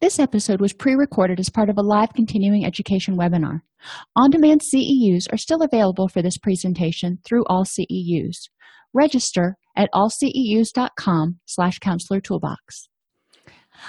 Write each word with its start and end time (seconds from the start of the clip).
This 0.00 0.18
episode 0.18 0.60
was 0.60 0.72
pre 0.72 0.94
recorded 0.94 1.38
as 1.38 1.48
part 1.48 1.70
of 1.70 1.78
a 1.78 1.82
live 1.82 2.12
continuing 2.14 2.64
education 2.64 3.16
webinar. 3.16 3.60
On 4.16 4.28
demand 4.28 4.60
CEUs 4.60 5.32
are 5.32 5.38
still 5.38 5.62
available 5.62 6.08
for 6.08 6.20
this 6.20 6.36
presentation 6.36 7.18
through 7.24 7.44
all 7.46 7.64
CEUs. 7.64 8.48
Register 8.92 9.56
at 9.76 9.88
allceus.com 9.94 11.38
slash 11.46 11.78
counselor 11.78 12.20
toolbox. 12.20 12.88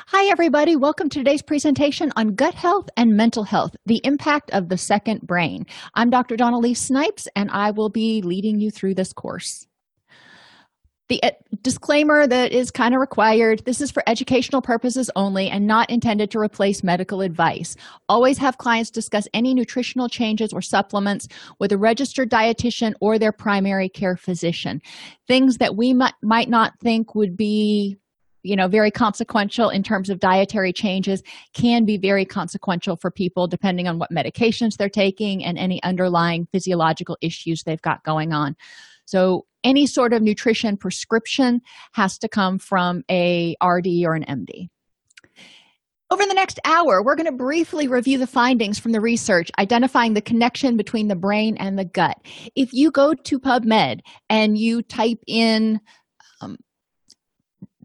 Hi, 0.07 0.29
everybody. 0.31 0.75
Welcome 0.75 1.09
to 1.09 1.19
today's 1.19 1.43
presentation 1.43 2.11
on 2.15 2.35
gut 2.35 2.55
health 2.55 2.87
and 2.95 3.17
mental 3.17 3.43
health, 3.43 3.75
the 3.85 4.01
impact 4.03 4.51
of 4.51 4.69
the 4.69 4.77
second 4.77 5.21
brain. 5.21 5.65
I'm 5.95 6.09
Dr. 6.09 6.37
Dawn-Elise 6.37 6.81
Snipes, 6.81 7.27
and 7.35 7.49
I 7.51 7.71
will 7.71 7.89
be 7.89 8.21
leading 8.21 8.59
you 8.59 8.71
through 8.71 8.95
this 8.95 9.11
course 9.11 9.67
the 11.07 11.21
uh, 11.23 11.31
disclaimer 11.61 12.25
that 12.25 12.51
is 12.51 12.71
kind 12.71 12.95
of 12.95 12.99
required 12.99 13.63
this 13.65 13.81
is 13.81 13.91
for 13.91 14.03
educational 14.07 14.61
purposes 14.61 15.09
only 15.15 15.49
and 15.49 15.67
not 15.67 15.89
intended 15.89 16.31
to 16.31 16.39
replace 16.39 16.83
medical 16.83 17.21
advice. 17.21 17.75
Always 18.09 18.37
have 18.39 18.57
clients 18.57 18.89
discuss 18.89 19.27
any 19.33 19.53
nutritional 19.53 20.09
changes 20.09 20.51
or 20.51 20.61
supplements 20.61 21.27
with 21.59 21.71
a 21.71 21.77
registered 21.77 22.29
dietitian 22.29 22.93
or 23.01 23.19
their 23.19 23.31
primary 23.31 23.89
care 23.89 24.17
physician. 24.17 24.81
Things 25.27 25.57
that 25.57 25.75
we 25.75 25.93
might, 25.93 26.13
might 26.23 26.49
not 26.49 26.79
think 26.79 27.13
would 27.13 27.37
be 27.37 27.97
you 28.41 28.55
know 28.55 28.67
very 28.67 28.91
consequential 28.91 29.69
in 29.69 29.81
terms 29.81 30.09
of 30.09 30.19
dietary 30.19 30.71
changes 30.71 31.23
can 31.53 31.83
be 31.83 31.97
very 31.97 32.25
consequential 32.25 32.95
for 32.95 33.09
people 33.09 33.47
depending 33.47 33.87
on 33.87 33.97
what 33.97 34.11
medications 34.11 34.77
they're 34.77 34.87
taking 34.87 35.43
and 35.43 35.57
any 35.57 35.81
underlying 35.81 36.47
physiological 36.51 37.17
issues 37.21 37.63
they've 37.63 37.81
got 37.81 38.03
going 38.03 38.33
on 38.33 38.55
so 39.05 39.45
any 39.63 39.87
sort 39.87 40.13
of 40.13 40.21
nutrition 40.21 40.77
prescription 40.77 41.61
has 41.93 42.17
to 42.19 42.29
come 42.29 42.59
from 42.59 43.03
a 43.09 43.55
RD 43.63 43.87
or 44.05 44.13
an 44.13 44.23
MD. 44.23 44.69
Over 46.11 46.23
the 46.25 46.35
next 46.35 46.59
hour, 46.65 47.01
we're 47.01 47.15
going 47.15 47.25
to 47.25 47.31
briefly 47.31 47.87
review 47.87 48.19
the 48.19 48.27
findings 48.27 48.77
from 48.77 48.91
the 48.91 49.01
research 49.01 49.49
identifying 49.57 50.13
the 50.13 50.21
connection 50.21 50.77
between 50.77 51.07
the 51.07 51.15
brain 51.15 51.57
and 51.57 51.79
the 51.79 51.85
gut. 51.85 52.17
If 52.55 52.73
you 52.73 52.91
go 52.91 53.15
to 53.15 53.39
PubMed 53.39 54.01
and 54.29 54.55
you 54.55 54.83
type 54.83 55.19
in 55.25 55.81
um, 56.41 56.57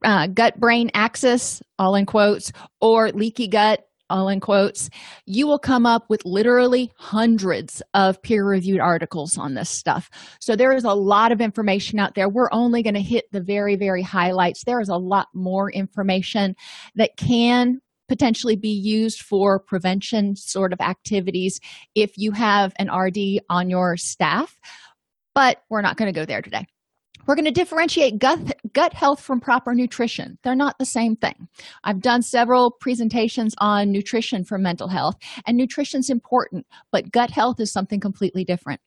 uh, 0.04 0.26
gut 0.26 0.60
brain 0.60 0.90
axis, 0.92 1.62
all 1.78 1.94
in 1.94 2.04
quotes, 2.04 2.52
or 2.80 3.10
leaky 3.10 3.48
gut, 3.48 3.88
all 4.10 4.28
in 4.28 4.40
quotes, 4.40 4.90
you 5.26 5.46
will 5.46 5.58
come 5.58 5.86
up 5.86 6.04
with 6.08 6.24
literally 6.24 6.90
hundreds 6.96 7.82
of 7.94 8.20
peer 8.22 8.44
reviewed 8.46 8.80
articles 8.80 9.38
on 9.38 9.54
this 9.54 9.70
stuff. 9.70 10.10
So 10.40 10.56
there 10.56 10.72
is 10.72 10.84
a 10.84 10.94
lot 10.94 11.32
of 11.32 11.40
information 11.40 11.98
out 11.98 12.14
there. 12.14 12.28
We're 12.28 12.52
only 12.52 12.82
going 12.82 12.94
to 12.94 13.00
hit 13.00 13.24
the 13.32 13.40
very, 13.40 13.76
very 13.76 14.02
highlights. 14.02 14.64
There 14.64 14.80
is 14.80 14.88
a 14.88 14.96
lot 14.96 15.28
more 15.34 15.70
information 15.70 16.54
that 16.96 17.16
can 17.16 17.80
potentially 18.08 18.56
be 18.56 18.72
used 18.72 19.22
for 19.22 19.60
prevention 19.60 20.34
sort 20.34 20.72
of 20.72 20.80
activities 20.80 21.60
if 21.94 22.12
you 22.16 22.32
have 22.32 22.72
an 22.78 22.92
RD 22.92 23.40
on 23.48 23.70
your 23.70 23.96
staff. 23.96 24.58
But 25.32 25.62
we're 25.70 25.80
not 25.80 25.96
going 25.96 26.12
to 26.12 26.20
go 26.20 26.26
there 26.26 26.42
today. 26.42 26.66
We're 27.30 27.36
going 27.36 27.44
to 27.44 27.52
differentiate 27.52 28.18
gut, 28.18 28.58
gut 28.72 28.92
health 28.92 29.20
from 29.20 29.38
proper 29.38 29.72
nutrition. 29.72 30.36
They're 30.42 30.56
not 30.56 30.80
the 30.80 30.84
same 30.84 31.14
thing. 31.14 31.46
I've 31.84 32.00
done 32.00 32.22
several 32.22 32.72
presentations 32.72 33.54
on 33.58 33.92
nutrition 33.92 34.42
for 34.42 34.58
mental 34.58 34.88
health, 34.88 35.14
and 35.46 35.56
nutrition's 35.56 36.10
important, 36.10 36.66
but 36.90 37.12
gut 37.12 37.30
health 37.30 37.60
is 37.60 37.70
something 37.70 38.00
completely 38.00 38.44
different. 38.44 38.80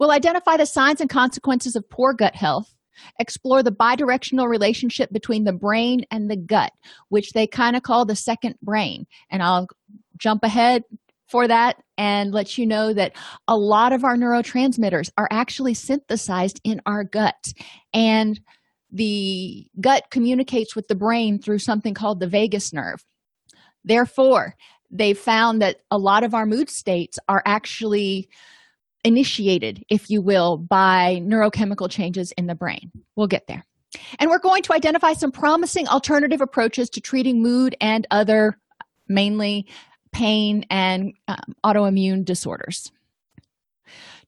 We'll 0.00 0.10
identify 0.10 0.56
the 0.56 0.66
signs 0.66 1.00
and 1.00 1.08
consequences 1.08 1.76
of 1.76 1.88
poor 1.88 2.14
gut 2.14 2.34
health, 2.34 2.74
explore 3.20 3.62
the 3.62 3.70
bidirectional 3.70 4.48
relationship 4.48 5.12
between 5.12 5.44
the 5.44 5.52
brain 5.52 6.04
and 6.10 6.28
the 6.28 6.36
gut, 6.36 6.72
which 7.10 7.30
they 7.30 7.46
kind 7.46 7.76
of 7.76 7.84
call 7.84 8.04
the 8.04 8.16
second 8.16 8.56
brain. 8.60 9.06
And 9.30 9.40
I'll 9.40 9.68
jump 10.16 10.42
ahead 10.42 10.82
for 11.28 11.46
that 11.46 11.76
and 11.96 12.32
let 12.32 12.58
you 12.58 12.66
know 12.66 12.92
that 12.92 13.14
a 13.46 13.56
lot 13.56 13.92
of 13.92 14.04
our 14.04 14.16
neurotransmitters 14.16 15.10
are 15.16 15.28
actually 15.30 15.74
synthesized 15.74 16.60
in 16.64 16.80
our 16.86 17.04
gut. 17.04 17.52
And 17.92 18.40
the 18.90 19.66
gut 19.80 20.04
communicates 20.10 20.74
with 20.74 20.88
the 20.88 20.94
brain 20.94 21.38
through 21.38 21.58
something 21.58 21.94
called 21.94 22.20
the 22.20 22.28
vagus 22.28 22.72
nerve. 22.72 23.04
Therefore 23.84 24.54
they 24.90 25.12
found 25.12 25.60
that 25.60 25.82
a 25.90 25.98
lot 25.98 26.24
of 26.24 26.34
our 26.34 26.46
mood 26.46 26.70
states 26.70 27.18
are 27.28 27.42
actually 27.44 28.28
initiated 29.04 29.84
if 29.90 30.10
you 30.10 30.22
will 30.22 30.56
by 30.56 31.20
neurochemical 31.22 31.90
changes 31.90 32.32
in 32.32 32.46
the 32.46 32.54
brain. 32.54 32.90
We'll 33.16 33.26
get 33.26 33.46
there. 33.46 33.64
And 34.18 34.30
we're 34.30 34.38
going 34.38 34.62
to 34.62 34.72
identify 34.74 35.12
some 35.12 35.32
promising 35.32 35.88
alternative 35.88 36.40
approaches 36.40 36.90
to 36.90 37.00
treating 37.00 37.42
mood 37.42 37.76
and 37.80 38.06
other 38.10 38.58
mainly 39.08 39.66
pain, 40.12 40.64
and 40.70 41.12
um, 41.28 41.54
autoimmune 41.64 42.24
disorders. 42.24 42.90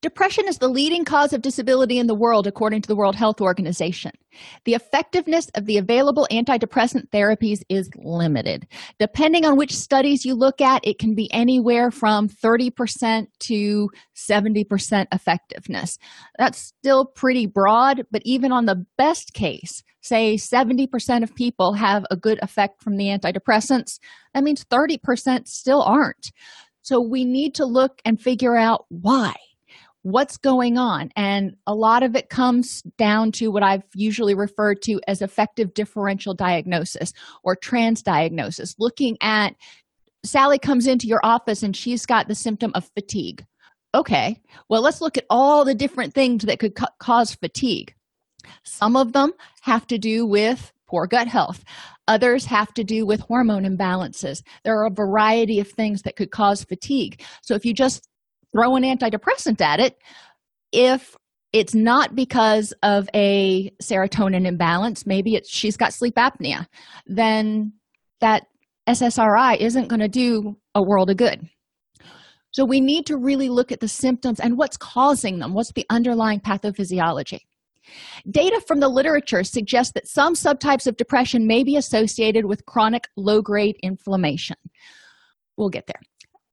Depression 0.03 0.49
is 0.49 0.57
the 0.57 0.69
leading 0.69 1.05
cause 1.05 1.35
of 1.35 1.43
disability 1.43 1.99
in 1.99 2.07
the 2.07 2.15
world, 2.15 2.47
according 2.47 2.81
to 2.81 2.89
the 2.89 2.97
World 2.97 3.15
Health 3.15 3.39
Organization. 3.39 4.13
The 4.65 4.73
effectiveness 4.73 5.51
of 5.55 5.67
the 5.67 5.77
available 5.77 6.27
antidepressant 6.31 7.11
therapies 7.11 7.61
is 7.69 7.91
limited. 7.97 8.67
Depending 8.99 9.45
on 9.45 9.59
which 9.59 9.77
studies 9.77 10.25
you 10.25 10.35
look 10.35 10.63
at, 10.63 10.87
it 10.87 10.99
can 10.99 11.15
be 11.15 11.31
anywhere 11.35 11.91
from 11.91 12.31
30% 12.31 13.27
to 13.41 13.91
70% 14.17 15.07
effectiveness. 15.13 15.99
That's 16.39 16.59
still 16.59 17.05
pretty 17.05 17.45
broad, 17.45 18.07
but 18.11 18.23
even 18.25 18.53
on 18.53 18.65
the 18.65 18.87
best 18.97 19.35
case, 19.35 19.83
say 20.01 20.37
70% 20.37 21.23
of 21.23 21.35
people 21.35 21.75
have 21.75 22.05
a 22.11 22.17
good 22.17 22.39
effect 22.43 22.83
from 22.83 22.97
the 22.97 23.07
antidepressants, 23.07 23.99
that 24.35 24.45
means 24.45 24.65
30% 24.65 25.47
still 25.47 25.83
aren't. 25.83 26.33
So 26.83 27.01
we 27.01 27.25
need 27.25 27.55
to 27.57 27.67
look 27.67 28.01
and 28.05 28.21
figure 28.21 28.57
out 28.57 28.87
why 28.89 29.35
what's 30.03 30.39
going 30.39 30.79
on 30.79 31.11
and 31.15 31.55
a 31.67 31.75
lot 31.75 32.03
of 32.03 32.17
it 32.17 32.31
comes 32.31 32.83
down 32.97 33.31
to 33.31 33.49
what 33.49 33.63
i've 33.63 33.83
usually 33.95 34.35
referred 34.35 34.81
to 34.81 34.99
as 35.07 35.21
effective 35.21 35.75
differential 35.75 36.33
diagnosis 36.33 37.13
or 37.45 37.55
transdiagnosis 37.55 38.75
looking 38.79 39.19
at 39.21 39.55
sally 40.25 40.59
comes 40.59 40.87
into 40.87 41.07
your 41.07 41.21
office 41.23 41.63
and 41.63 41.77
she's 41.77 42.07
got 42.07 42.29
the 42.29 42.35
symptom 42.35 42.73
of 42.75 42.91
fatigue 42.95 43.45
okay 43.95 44.41
well 44.71 44.81
let's 44.81 45.03
look 45.03 45.19
at 45.19 45.27
all 45.29 45.67
the 45.67 45.75
different 45.75 46.15
things 46.15 46.45
that 46.45 46.59
could 46.59 46.75
ca- 46.75 46.95
cause 46.99 47.35
fatigue 47.35 47.95
some 48.65 48.97
of 48.97 49.13
them 49.13 49.33
have 49.63 49.87
to 49.87 49.99
do 49.99 50.27
with 50.27 50.73
poor 50.87 51.07
gut 51.07 51.29
health 51.29 51.65
others 52.09 52.45
have 52.45 52.73
to 52.75 52.85
do 52.85 53.07
with 53.07 53.21
hormone 53.21 53.65
imbalances 53.65 54.43
there 54.65 54.79
are 54.79 54.87
a 54.87 54.91
variety 54.91 55.61
of 55.61 55.69
things 55.69 56.03
that 56.03 56.17
could 56.17 56.31
cause 56.31 56.65
fatigue 56.65 57.23
so 57.43 57.55
if 57.55 57.65
you 57.65 57.73
just 57.75 58.09
throw 58.53 58.77
an 58.77 58.83
antidepressant 58.83 59.61
at 59.61 59.81
it 59.81 59.97
if 60.73 61.17
it's 61.53 61.75
not 61.75 62.15
because 62.15 62.73
of 62.83 63.09
a 63.15 63.71
serotonin 63.83 64.47
imbalance 64.47 65.07
maybe 65.07 65.35
it's 65.35 65.51
she's 65.51 65.77
got 65.77 65.93
sleep 65.93 66.17
apnea 66.17 66.67
then 67.07 67.73
that 68.21 68.47
ssri 68.89 69.57
isn't 69.59 69.89
going 69.89 70.01
to 70.01 70.09
do 70.09 70.57
a 70.75 70.83
world 70.83 71.11
of 71.11 71.17
good 71.17 71.49
So 72.53 72.65
we 72.65 72.81
need 72.81 73.07
to 73.07 73.17
really 73.17 73.49
look 73.49 73.71
at 73.71 73.81
the 73.81 73.89
symptoms 73.89 74.41
and 74.41 74.59
what's 74.59 74.77
causing 74.77 75.39
them. 75.39 75.55
What's 75.55 75.73
the 75.73 75.87
underlying 75.89 76.41
pathophysiology? 76.41 77.41
Data 78.31 78.61
from 78.67 78.81
the 78.81 78.89
literature 78.89 79.45
suggests 79.45 79.93
that 79.93 80.09
some 80.09 80.35
subtypes 80.35 80.87
of 80.87 80.97
depression 80.97 81.47
may 81.47 81.65
be 81.65 81.77
associated 81.77 82.45
with 82.45 82.67
chronic 82.67 83.09
low 83.17 83.43
grade 83.43 83.77
inflammation. 83.83 84.57
We'll 85.57 85.71
get 85.71 85.87
there. 85.87 86.01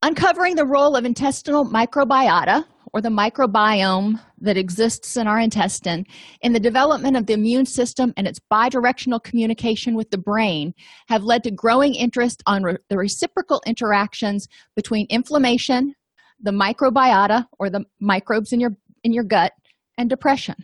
Uncovering 0.03 0.55
the 0.55 0.65
role 0.65 0.95
of 0.95 1.05
intestinal 1.05 1.65
microbiota, 1.65 2.65
or 2.93 3.01
the 3.01 3.09
microbiome 3.09 4.19
that 4.39 4.57
exists 4.57 5.17
in 5.17 5.27
our 5.27 5.39
intestine, 5.39 6.05
in 6.41 6.53
the 6.53 6.59
development 6.59 7.17
of 7.17 7.25
the 7.25 7.33
immune 7.33 7.65
system 7.65 8.13
and 8.17 8.27
its 8.27 8.39
bidirectional 8.51 9.21
communication 9.21 9.95
with 9.95 10.09
the 10.09 10.17
brain, 10.17 10.73
have 11.07 11.23
led 11.23 11.43
to 11.43 11.51
growing 11.51 11.93
interest 11.95 12.41
on 12.45 12.63
re- 12.63 12.77
the 12.89 12.97
reciprocal 12.97 13.61
interactions 13.65 14.47
between 14.75 15.05
inflammation, 15.09 15.93
the 16.39 16.51
microbiota, 16.51 17.45
or 17.59 17.69
the 17.69 17.83
microbes 17.99 18.53
in 18.53 18.59
your, 18.59 18.71
in 19.03 19.13
your 19.13 19.23
gut, 19.23 19.51
and 19.97 20.09
depression. 20.09 20.55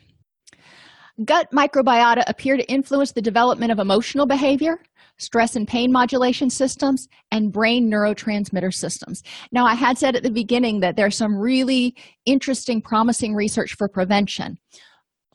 Gut 1.25 1.47
microbiota 1.51 2.23
appear 2.27 2.57
to 2.57 2.67
influence 2.71 3.11
the 3.11 3.21
development 3.21 3.71
of 3.71 3.77
emotional 3.77 4.25
behavior, 4.25 4.79
stress 5.17 5.55
and 5.55 5.67
pain 5.67 5.91
modulation 5.91 6.49
systems, 6.49 7.07
and 7.31 7.51
brain 7.51 7.89
neurotransmitter 7.89 8.73
systems. 8.73 9.21
Now, 9.51 9.65
I 9.65 9.75
had 9.75 9.97
said 9.99 10.15
at 10.15 10.23
the 10.23 10.31
beginning 10.31 10.79
that 10.79 10.95
there's 10.95 11.15
some 11.15 11.37
really 11.37 11.95
interesting, 12.25 12.81
promising 12.81 13.35
research 13.35 13.75
for 13.75 13.87
prevention. 13.87 14.57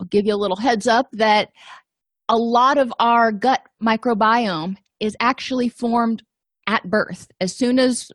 I'll 0.00 0.06
give 0.06 0.26
you 0.26 0.34
a 0.34 0.36
little 0.36 0.56
heads 0.56 0.88
up 0.88 1.06
that 1.12 1.50
a 2.28 2.36
lot 2.36 2.76
of 2.76 2.92
our 2.98 3.30
gut 3.30 3.62
microbiome 3.80 4.76
is 4.98 5.16
actually 5.20 5.68
formed 5.68 6.24
at 6.66 6.90
birth. 6.90 7.28
As 7.40 7.54
soon 7.54 7.78
as 7.78 8.10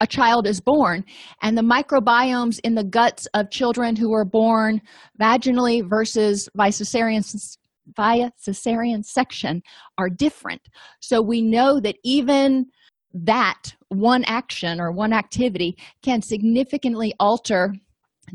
a 0.00 0.06
child 0.06 0.46
is 0.46 0.60
born 0.60 1.04
and 1.42 1.56
the 1.56 1.62
microbiomes 1.62 2.60
in 2.64 2.74
the 2.74 2.84
guts 2.84 3.26
of 3.34 3.50
children 3.50 3.96
who 3.96 4.12
are 4.12 4.24
born 4.24 4.80
vaginally 5.20 5.88
versus 5.88 6.48
via 6.54 6.70
cesarean 6.70 7.56
via 7.96 8.30
cesarean 8.38 9.04
section 9.04 9.62
are 9.96 10.10
different 10.10 10.62
so 11.00 11.20
we 11.20 11.42
know 11.42 11.80
that 11.80 11.96
even 12.04 12.66
that 13.14 13.74
one 13.88 14.24
action 14.24 14.80
or 14.80 14.92
one 14.92 15.12
activity 15.12 15.76
can 16.02 16.20
significantly 16.20 17.14
alter 17.18 17.72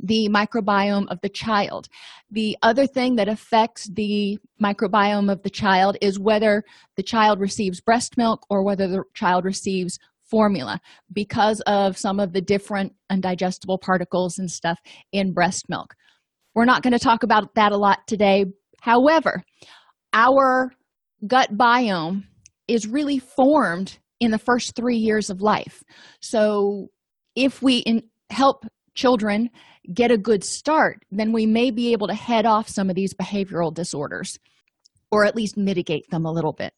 the 0.01 0.27
microbiome 0.29 1.07
of 1.09 1.19
the 1.21 1.29
child. 1.29 1.87
The 2.31 2.57
other 2.63 2.87
thing 2.87 3.15
that 3.17 3.27
affects 3.27 3.89
the 3.93 4.39
microbiome 4.61 5.31
of 5.31 5.43
the 5.43 5.49
child 5.49 5.97
is 6.01 6.19
whether 6.19 6.63
the 6.95 7.03
child 7.03 7.39
receives 7.39 7.81
breast 7.81 8.17
milk 8.17 8.45
or 8.49 8.63
whether 8.63 8.87
the 8.87 9.03
child 9.13 9.45
receives 9.45 9.99
formula 10.33 10.81
because 11.13 11.61
of 11.67 11.95
some 11.95 12.19
of 12.19 12.33
the 12.33 12.41
different 12.41 12.91
undigestible 13.11 13.79
particles 13.79 14.39
and 14.39 14.49
stuff 14.49 14.79
in 15.11 15.31
breast 15.31 15.65
milk. 15.69 15.93
We're 16.55 16.65
not 16.65 16.81
going 16.81 16.93
to 16.93 16.99
talk 16.99 17.21
about 17.21 17.53
that 17.53 17.71
a 17.71 17.77
lot 17.77 17.99
today. 18.07 18.45
However, 18.81 19.43
our 20.11 20.71
gut 21.27 21.55
biome 21.55 22.23
is 22.67 22.87
really 22.87 23.19
formed 23.19 23.99
in 24.19 24.31
the 24.31 24.39
first 24.39 24.75
three 24.75 24.97
years 24.97 25.29
of 25.29 25.39
life. 25.39 25.83
So, 26.19 26.87
if 27.35 27.61
we 27.61 27.77
in, 27.77 28.01
help 28.31 28.65
children 28.95 29.51
get 29.93 30.09
a 30.09 30.17
good 30.17 30.43
start, 30.43 30.97
then 31.11 31.31
we 31.31 31.45
may 31.45 31.69
be 31.69 31.91
able 31.91 32.07
to 32.07 32.15
head 32.15 32.47
off 32.47 32.67
some 32.67 32.89
of 32.89 32.95
these 32.95 33.13
behavioral 33.13 33.71
disorders 33.71 34.39
or 35.11 35.25
at 35.25 35.35
least 35.35 35.57
mitigate 35.57 36.09
them 36.09 36.25
a 36.25 36.31
little 36.31 36.53
bit. 36.53 36.73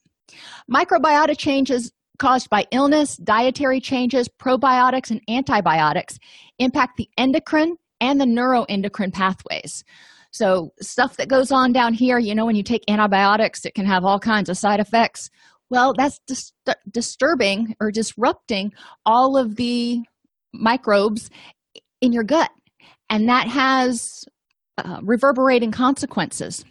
Microbiota 0.69 1.37
changes 1.37 1.91
caused 2.19 2.49
by 2.49 2.65
illness, 2.71 3.17
dietary 3.17 3.79
changes, 3.79 4.27
probiotics, 4.27 5.11
and 5.11 5.21
antibiotics 5.29 6.17
impact 6.59 6.97
the 6.97 7.09
endocrine 7.17 7.75
and 8.01 8.19
the 8.19 8.25
neuroendocrine 8.25 9.13
pathways. 9.13 9.83
So, 10.31 10.71
stuff 10.81 11.15
that 11.17 11.29
goes 11.29 11.51
on 11.51 11.71
down 11.71 11.93
here, 11.93 12.19
you 12.19 12.35
know, 12.35 12.45
when 12.45 12.57
you 12.57 12.63
take 12.63 12.83
antibiotics, 12.89 13.65
it 13.65 13.73
can 13.73 13.85
have 13.85 14.03
all 14.03 14.19
kinds 14.19 14.49
of 14.49 14.57
side 14.57 14.81
effects. 14.81 15.29
Well, 15.69 15.93
that's 15.97 16.19
dis- 16.27 16.51
disturbing 16.91 17.75
or 17.79 17.89
disrupting 17.89 18.73
all 19.05 19.37
of 19.37 19.55
the 19.55 20.01
microbes 20.53 21.29
in 22.01 22.11
your 22.11 22.23
gut, 22.23 22.51
and 23.09 23.29
that 23.29 23.47
has 23.47 24.25
uh, 24.77 24.99
reverberating 25.01 25.71
consequences. 25.71 26.65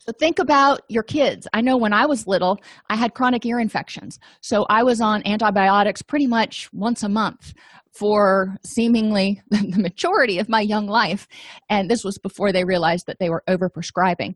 So 0.00 0.12
think 0.12 0.38
about 0.38 0.82
your 0.88 1.02
kids. 1.02 1.46
I 1.52 1.60
know 1.60 1.76
when 1.76 1.92
I 1.92 2.06
was 2.06 2.26
little, 2.26 2.60
I 2.88 2.96
had 2.96 3.14
chronic 3.14 3.44
ear 3.46 3.58
infections. 3.58 4.18
So 4.40 4.66
I 4.68 4.82
was 4.82 5.00
on 5.00 5.26
antibiotics 5.26 6.02
pretty 6.02 6.26
much 6.26 6.68
once 6.72 7.02
a 7.02 7.08
month 7.08 7.54
for 7.94 8.56
seemingly 8.64 9.40
the 9.50 9.78
majority 9.78 10.38
of 10.38 10.48
my 10.48 10.60
young 10.60 10.86
life. 10.86 11.28
And 11.68 11.90
this 11.90 12.04
was 12.04 12.18
before 12.18 12.52
they 12.52 12.64
realized 12.64 13.06
that 13.06 13.18
they 13.20 13.30
were 13.30 13.44
overprescribing. 13.48 14.34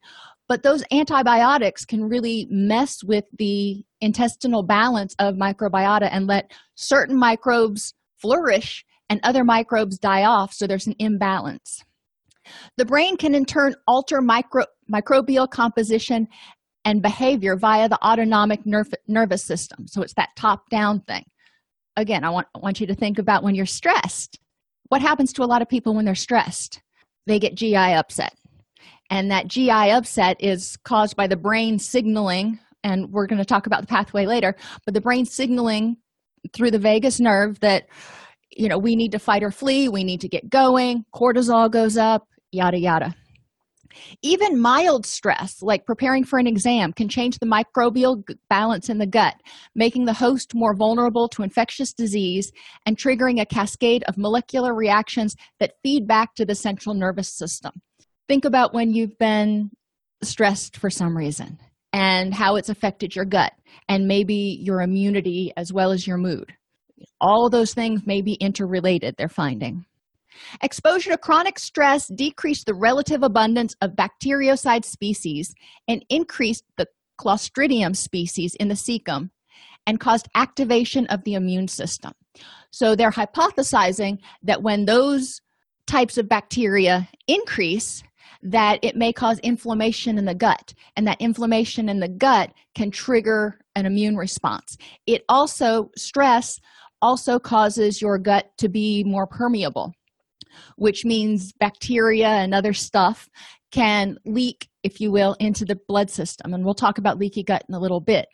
But 0.49 0.63
those 0.63 0.83
antibiotics 0.91 1.85
can 1.85 2.05
really 2.05 2.47
mess 2.51 3.05
with 3.05 3.25
the 3.39 3.85
intestinal 4.01 4.63
balance 4.63 5.15
of 5.19 5.35
microbiota 5.35 6.09
and 6.11 6.27
let 6.27 6.53
certain 6.75 7.19
microbes 7.19 7.95
flourish 8.17 8.85
and 9.11 9.21
other 9.23 9.45
microbes 9.45 9.99
die 9.99 10.25
off. 10.25 10.53
So 10.53 10.67
there's 10.67 10.87
an 10.87 10.95
imbalance. 10.99 11.85
The 12.77 12.87
brain 12.87 13.17
can 13.17 13.35
in 13.35 13.45
turn 13.45 13.75
alter 13.87 14.23
micro, 14.23 14.65
microbial 14.93 15.49
composition 15.49 16.29
and 16.85 17.03
behavior 17.03 17.57
via 17.57 17.89
the 17.89 18.03
autonomic 18.05 18.65
nerv- 18.65 18.95
nervous 19.07 19.45
system. 19.45 19.87
So 19.87 20.03
it's 20.03 20.15
that 20.15 20.31
top 20.37 20.69
down 20.71 21.01
thing. 21.01 21.25
Again, 21.97 22.25
I 22.25 22.31
want, 22.31 22.47
I 22.55 22.61
want 22.61 22.81
you 22.81 22.87
to 22.87 22.95
think 22.95 23.19
about 23.19 23.43
when 23.43 23.55
you're 23.55 23.67
stressed. 23.67 24.39
What 24.89 25.03
happens 25.03 25.33
to 25.35 25.43
a 25.43 25.45
lot 25.45 25.63
of 25.63 25.69
people 25.69 25.95
when 25.95 26.05
they're 26.05 26.15
stressed? 26.15 26.81
They 27.27 27.39
get 27.39 27.55
GI 27.55 27.77
upset. 27.77 28.35
And 29.11 29.31
that 29.31 29.49
GI 29.49 29.71
upset 29.71 30.37
is 30.39 30.77
caused 30.85 31.17
by 31.17 31.27
the 31.27 31.37
brain 31.37 31.79
signaling, 31.79 32.59
and 32.85 33.11
we're 33.11 33.27
going 33.27 33.39
to 33.39 33.45
talk 33.45 33.67
about 33.67 33.81
the 33.81 33.87
pathway 33.87 34.27
later, 34.27 34.55
but 34.85 34.95
the 34.95 35.01
brain 35.01 35.25
signaling 35.25 35.97
through 36.53 36.71
the 36.71 36.79
vagus 36.79 37.21
nerve 37.21 37.59
that 37.61 37.89
you 38.51 38.69
know 38.69 38.79
we 38.79 38.97
need 38.97 39.13
to 39.13 39.19
fight 39.19 39.43
or 39.43 39.51
flee 39.51 39.89
we 39.89 40.05
need 40.05 40.21
to 40.21 40.29
get 40.29 40.49
going 40.49 41.05
cortisol 41.13 41.71
goes 41.71 41.97
up 41.97 42.27
yada 42.53 42.79
yada. 42.79 43.15
Even 44.23 44.61
mild 44.61 45.07
stress, 45.07 45.63
like 45.63 45.87
preparing 45.87 46.25
for 46.25 46.39
an 46.39 46.47
exam, 46.47 46.93
can 46.93 47.09
change 47.09 47.39
the 47.39 47.47
microbial 47.47 48.23
balance 48.49 48.89
in 48.89 48.99
the 48.99 49.07
gut, 49.07 49.35
making 49.75 50.05
the 50.05 50.13
host 50.13 50.55
more 50.55 50.75
vulnerable 50.75 51.29
to 51.29 51.43
infectious 51.43 51.93
disease 51.93 52.53
and 52.87 52.97
triggering 52.97 53.41
a 53.41 53.47
cascade 53.47 54.05
of 54.05 54.19
molecular 54.19 54.75
reactions 54.75 55.35
that 55.61 55.75
feed 55.83 56.07
back 56.07 56.35
to 56.35 56.45
the 56.45 56.55
central 56.55 56.95
nervous 56.95 57.29
system. 57.29 57.73
Think 58.29 58.45
about 58.45 58.75
when 58.75 58.93
you've 58.93 59.19
been 59.19 59.71
stressed 60.23 60.77
for 60.77 60.91
some 60.91 61.17
reason 61.17 61.59
and 61.93 62.35
how 62.35 62.57
it's 62.57 62.69
affected 62.69 63.17
your 63.17 63.25
gut 63.25 63.53
and 63.89 64.07
maybe 64.07 64.59
your 64.61 64.83
immunity 64.83 65.53
as 65.57 65.73
well 65.73 65.93
as 65.93 66.07
your 66.07 66.19
mood. 66.19 66.53
All 67.21 67.49
those 67.49 67.75
things 67.75 68.07
may 68.07 68.23
be 68.23 68.35
interrelated, 68.35 69.15
they're 69.17 69.29
finding. 69.29 69.85
Exposure 70.63 71.11
to 71.11 71.19
chronic 71.19 71.59
stress 71.59 72.09
decreased 72.09 72.67
the 72.67 72.75
relative 72.75 73.23
abundance 73.23 73.75
of 73.81 73.93
Bacteroides 73.93 74.85
species 74.85 75.55
and 75.87 76.05
increased 76.09 76.65
the 76.77 76.87
Clostridium 77.21 77.97
species 77.97 78.55
in 78.55 78.69
the 78.69 78.75
cecum 78.75 79.31
and 79.87 79.99
caused 79.99 80.29
activation 80.35 81.07
of 81.07 81.25
the 81.25 81.35
immune 81.35 81.69
system. 81.69 82.13
So 82.71 82.95
they're 82.95 83.11
hypothesizing 83.11 84.19
that 84.43 84.63
when 84.63 84.85
those 84.85 85.41
types 85.87 86.19
of 86.19 86.29
bacteria 86.29 87.09
increase, 87.27 88.03
that 88.43 88.79
it 88.83 88.95
may 88.95 89.13
cause 89.13 89.39
inflammation 89.41 90.19
in 90.19 90.27
the 90.27 90.35
gut, 90.35 90.75
and 90.97 91.07
that 91.07 91.21
inflammation 91.21 91.89
in 91.89 91.99
the 91.99 92.09
gut 92.09 92.53
can 92.75 92.91
trigger 92.91 93.59
an 93.75 93.87
immune 93.87 94.17
response. 94.17 94.77
It 95.07 95.25
also, 95.29 95.91
stress 95.97 96.61
also 97.01 97.39
causes 97.39 98.01
your 98.01 98.19
gut 98.19 98.51
to 98.59 98.69
be 98.69 99.03
more 99.05 99.27
permeable 99.27 99.93
which 100.77 101.05
means 101.05 101.53
bacteria 101.59 102.29
and 102.29 102.55
other 102.55 102.73
stuff 102.73 103.29
can 103.71 104.17
leak, 104.25 104.69
if 104.83 105.01
you 105.01 105.13
will, 105.13 105.37
into 105.41 105.65
the 105.65 105.79
blood 105.89 106.11
system. 106.11 106.55
And 106.55 106.65
we'll 106.65 106.75
talk 106.75 106.99
about 106.99 107.19
leaky 107.19 107.43
gut 107.43 107.65
in 107.69 107.75
a 107.75 107.81
little 107.81 108.01
bit. 108.01 108.27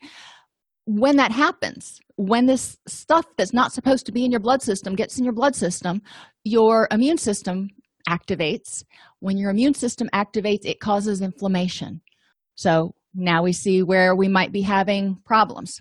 When 0.87 1.16
that 1.16 1.33
happens, 1.33 1.99
when 2.16 2.47
this 2.47 2.76
stuff 2.87 3.25
that's 3.37 3.54
not 3.54 3.73
supposed 3.73 4.07
to 4.07 4.12
be 4.12 4.25
in 4.25 4.31
your 4.31 4.40
blood 4.40 4.62
system 4.62 4.95
gets 4.95 5.19
in 5.19 5.25
your 5.25 5.33
blood 5.33 5.57
system, 5.57 6.02
your 6.45 6.87
immune 6.90 7.19
system 7.19 7.69
activates. 8.09 8.85
When 9.21 9.38
your 9.38 9.50
immune 9.50 9.75
system 9.75 10.09
activates, 10.14 10.64
it 10.64 10.81
causes 10.81 11.23
inflammation. 11.23 12.00
So 12.54 12.95
now 13.14 13.43
we 13.43 13.52
see 13.52 13.83
where 13.83 14.14
we 14.14 14.28
might 14.28 14.52
be 14.52 14.62
having 14.62 15.16
problems. 15.25 15.81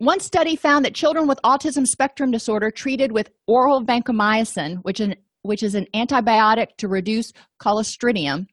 One 0.00 0.20
study 0.20 0.56
found 0.56 0.86
that 0.86 0.94
children 0.94 1.26
with 1.26 1.38
autism 1.44 1.86
spectrum 1.86 2.30
disorder 2.30 2.70
treated 2.70 3.12
with 3.12 3.30
oral 3.46 3.84
vancomycin, 3.84 4.78
which 4.80 4.98
is, 4.98 5.08
an, 5.08 5.16
which 5.42 5.62
is 5.62 5.74
an 5.74 5.86
antibiotic 5.94 6.68
to 6.78 6.88
reduce 6.88 7.34
clostridium, 7.62 8.46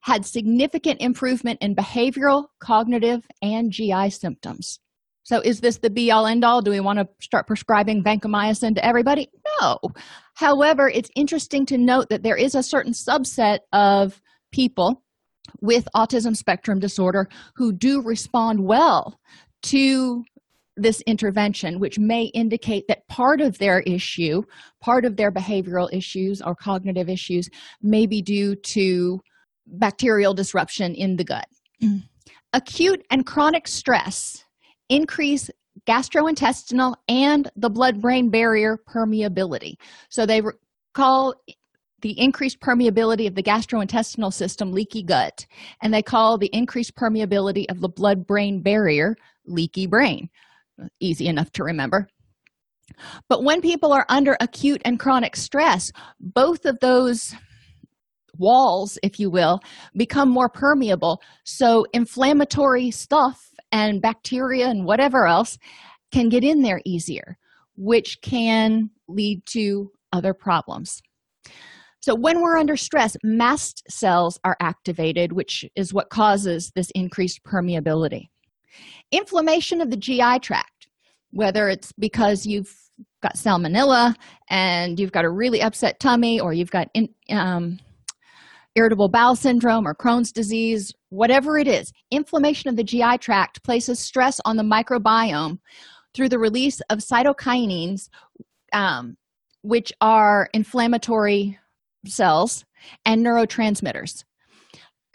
had 0.00 0.24
significant 0.24 1.02
improvement 1.02 1.58
in 1.60 1.76
behavioral, 1.76 2.46
cognitive, 2.60 3.26
and 3.42 3.70
GI 3.70 4.08
symptoms. 4.08 4.78
So, 5.22 5.42
is 5.42 5.60
this 5.60 5.76
the 5.76 5.90
be 5.90 6.10
all 6.10 6.26
end 6.26 6.46
all? 6.46 6.62
Do 6.62 6.70
we 6.70 6.80
want 6.80 6.98
to 6.98 7.08
start 7.20 7.46
prescribing 7.46 8.02
vancomycin 8.02 8.76
to 8.76 8.84
everybody? 8.84 9.28
No. 9.60 9.78
However, 10.32 10.88
it's 10.88 11.10
interesting 11.14 11.66
to 11.66 11.76
note 11.76 12.08
that 12.08 12.22
there 12.22 12.36
is 12.36 12.54
a 12.54 12.62
certain 12.62 12.94
subset 12.94 13.58
of 13.70 14.22
people 14.50 15.02
with 15.60 15.88
autism 15.94 16.34
spectrum 16.34 16.78
disorder 16.78 17.28
who 17.56 17.74
do 17.74 18.00
respond 18.00 18.64
well 18.64 19.20
to 19.64 20.24
this 20.76 21.00
intervention, 21.02 21.80
which 21.80 21.98
may 21.98 22.24
indicate 22.34 22.84
that 22.88 23.06
part 23.08 23.40
of 23.40 23.58
their 23.58 23.80
issue, 23.80 24.42
part 24.80 25.04
of 25.04 25.16
their 25.16 25.32
behavioral 25.32 25.88
issues 25.92 26.42
or 26.42 26.54
cognitive 26.54 27.08
issues, 27.08 27.48
may 27.82 28.06
be 28.06 28.20
due 28.20 28.54
to 28.56 29.20
bacterial 29.66 30.34
disruption 30.34 30.94
in 30.94 31.16
the 31.16 31.24
gut. 31.24 31.46
Mm. 31.82 32.02
Acute 32.52 33.04
and 33.10 33.26
chronic 33.26 33.66
stress 33.66 34.44
increase 34.88 35.50
gastrointestinal 35.86 36.94
and 37.08 37.50
the 37.56 37.70
blood 37.70 38.00
brain 38.00 38.30
barrier 38.30 38.78
permeability. 38.88 39.74
So 40.08 40.26
they 40.26 40.42
call 40.94 41.34
the 42.02 42.18
increased 42.20 42.60
permeability 42.60 43.26
of 43.26 43.34
the 43.34 43.42
gastrointestinal 43.42 44.32
system 44.32 44.72
leaky 44.72 45.02
gut, 45.02 45.46
and 45.82 45.92
they 45.92 46.02
call 46.02 46.38
the 46.38 46.50
increased 46.52 46.94
permeability 46.94 47.66
of 47.70 47.80
the 47.80 47.88
blood 47.88 48.26
brain 48.26 48.62
barrier 48.62 49.16
leaky 49.46 49.86
brain. 49.86 50.28
Easy 51.00 51.26
enough 51.26 51.50
to 51.52 51.64
remember. 51.64 52.08
But 53.28 53.42
when 53.42 53.60
people 53.60 53.92
are 53.92 54.06
under 54.08 54.36
acute 54.40 54.82
and 54.84 54.98
chronic 54.98 55.36
stress, 55.36 55.90
both 56.20 56.64
of 56.64 56.78
those 56.80 57.34
walls, 58.38 58.98
if 59.02 59.18
you 59.18 59.30
will, 59.30 59.60
become 59.96 60.28
more 60.28 60.48
permeable. 60.48 61.20
So 61.44 61.86
inflammatory 61.92 62.90
stuff 62.90 63.50
and 63.72 64.00
bacteria 64.00 64.68
and 64.68 64.84
whatever 64.84 65.26
else 65.26 65.58
can 66.12 66.28
get 66.28 66.44
in 66.44 66.62
there 66.62 66.80
easier, 66.84 67.36
which 67.76 68.18
can 68.22 68.90
lead 69.08 69.42
to 69.46 69.90
other 70.12 70.34
problems. 70.34 71.02
So, 72.00 72.14
when 72.14 72.40
we're 72.40 72.56
under 72.56 72.76
stress, 72.76 73.16
mast 73.24 73.82
cells 73.90 74.38
are 74.44 74.56
activated, 74.60 75.32
which 75.32 75.64
is 75.74 75.92
what 75.92 76.08
causes 76.08 76.70
this 76.76 76.92
increased 76.94 77.40
permeability. 77.42 78.28
Inflammation 79.12 79.80
of 79.80 79.90
the 79.90 79.96
GI 79.96 80.40
tract, 80.40 80.88
whether 81.30 81.68
it's 81.68 81.92
because 81.92 82.46
you've 82.46 82.74
got 83.22 83.36
salmonella 83.36 84.14
and 84.50 84.98
you've 84.98 85.12
got 85.12 85.24
a 85.24 85.30
really 85.30 85.62
upset 85.62 86.00
tummy, 86.00 86.40
or 86.40 86.52
you've 86.52 86.70
got 86.70 86.88
in, 86.94 87.08
um, 87.30 87.78
irritable 88.76 89.08
bowel 89.08 89.34
syndrome 89.34 89.86
or 89.88 89.94
Crohn's 89.94 90.30
disease, 90.30 90.92
whatever 91.08 91.58
it 91.58 91.66
is, 91.66 91.92
inflammation 92.10 92.68
of 92.68 92.76
the 92.76 92.84
GI 92.84 93.18
tract 93.18 93.62
places 93.64 93.98
stress 93.98 94.38
on 94.44 94.56
the 94.56 94.62
microbiome 94.62 95.58
through 96.14 96.28
the 96.28 96.38
release 96.38 96.80
of 96.90 96.98
cytokinins, 96.98 98.08
um, 98.72 99.16
which 99.62 99.92
are 100.00 100.48
inflammatory 100.52 101.58
cells 102.06 102.64
and 103.04 103.24
neurotransmitters. 103.24 104.24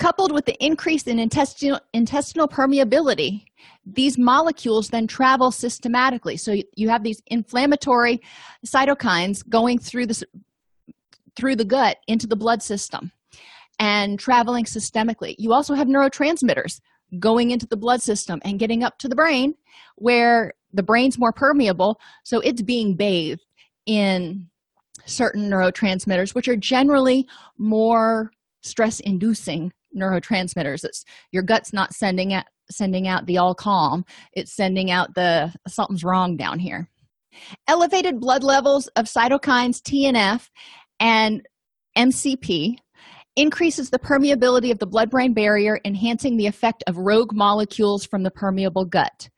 Coupled 0.01 0.31
with 0.31 0.46
the 0.46 0.65
increase 0.65 1.03
in 1.03 1.20
intestinal, 1.20 1.79
intestinal 1.93 2.48
permeability, 2.48 3.46
these 3.86 4.17
molecules 4.17 4.88
then 4.88 5.05
travel 5.05 5.51
systematically. 5.51 6.38
So 6.38 6.55
you 6.75 6.89
have 6.89 7.03
these 7.03 7.22
inflammatory 7.27 8.20
cytokines 8.65 9.48
going 9.48 9.77
through 9.77 10.08
the, 10.08 10.24
through 11.36 11.55
the 11.55 11.65
gut 11.65 11.98
into 12.08 12.25
the 12.25 12.36
blood 12.36 12.63
system 12.63 13.12
and 13.77 14.17
traveling 14.17 14.65
systemically. 14.65 15.36
You 15.38 15.53
also 15.53 15.75
have 15.75 15.88
neurotransmitters 15.88 16.81
going 17.20 17.51
into 17.51 17.67
the 17.67 17.77
blood 17.77 18.01
system 18.01 18.41
and 18.43 18.58
getting 18.58 18.84
up 18.84 18.98
to 18.98 19.08
the 19.08 19.15
brain 19.15 19.53
where 19.98 20.53
the 20.74 20.81
brain's 20.81 21.20
more 21.20 21.31
permeable, 21.31 22.00
so 22.24 22.39
it's 22.39 22.63
being 22.63 22.96
bathed 22.96 23.46
in 23.86 24.50
certain 25.05 25.48
neurotransmitters, 25.48 26.34
which 26.34 26.48
are 26.48 26.55
generally 26.55 27.27
more 27.60 28.31
stress 28.63 29.00
inducing 29.01 29.72
neurotransmitters. 29.95 30.83
It's 30.83 31.03
your 31.31 31.43
gut's 31.43 31.74
not 31.74 31.93
sending 31.93 32.33
out 32.33 32.45
sending 32.69 33.07
out 33.07 33.25
the 33.25 33.38
all 33.38 33.53
calm, 33.53 34.05
it's 34.33 34.55
sending 34.55 34.91
out 34.91 35.13
the 35.13 35.53
something's 35.67 36.03
wrong 36.03 36.38
down 36.38 36.60
here. 36.60 36.89
Elevated 37.67 38.19
blood 38.19 38.43
levels 38.43 38.88
of 38.95 39.05
cytokines 39.05 39.81
TNF 39.81 40.50
and 41.00 41.41
MCP 41.98 42.77
increases 43.36 43.89
the 43.89 44.00
permeability 44.00 44.71
of 44.71 44.79
the 44.79 44.88
blood 44.88 45.10
brain 45.10 45.33
barrier, 45.33 45.79
enhancing 45.86 46.38
the 46.38 46.48
effect 46.48 46.83
of 46.88 46.98
rogue 46.98 47.33
molecules 47.33 48.05
from 48.05 48.24
the 48.24 48.31
permeable 48.31 48.86
gut. 48.86 49.29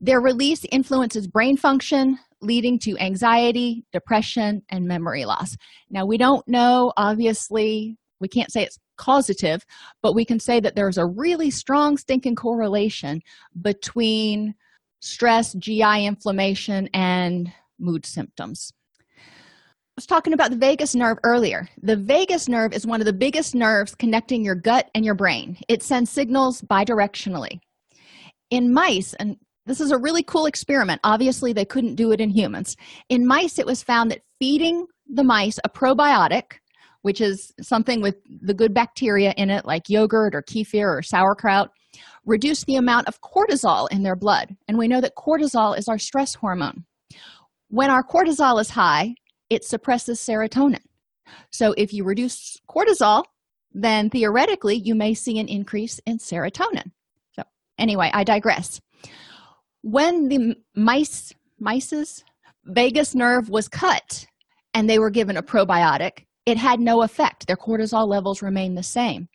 Their 0.00 0.20
release 0.20 0.64
influences 0.72 1.26
brain 1.26 1.58
function, 1.58 2.18
leading 2.40 2.78
to 2.80 2.96
anxiety, 2.98 3.84
depression, 3.92 4.62
and 4.70 4.86
memory 4.86 5.26
loss. 5.26 5.56
Now, 5.90 6.06
we 6.06 6.16
don't 6.16 6.46
know, 6.48 6.92
obviously, 6.96 7.98
we 8.20 8.28
can't 8.28 8.52
say 8.52 8.62
it's 8.62 8.78
causative, 8.96 9.64
but 10.02 10.14
we 10.14 10.24
can 10.24 10.38
say 10.38 10.60
that 10.60 10.76
there's 10.76 10.98
a 10.98 11.06
really 11.06 11.50
strong 11.50 11.96
stinking 11.96 12.36
correlation 12.36 13.22
between 13.60 14.54
stress, 15.00 15.54
GI 15.54 16.06
inflammation, 16.06 16.88
and 16.92 17.52
mood 17.78 18.04
symptoms 18.04 18.72
I 19.90 20.00
was 20.00 20.06
talking 20.06 20.32
about 20.32 20.50
the 20.50 20.56
vagus 20.56 20.94
nerve 20.94 21.18
earlier. 21.24 21.68
The 21.82 21.96
vagus 21.96 22.48
nerve 22.48 22.72
is 22.72 22.86
one 22.86 23.00
of 23.00 23.06
the 23.06 23.12
biggest 23.12 23.54
nerves 23.54 23.94
connecting 23.94 24.44
your 24.44 24.54
gut 24.54 24.88
and 24.94 25.04
your 25.04 25.14
brain. 25.14 25.58
It 25.68 25.82
sends 25.82 26.10
signals 26.10 26.62
bidirectionally. 26.62 27.60
In 28.50 28.72
mice, 28.72 29.14
and 29.14 29.36
this 29.66 29.80
is 29.80 29.90
a 29.90 29.98
really 29.98 30.22
cool 30.22 30.46
experiment. 30.46 31.00
Obviously, 31.04 31.52
they 31.52 31.64
couldn't 31.64 31.96
do 31.96 32.12
it 32.12 32.20
in 32.20 32.30
humans. 32.30 32.76
In 33.08 33.26
mice, 33.26 33.58
it 33.58 33.66
was 33.66 33.82
found 33.82 34.10
that 34.10 34.22
feeding 34.38 34.86
the 35.06 35.24
mice 35.24 35.58
a 35.64 35.68
probiotic, 35.68 36.59
which 37.02 37.20
is 37.20 37.52
something 37.60 38.02
with 38.02 38.16
the 38.42 38.54
good 38.54 38.74
bacteria 38.74 39.32
in 39.36 39.50
it, 39.50 39.64
like 39.64 39.88
yogurt 39.88 40.34
or 40.34 40.42
kefir 40.42 40.98
or 40.98 41.02
sauerkraut, 41.02 41.70
reduce 42.24 42.64
the 42.64 42.76
amount 42.76 43.08
of 43.08 43.20
cortisol 43.20 43.88
in 43.90 44.02
their 44.02 44.16
blood. 44.16 44.54
And 44.68 44.78
we 44.78 44.88
know 44.88 45.00
that 45.00 45.16
cortisol 45.16 45.76
is 45.78 45.88
our 45.88 45.98
stress 45.98 46.34
hormone. 46.34 46.84
When 47.68 47.90
our 47.90 48.02
cortisol 48.02 48.60
is 48.60 48.70
high, 48.70 49.14
it 49.48 49.64
suppresses 49.64 50.20
serotonin. 50.20 50.82
So 51.50 51.74
if 51.76 51.92
you 51.92 52.04
reduce 52.04 52.58
cortisol, 52.68 53.24
then 53.72 54.10
theoretically 54.10 54.76
you 54.76 54.94
may 54.94 55.14
see 55.14 55.38
an 55.38 55.48
increase 55.48 56.00
in 56.06 56.18
serotonin. 56.18 56.90
So 57.32 57.42
anyway, 57.78 58.10
I 58.12 58.24
digress. 58.24 58.80
When 59.82 60.28
the 60.28 60.56
mice 60.74 61.32
mice's 61.58 62.24
vagus 62.64 63.14
nerve 63.14 63.48
was 63.48 63.68
cut 63.68 64.26
and 64.74 64.88
they 64.88 64.98
were 64.98 65.10
given 65.10 65.36
a 65.36 65.42
probiotic, 65.42 66.24
it 66.46 66.58
had 66.58 66.80
no 66.80 67.02
effect. 67.02 67.46
Their 67.46 67.56
cortisol 67.56 68.08
levels 68.08 68.42
remained 68.42 68.76
the 68.76 68.82
same. 68.82 69.28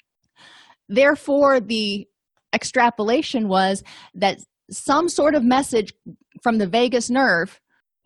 Therefore, 0.89 1.59
the 1.59 2.07
extrapolation 2.53 3.47
was 3.47 3.83
that 4.13 4.39
some 4.71 5.09
sort 5.09 5.35
of 5.35 5.43
message 5.43 5.93
from 6.41 6.57
the 6.57 6.67
vagus 6.67 7.09
nerve 7.09 7.59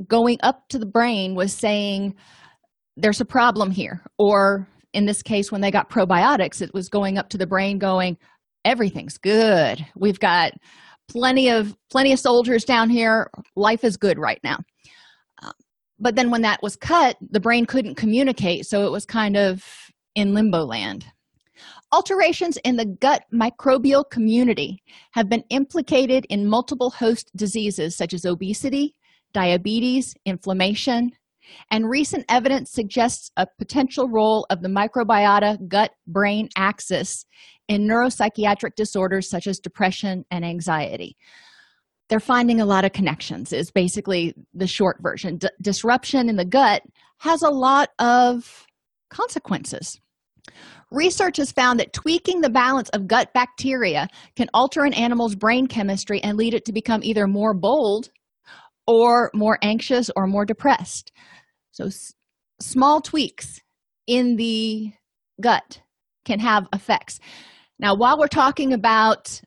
going 0.07 0.37
up 0.41 0.67
to 0.69 0.79
the 0.79 0.85
brain 0.85 1.35
was 1.35 1.53
saying 1.53 2.15
there's 2.97 3.21
a 3.21 3.25
problem 3.25 3.71
here 3.71 4.01
or 4.17 4.67
in 4.93 5.05
this 5.05 5.21
case 5.21 5.51
when 5.51 5.61
they 5.61 5.71
got 5.71 5.89
probiotics 5.89 6.61
it 6.61 6.73
was 6.73 6.89
going 6.89 7.17
up 7.17 7.29
to 7.29 7.37
the 7.37 7.47
brain 7.47 7.77
going 7.77 8.17
everything's 8.65 9.17
good 9.17 9.85
we've 9.95 10.19
got 10.19 10.51
plenty 11.09 11.49
of 11.49 11.75
plenty 11.91 12.11
of 12.11 12.19
soldiers 12.19 12.63
down 12.63 12.89
here 12.89 13.29
life 13.55 13.83
is 13.83 13.97
good 13.97 14.17
right 14.17 14.39
now 14.43 14.57
but 15.99 16.15
then 16.15 16.29
when 16.29 16.41
that 16.41 16.61
was 16.61 16.75
cut 16.75 17.17
the 17.31 17.39
brain 17.39 17.65
couldn't 17.65 17.95
communicate 17.95 18.65
so 18.65 18.85
it 18.85 18.91
was 18.91 19.05
kind 19.05 19.37
of 19.37 19.63
in 20.15 20.33
limbo 20.33 20.63
land 20.63 21.05
alterations 21.91 22.57
in 22.63 22.75
the 22.75 22.85
gut 22.85 23.23
microbial 23.33 24.03
community 24.09 24.81
have 25.11 25.29
been 25.29 25.43
implicated 25.49 26.25
in 26.29 26.47
multiple 26.47 26.89
host 26.89 27.31
diseases 27.35 27.95
such 27.95 28.13
as 28.13 28.25
obesity 28.25 28.95
diabetes, 29.33 30.15
inflammation, 30.25 31.11
and 31.71 31.89
recent 31.89 32.25
evidence 32.29 32.71
suggests 32.71 33.31
a 33.37 33.47
potential 33.57 34.07
role 34.07 34.45
of 34.49 34.61
the 34.61 34.69
microbiota 34.69 35.57
gut 35.67 35.91
brain 36.07 36.47
axis 36.55 37.25
in 37.67 37.87
neuropsychiatric 37.87 38.75
disorders 38.75 39.29
such 39.29 39.47
as 39.47 39.59
depression 39.59 40.23
and 40.31 40.45
anxiety. 40.45 41.15
They're 42.09 42.19
finding 42.19 42.59
a 42.59 42.65
lot 42.65 42.85
of 42.85 42.93
connections, 42.93 43.53
is 43.53 43.71
basically 43.71 44.33
the 44.53 44.67
short 44.67 44.97
version. 45.01 45.37
D- 45.37 45.49
disruption 45.61 46.27
in 46.27 46.35
the 46.35 46.45
gut 46.45 46.81
has 47.19 47.43
a 47.43 47.49
lot 47.49 47.89
of 47.99 48.65
consequences. 49.09 49.99
Research 50.91 51.37
has 51.37 51.51
found 51.51 51.79
that 51.79 51.93
tweaking 51.93 52.41
the 52.41 52.49
balance 52.49 52.89
of 52.89 53.07
gut 53.07 53.31
bacteria 53.33 54.07
can 54.35 54.49
alter 54.53 54.83
an 54.83 54.93
animal's 54.93 55.35
brain 55.35 55.67
chemistry 55.67 56.19
and 56.23 56.37
lead 56.37 56.55
it 56.55 56.65
to 56.65 56.73
become 56.73 57.03
either 57.03 57.27
more 57.27 57.53
bold 57.53 58.09
or 58.87 59.29
more 59.35 59.59
anxious 59.61 60.09
or 60.15 60.25
more 60.25 60.45
depressed. 60.45 61.11
So, 61.71 61.85
s- 61.85 62.13
small 62.59 63.01
tweaks 63.01 63.59
in 64.07 64.35
the 64.35 64.91
gut 65.39 65.81
can 66.25 66.39
have 66.39 66.67
effects. 66.73 67.19
Now, 67.77 67.95
while 67.95 68.17
we're 68.17 68.27
talking 68.27 68.73
about 68.73 69.41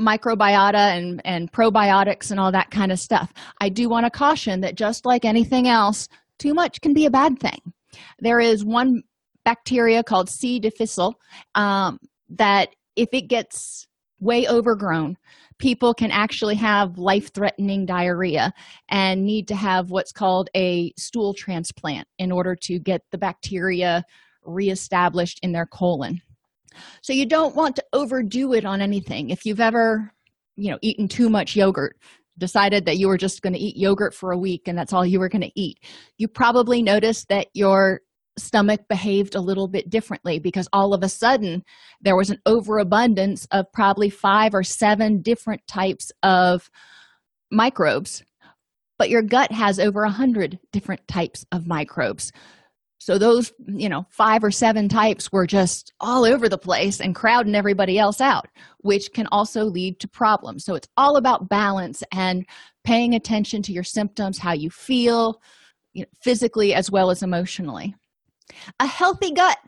microbiota 0.00 0.96
and, 0.96 1.20
and 1.24 1.52
probiotics 1.52 2.30
and 2.30 2.40
all 2.40 2.52
that 2.52 2.70
kind 2.70 2.90
of 2.90 2.98
stuff. 2.98 3.32
I 3.60 3.68
do 3.68 3.88
want 3.88 4.06
to 4.06 4.10
caution 4.10 4.60
that 4.60 4.74
just 4.74 5.06
like 5.06 5.24
anything 5.24 5.68
else, 5.68 6.08
too 6.38 6.54
much 6.54 6.80
can 6.80 6.94
be 6.94 7.06
a 7.06 7.10
bad 7.10 7.38
thing. 7.38 7.72
There 8.18 8.40
is 8.40 8.64
one 8.64 9.02
bacteria 9.44 10.02
called 10.02 10.28
C. 10.28 10.58
difficile 10.58 11.14
um, 11.54 11.98
that 12.28 12.70
if 12.96 13.08
it 13.12 13.28
gets 13.28 13.86
way 14.20 14.48
overgrown, 14.48 15.16
people 15.58 15.94
can 15.94 16.10
actually 16.10 16.56
have 16.56 16.98
life 16.98 17.32
threatening 17.32 17.86
diarrhea 17.86 18.52
and 18.88 19.24
need 19.24 19.46
to 19.48 19.54
have 19.54 19.90
what's 19.90 20.12
called 20.12 20.48
a 20.56 20.92
stool 20.96 21.34
transplant 21.34 22.08
in 22.18 22.32
order 22.32 22.56
to 22.56 22.78
get 22.78 23.02
the 23.12 23.18
bacteria 23.18 24.02
reestablished 24.44 25.38
in 25.42 25.52
their 25.52 25.66
colon. 25.66 26.20
So 27.02 27.12
you 27.12 27.26
don't 27.26 27.54
want 27.54 27.76
to 27.76 27.84
overdo 27.92 28.52
it 28.54 28.64
on 28.64 28.80
anything. 28.80 29.30
If 29.30 29.44
you've 29.44 29.60
ever, 29.60 30.12
you 30.56 30.70
know, 30.70 30.78
eaten 30.82 31.08
too 31.08 31.28
much 31.30 31.56
yogurt, 31.56 31.96
decided 32.38 32.84
that 32.86 32.98
you 32.98 33.08
were 33.08 33.18
just 33.18 33.42
going 33.42 33.52
to 33.52 33.58
eat 33.58 33.76
yogurt 33.76 34.14
for 34.14 34.32
a 34.32 34.38
week 34.38 34.66
and 34.66 34.76
that's 34.76 34.92
all 34.92 35.06
you 35.06 35.20
were 35.20 35.28
going 35.28 35.42
to 35.42 35.60
eat, 35.60 35.78
you 36.18 36.28
probably 36.28 36.82
noticed 36.82 37.28
that 37.28 37.48
your 37.54 38.00
stomach 38.36 38.80
behaved 38.88 39.34
a 39.34 39.40
little 39.40 39.68
bit 39.68 39.88
differently 39.88 40.38
because 40.38 40.68
all 40.72 40.92
of 40.92 41.02
a 41.02 41.08
sudden 41.08 41.62
there 42.00 42.16
was 42.16 42.30
an 42.30 42.40
overabundance 42.46 43.46
of 43.52 43.70
probably 43.72 44.10
five 44.10 44.54
or 44.54 44.64
seven 44.64 45.22
different 45.22 45.64
types 45.68 46.10
of 46.24 46.68
microbes 47.52 48.24
but 48.98 49.08
your 49.08 49.22
gut 49.22 49.52
has 49.52 49.78
over 49.78 50.02
a 50.02 50.10
hundred 50.10 50.58
different 50.72 51.06
types 51.06 51.46
of 51.52 51.68
microbes 51.68 52.32
so 53.04 53.18
those 53.18 53.52
you 53.66 53.88
know 53.88 54.06
five 54.08 54.42
or 54.42 54.50
seven 54.50 54.88
types 54.88 55.30
were 55.30 55.46
just 55.46 55.92
all 56.00 56.24
over 56.24 56.48
the 56.48 56.56
place 56.56 57.02
and 57.02 57.14
crowding 57.14 57.54
everybody 57.54 57.98
else 57.98 58.18
out 58.18 58.48
which 58.78 59.12
can 59.12 59.26
also 59.30 59.64
lead 59.64 60.00
to 60.00 60.08
problems 60.08 60.64
so 60.64 60.74
it's 60.74 60.88
all 60.96 61.16
about 61.16 61.50
balance 61.50 62.02
and 62.12 62.46
paying 62.82 63.14
attention 63.14 63.60
to 63.60 63.72
your 63.72 63.84
symptoms 63.84 64.38
how 64.38 64.52
you 64.52 64.70
feel 64.70 65.40
you 65.92 66.02
know, 66.02 66.08
physically 66.22 66.72
as 66.72 66.90
well 66.90 67.10
as 67.10 67.22
emotionally 67.22 67.94
a 68.80 68.86
healthy 68.86 69.32
gut 69.32 69.58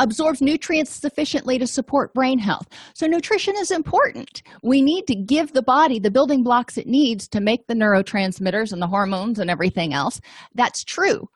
absorbs 0.00 0.42
nutrients 0.42 0.90
sufficiently 0.90 1.58
to 1.58 1.66
support 1.66 2.12
brain 2.12 2.38
health. 2.38 2.66
So, 2.94 3.06
nutrition 3.06 3.54
is 3.56 3.70
important. 3.70 4.42
We 4.62 4.82
need 4.82 5.06
to 5.06 5.14
give 5.14 5.54
the 5.54 5.62
body 5.62 5.98
the 5.98 6.10
building 6.10 6.42
blocks 6.42 6.76
it 6.76 6.86
needs 6.86 7.26
to 7.28 7.40
make 7.40 7.66
the 7.66 7.74
neurotransmitters 7.74 8.72
and 8.72 8.82
the 8.82 8.86
hormones 8.86 9.38
and 9.38 9.48
everything 9.50 9.94
else. 9.94 10.20
That's 10.54 10.84
true. 10.84 11.28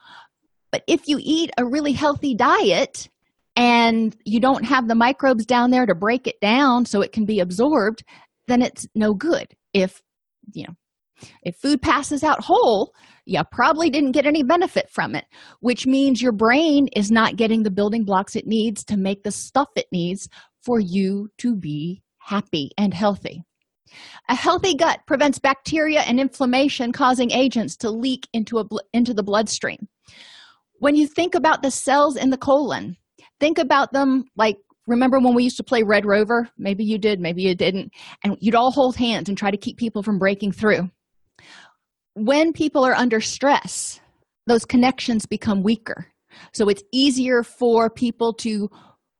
But 0.77 0.85
if 0.87 1.09
you 1.09 1.19
eat 1.23 1.51
a 1.57 1.65
really 1.65 1.93
healthy 1.93 2.35
diet 2.35 3.09
and 3.57 4.15
you 4.27 4.41
don't 4.41 4.67
have 4.67 4.89
the 4.89 4.95
microbes 4.95 5.47
down 5.47 5.71
there 5.71 5.87
to 5.87 5.95
break 5.95 6.27
it 6.27 6.39
down 6.43 6.85
so 6.85 7.01
it 7.01 7.13
can 7.13 7.25
be 7.25 7.41
absorbed, 7.41 8.05
then 8.47 8.61
it's 8.61 8.87
no 8.95 9.15
good. 9.15 9.57
If, 9.73 10.03
you 10.53 10.67
know, 10.67 10.75
if 11.43 11.57
food 11.57 11.81
passes 11.81 12.23
out 12.23 12.45
whole, 12.45 12.93
you 13.25 13.43
probably 13.51 13.89
didn't 13.89 14.13
get 14.13 14.27
any 14.27 14.43
benefit 14.43 14.91
from 14.91 15.15
it, 15.15 15.25
which 15.61 15.87
means 15.87 16.21
your 16.21 16.33
brain 16.33 16.89
is 16.89 17.11
not 17.11 17.37
getting 17.37 17.63
the 17.63 17.71
building 17.71 18.05
blocks 18.05 18.37
it 18.37 18.47
needs 18.47 18.85
to 18.85 18.99
make 18.99 19.23
the 19.23 19.33
stuff 19.33 19.69
it 19.77 19.87
needs 19.91 20.29
for 20.63 20.79
you 20.79 21.31
to 21.39 21.57
be 21.57 22.03
happy 22.19 22.71
and 22.77 22.93
healthy. 22.93 23.43
A 24.29 24.35
healthy 24.35 24.75
gut 24.75 25.01
prevents 25.07 25.39
bacteria 25.39 26.01
and 26.01 26.21
inflammation 26.21 26.93
causing 26.93 27.31
agents 27.31 27.79
to 27.79 27.91
leak 27.91 28.29
into, 28.35 28.59
a, 28.59 28.65
into 28.93 29.15
the 29.15 29.23
bloodstream. 29.23 29.89
When 30.79 30.97
you 30.97 31.07
think 31.07 31.35
about 31.35 31.63
the 31.63 31.71
cells 31.71 32.17
in 32.17 32.31
the 32.31 32.39
colon, 32.39 32.97
think 33.41 33.59
about 33.59 33.93
them 33.93 34.25
like 34.37 34.57
remember 34.87 35.19
when 35.19 35.35
we 35.35 35.45
used 35.45 35.57
to 35.57 35.65
play 35.65 35.83
Red 35.83 36.07
Rover? 36.07 36.49
Maybe 36.59 36.85
you 36.85 36.99
did, 36.99 37.21
maybe 37.21 37.43
you 37.43 37.55
didn't. 37.55 37.93
And 38.23 38.37
you'd 38.41 38.55
all 38.55 38.71
hold 38.71 38.97
hands 38.97 39.29
and 39.29 39.37
try 39.37 39.51
to 39.51 39.57
keep 39.57 39.79
people 39.79 40.03
from 40.03 40.19
breaking 40.19 40.53
through 40.53 40.91
when 42.17 42.55
people 42.55 42.83
are 42.83 42.95
under 42.95 43.21
stress, 43.21 44.01
those 44.47 44.65
connections 44.65 45.27
become 45.27 45.63
weaker. 45.63 46.07
So 46.55 46.69
it's 46.71 46.83
easier 46.91 47.43
for 47.43 47.91
people 47.91 48.33
to, 48.35 48.71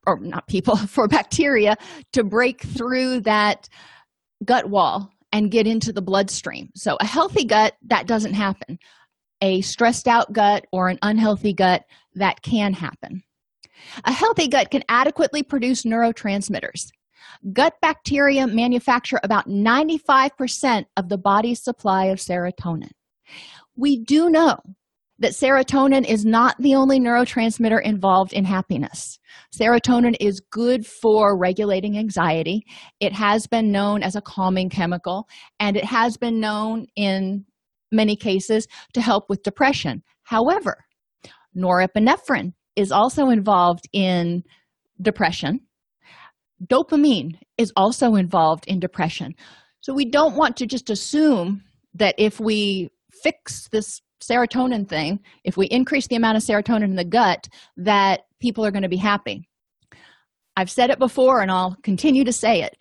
or 0.07 0.19
not 0.19 0.47
people, 0.47 0.75
for 0.87 1.07
bacteria 1.07 1.75
to 2.13 2.23
break 2.23 2.61
through 2.61 3.21
that 3.21 3.69
gut 4.43 4.69
wall 4.69 5.11
and 5.31 5.51
get 5.51 5.67
into 5.67 5.93
the 5.93 6.01
bloodstream. 6.01 6.69
So 6.75 6.97
a 6.99 7.05
healthy 7.05 7.45
gut, 7.45 7.75
that 7.85 8.07
doesn't 8.07 8.33
happen. 8.33 8.79
A 9.41 9.61
stressed 9.61 10.07
out 10.07 10.33
gut 10.33 10.65
or 10.71 10.89
an 10.89 10.99
unhealthy 11.01 11.53
gut, 11.53 11.83
that 12.15 12.41
can 12.41 12.73
happen. 12.73 13.23
A 14.03 14.11
healthy 14.11 14.47
gut 14.47 14.71
can 14.71 14.83
adequately 14.89 15.43
produce 15.43 15.83
neurotransmitters. 15.83 16.87
Gut 17.53 17.73
bacteria 17.81 18.47
manufacture 18.47 19.19
about 19.23 19.47
95% 19.47 20.85
of 20.95 21.09
the 21.09 21.17
body's 21.17 21.63
supply 21.63 22.05
of 22.05 22.17
serotonin. 22.17 22.91
We 23.75 24.03
do 24.03 24.29
know 24.29 24.57
that 25.19 25.31
serotonin 25.31 26.05
is 26.07 26.25
not 26.25 26.55
the 26.59 26.75
only 26.75 26.99
neurotransmitter 26.99 27.81
involved 27.83 28.33
in 28.33 28.45
happiness. 28.45 29.19
Serotonin 29.53 30.15
is 30.19 30.41
good 30.51 30.85
for 30.85 31.37
regulating 31.37 31.97
anxiety. 31.97 32.63
It 32.99 33.13
has 33.13 33.47
been 33.47 33.71
known 33.71 34.03
as 34.03 34.15
a 34.15 34.21
calming 34.21 34.69
chemical, 34.69 35.27
and 35.59 35.75
it 35.75 35.85
has 35.85 36.17
been 36.17 36.39
known 36.39 36.85
in 36.95 37.45
many 37.91 38.15
cases 38.15 38.67
to 38.93 39.01
help 39.01 39.25
with 39.29 39.43
depression. 39.43 40.03
However, 40.23 40.85
norepinephrine 41.55 42.53
is 42.75 42.91
also 42.91 43.29
involved 43.29 43.87
in 43.93 44.43
depression 45.01 45.61
dopamine 46.65 47.37
is 47.57 47.71
also 47.75 48.15
involved 48.15 48.65
in 48.67 48.79
depression. 48.79 49.33
So 49.81 49.93
we 49.93 50.05
don't 50.05 50.35
want 50.35 50.57
to 50.57 50.65
just 50.65 50.89
assume 50.89 51.63
that 51.93 52.15
if 52.17 52.39
we 52.39 52.89
fix 53.23 53.67
this 53.71 54.01
serotonin 54.21 54.87
thing, 54.87 55.19
if 55.43 55.57
we 55.57 55.67
increase 55.67 56.07
the 56.07 56.15
amount 56.15 56.37
of 56.37 56.43
serotonin 56.43 56.85
in 56.85 56.95
the 56.95 57.05
gut, 57.05 57.47
that 57.77 58.21
people 58.39 58.65
are 58.65 58.71
going 58.71 58.83
to 58.83 58.89
be 58.89 58.97
happy. 58.97 59.47
I've 60.55 60.71
said 60.71 60.89
it 60.89 60.99
before 60.99 61.41
and 61.41 61.51
I'll 61.51 61.77
continue 61.83 62.23
to 62.23 62.33
say 62.33 62.61
it. 62.61 62.75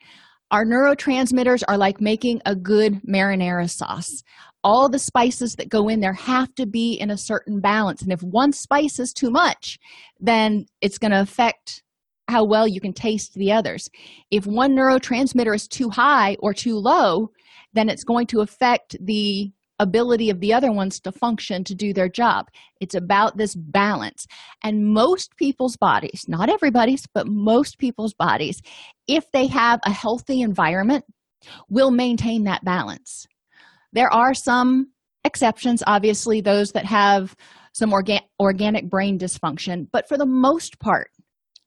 Our 0.50 0.64
neurotransmitters 0.64 1.62
are 1.68 1.76
like 1.76 2.00
making 2.00 2.40
a 2.46 2.54
good 2.54 3.00
marinara 3.02 3.68
sauce. 3.68 4.22
All 4.66 4.88
the 4.88 4.98
spices 4.98 5.54
that 5.54 5.68
go 5.68 5.86
in 5.86 6.00
there 6.00 6.12
have 6.12 6.52
to 6.56 6.66
be 6.66 6.94
in 6.94 7.08
a 7.08 7.16
certain 7.16 7.60
balance. 7.60 8.02
And 8.02 8.12
if 8.12 8.20
one 8.20 8.52
spice 8.52 8.98
is 8.98 9.12
too 9.12 9.30
much, 9.30 9.78
then 10.18 10.66
it's 10.80 10.98
going 10.98 11.12
to 11.12 11.20
affect 11.20 11.84
how 12.26 12.42
well 12.42 12.66
you 12.66 12.80
can 12.80 12.92
taste 12.92 13.34
the 13.34 13.52
others. 13.52 13.88
If 14.32 14.44
one 14.44 14.74
neurotransmitter 14.74 15.54
is 15.54 15.68
too 15.68 15.88
high 15.88 16.36
or 16.40 16.52
too 16.52 16.74
low, 16.74 17.30
then 17.74 17.88
it's 17.88 18.02
going 18.02 18.26
to 18.26 18.40
affect 18.40 18.96
the 19.00 19.52
ability 19.78 20.30
of 20.30 20.40
the 20.40 20.52
other 20.52 20.72
ones 20.72 20.98
to 20.98 21.12
function 21.12 21.62
to 21.62 21.74
do 21.76 21.92
their 21.92 22.08
job. 22.08 22.46
It's 22.80 22.96
about 22.96 23.36
this 23.36 23.54
balance. 23.54 24.26
And 24.64 24.92
most 24.92 25.36
people's 25.36 25.76
bodies, 25.76 26.24
not 26.26 26.48
everybody's, 26.48 27.06
but 27.14 27.28
most 27.28 27.78
people's 27.78 28.14
bodies, 28.14 28.60
if 29.06 29.30
they 29.30 29.46
have 29.46 29.78
a 29.84 29.92
healthy 29.92 30.40
environment, 30.40 31.04
will 31.68 31.92
maintain 31.92 32.42
that 32.44 32.64
balance. 32.64 33.28
There 33.96 34.12
are 34.12 34.34
some 34.34 34.92
exceptions, 35.24 35.82
obviously, 35.86 36.42
those 36.42 36.72
that 36.72 36.84
have 36.84 37.34
some 37.72 37.90
orga- 37.92 38.20
organic 38.38 38.90
brain 38.90 39.18
dysfunction, 39.18 39.86
but 39.90 40.06
for 40.06 40.18
the 40.18 40.26
most 40.26 40.78
part, 40.80 41.08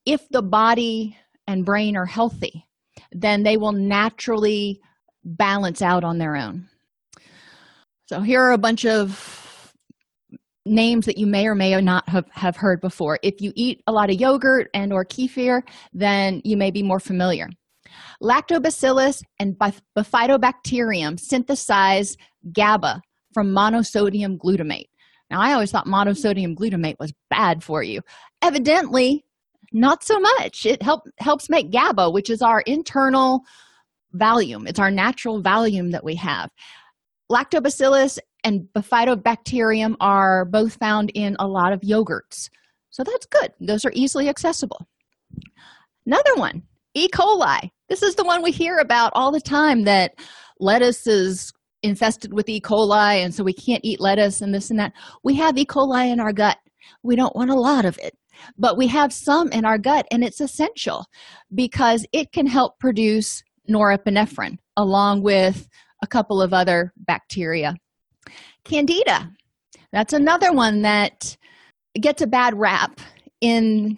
if 0.05 0.29
the 0.29 0.43
body 0.43 1.17
and 1.47 1.65
brain 1.65 1.97
are 1.97 2.05
healthy, 2.05 2.67
then 3.11 3.41
they 3.41 3.57
will 3.57 3.71
naturally 3.71 4.79
balance 5.23 5.81
out 5.81 6.03
on 6.03 6.19
their 6.19 6.35
own. 6.35 6.69
So, 8.05 8.21
here 8.21 8.41
are 8.41 8.51
a 8.51 8.59
bunch 8.59 8.85
of 8.85 9.73
names 10.67 11.07
that 11.07 11.17
you 11.17 11.25
may 11.25 11.47
or 11.47 11.55
may 11.55 11.81
not 11.81 12.07
have, 12.09 12.25
have 12.29 12.57
heard 12.57 12.79
before. 12.79 13.17
If 13.23 13.41
you 13.41 13.51
eat 13.55 13.81
a 13.87 13.91
lot 13.91 14.11
of 14.11 14.19
yogurt 14.19 14.69
and 14.75 14.93
or 14.93 15.03
kefir, 15.03 15.63
then 15.93 16.41
you 16.43 16.57
may 16.57 16.69
be 16.69 16.83
more 16.83 16.99
familiar. 16.99 17.49
Lactobacillus 18.21 19.23
and 19.39 19.55
bifidobacterium 19.57 21.19
synthesize 21.19 22.17
GABA 22.51 23.01
from 23.33 23.51
monosodium 23.51 24.37
glutamate. 24.37 24.89
Now, 25.29 25.41
I 25.41 25.53
always 25.53 25.71
thought 25.71 25.85
monosodium 25.85 26.55
glutamate 26.55 26.97
was 26.99 27.13
bad 27.29 27.63
for 27.63 27.83
you. 27.83 28.01
Evidently, 28.41 29.25
not 29.71 30.03
so 30.03 30.19
much. 30.19 30.65
It 30.65 30.81
help, 30.81 31.03
helps 31.19 31.49
make 31.49 31.71
GABA, 31.71 32.09
which 32.09 32.29
is 32.29 32.41
our 32.41 32.61
internal 32.61 33.41
volume. 34.13 34.65
It's 34.65 34.79
our 34.79 34.89
natural 34.89 35.41
volume 35.41 35.91
that 35.91 36.03
we 36.03 36.15
have. 36.15 36.49
Lactobacillus 37.31 38.17
and 38.43 38.67
Bifidobacterium 38.75 39.95
are 39.99 40.45
both 40.45 40.75
found 40.75 41.11
in 41.13 41.35
a 41.39 41.47
lot 41.47 41.73
of 41.73 41.81
yogurts. 41.81 42.49
So 42.89 43.03
that's 43.03 43.27
good. 43.27 43.53
Those 43.59 43.85
are 43.85 43.91
easily 43.93 44.29
accessible. 44.29 44.87
Another 46.05 46.35
one, 46.35 46.63
E. 46.95 47.07
coli. 47.07 47.69
This 47.89 48.03
is 48.03 48.15
the 48.15 48.23
one 48.23 48.43
we 48.43 48.51
hear 48.51 48.77
about 48.77 49.11
all 49.15 49.31
the 49.31 49.41
time 49.41 49.83
that 49.83 50.15
lettuce 50.59 51.07
is 51.07 51.51
infested 51.81 52.33
with 52.33 52.49
E. 52.49 52.59
coli 52.61 53.23
and 53.23 53.33
so 53.33 53.43
we 53.43 53.53
can't 53.53 53.83
eat 53.83 53.99
lettuce 53.99 54.41
and 54.41 54.53
this 54.53 54.69
and 54.69 54.79
that. 54.79 54.93
We 55.23 55.35
have 55.35 55.57
E. 55.57 55.65
coli 55.65 56.11
in 56.11 56.19
our 56.19 56.33
gut. 56.33 56.57
We 57.03 57.15
don't 57.15 57.35
want 57.35 57.51
a 57.51 57.59
lot 57.59 57.85
of 57.85 57.97
it 58.01 58.13
but 58.57 58.77
we 58.77 58.87
have 58.87 59.13
some 59.13 59.51
in 59.51 59.65
our 59.65 59.77
gut 59.77 60.05
and 60.11 60.23
it's 60.23 60.41
essential 60.41 61.05
because 61.53 62.05
it 62.11 62.31
can 62.31 62.47
help 62.47 62.79
produce 62.79 63.43
norepinephrine, 63.69 64.57
along 64.77 65.21
with 65.21 65.67
a 66.01 66.07
couple 66.07 66.41
of 66.41 66.53
other 66.53 66.93
bacteria. 66.97 67.75
Candida, 68.63 69.31
that's 69.91 70.13
another 70.13 70.51
one 70.51 70.81
that 70.81 71.37
gets 71.99 72.21
a 72.21 72.27
bad 72.27 72.57
rap 72.57 72.99
in 73.41 73.97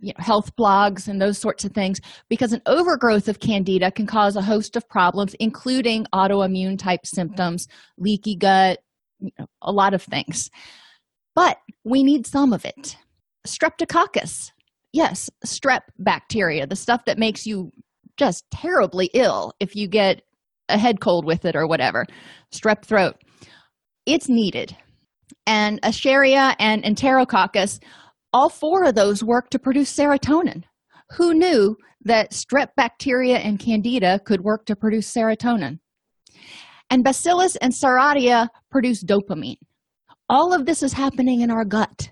you 0.00 0.12
know, 0.16 0.24
health 0.24 0.54
blogs 0.56 1.08
and 1.08 1.20
those 1.20 1.38
sorts 1.38 1.64
of 1.64 1.72
things 1.72 2.00
because 2.28 2.52
an 2.52 2.62
overgrowth 2.66 3.28
of 3.28 3.40
candida 3.40 3.90
can 3.90 4.06
cause 4.06 4.36
a 4.36 4.42
host 4.42 4.76
of 4.76 4.88
problems 4.88 5.34
including 5.40 6.06
autoimmune 6.14 6.78
type 6.78 7.04
symptoms 7.04 7.66
leaky 7.98 8.36
gut 8.36 8.78
you 9.20 9.30
know, 9.38 9.46
a 9.62 9.72
lot 9.72 9.94
of 9.94 10.02
things. 10.02 10.50
But 11.34 11.58
we 11.84 12.02
need 12.02 12.26
some 12.26 12.52
of 12.52 12.64
it. 12.64 12.96
Streptococcus. 13.46 14.52
Yes 14.92 15.28
strep 15.44 15.82
bacteria 15.98 16.66
the 16.66 16.76
stuff 16.76 17.04
that 17.04 17.18
makes 17.18 17.46
you 17.46 17.70
just 18.16 18.44
terribly 18.50 19.10
ill 19.14 19.52
if 19.60 19.76
you 19.76 19.86
get 19.86 20.22
a 20.68 20.78
head 20.78 21.00
cold 21.00 21.24
with 21.24 21.44
it 21.44 21.56
or 21.56 21.66
whatever. 21.66 22.06
Strep 22.52 22.84
throat. 22.84 23.16
It's 24.06 24.28
needed. 24.28 24.76
And 25.46 25.80
escherichia 25.82 26.54
and 26.58 26.82
enterococcus 26.82 27.80
all 28.32 28.48
four 28.48 28.84
of 28.84 28.94
those 28.94 29.24
work 29.24 29.50
to 29.50 29.58
produce 29.58 29.94
serotonin. 29.94 30.64
Who 31.12 31.34
knew 31.34 31.76
that 32.04 32.32
strep 32.32 32.68
bacteria 32.76 33.38
and 33.38 33.58
candida 33.58 34.20
could 34.24 34.42
work 34.42 34.66
to 34.66 34.76
produce 34.76 35.12
serotonin? 35.12 35.78
And 36.90 37.04
bacillus 37.04 37.56
and 37.56 37.72
serratia 37.72 38.48
produce 38.70 39.02
dopamine. 39.02 39.58
All 40.28 40.52
of 40.52 40.66
this 40.66 40.82
is 40.82 40.92
happening 40.92 41.40
in 41.40 41.50
our 41.50 41.64
gut. 41.64 42.10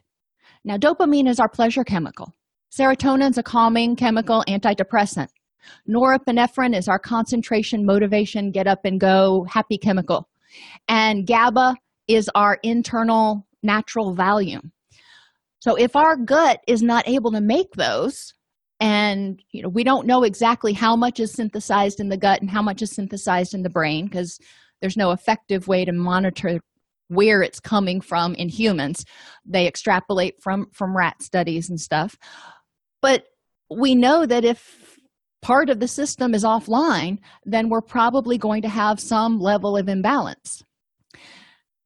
Now, 0.64 0.76
dopamine 0.76 1.28
is 1.28 1.38
our 1.38 1.48
pleasure 1.48 1.84
chemical. 1.84 2.34
Serotonin 2.72 3.30
is 3.30 3.38
a 3.38 3.42
calming 3.42 3.96
chemical 3.96 4.44
antidepressant. 4.48 5.28
Norepinephrine 5.88 6.76
is 6.76 6.88
our 6.88 6.98
concentration, 6.98 7.84
motivation, 7.84 8.50
get 8.50 8.66
up 8.66 8.84
and 8.84 9.00
go, 9.00 9.46
happy 9.48 9.78
chemical. 9.78 10.28
And 10.88 11.26
GABA 11.26 11.76
is 12.08 12.30
our 12.34 12.58
internal 12.62 13.46
natural 13.62 14.14
Valium. 14.14 14.70
So 15.66 15.74
if 15.74 15.96
our 15.96 16.14
gut 16.14 16.60
is 16.68 16.80
not 16.80 17.08
able 17.08 17.32
to 17.32 17.40
make 17.40 17.72
those, 17.72 18.32
and 18.78 19.42
you 19.50 19.62
know 19.62 19.68
we 19.68 19.82
don't 19.82 20.06
know 20.06 20.22
exactly 20.22 20.72
how 20.72 20.94
much 20.94 21.18
is 21.18 21.32
synthesized 21.32 21.98
in 21.98 22.08
the 22.08 22.16
gut 22.16 22.40
and 22.40 22.48
how 22.48 22.62
much 22.62 22.82
is 22.82 22.94
synthesized 22.94 23.52
in 23.52 23.64
the 23.64 23.70
brain 23.70 24.04
because 24.04 24.38
there's 24.80 24.96
no 24.96 25.10
effective 25.10 25.66
way 25.66 25.84
to 25.84 25.90
monitor 25.90 26.60
where 27.08 27.42
it's 27.42 27.58
coming 27.58 28.00
from 28.00 28.36
in 28.36 28.48
humans. 28.48 29.04
They 29.44 29.66
extrapolate 29.66 30.40
from 30.40 30.68
from 30.72 30.96
rat 30.96 31.20
studies 31.20 31.68
and 31.68 31.80
stuff. 31.80 32.14
But 33.02 33.24
we 33.68 33.96
know 33.96 34.24
that 34.24 34.44
if 34.44 35.00
part 35.42 35.68
of 35.68 35.80
the 35.80 35.88
system 35.88 36.32
is 36.32 36.44
offline 36.44 37.18
then 37.44 37.68
we're 37.68 37.80
probably 37.80 38.38
going 38.38 38.62
to 38.62 38.68
have 38.68 39.00
some 39.00 39.40
level 39.40 39.76
of 39.76 39.88
imbalance. 39.88 40.62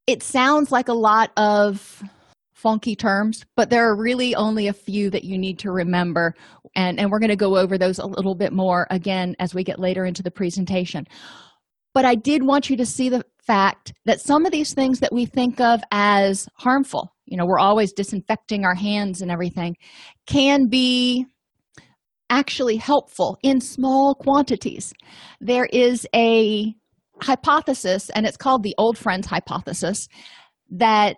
It 0.06 0.22
sounds 0.22 0.70
like 0.70 0.88
a 0.88 0.92
lot 0.92 1.32
of 1.38 2.02
funky 2.60 2.94
terms, 2.94 3.44
but 3.56 3.70
there 3.70 3.88
are 3.88 3.96
really 3.96 4.34
only 4.34 4.68
a 4.68 4.72
few 4.72 5.10
that 5.10 5.24
you 5.24 5.38
need 5.38 5.58
to 5.60 5.70
remember. 5.70 6.34
And, 6.76 7.00
and 7.00 7.10
we're 7.10 7.18
going 7.18 7.30
to 7.30 7.36
go 7.36 7.56
over 7.56 7.78
those 7.78 7.98
a 7.98 8.06
little 8.06 8.34
bit 8.34 8.52
more 8.52 8.86
again 8.90 9.34
as 9.38 9.54
we 9.54 9.64
get 9.64 9.78
later 9.78 10.04
into 10.04 10.22
the 10.22 10.30
presentation. 10.30 11.06
But 11.94 12.04
I 12.04 12.14
did 12.14 12.42
want 12.44 12.70
you 12.70 12.76
to 12.76 12.86
see 12.86 13.08
the 13.08 13.24
fact 13.44 13.92
that 14.04 14.20
some 14.20 14.46
of 14.46 14.52
these 14.52 14.74
things 14.74 15.00
that 15.00 15.12
we 15.12 15.26
think 15.26 15.60
of 15.60 15.80
as 15.90 16.48
harmful, 16.54 17.12
you 17.26 17.36
know, 17.36 17.46
we're 17.46 17.58
always 17.58 17.92
disinfecting 17.92 18.64
our 18.64 18.74
hands 18.74 19.22
and 19.22 19.30
everything, 19.30 19.76
can 20.26 20.68
be 20.68 21.26
actually 22.28 22.76
helpful 22.76 23.38
in 23.42 23.60
small 23.60 24.14
quantities. 24.14 24.92
There 25.40 25.66
is 25.72 26.06
a 26.14 26.74
hypothesis, 27.20 28.08
and 28.10 28.24
it's 28.24 28.36
called 28.36 28.62
the 28.62 28.74
old 28.78 28.96
friends 28.96 29.26
hypothesis, 29.26 30.06
that 30.70 31.16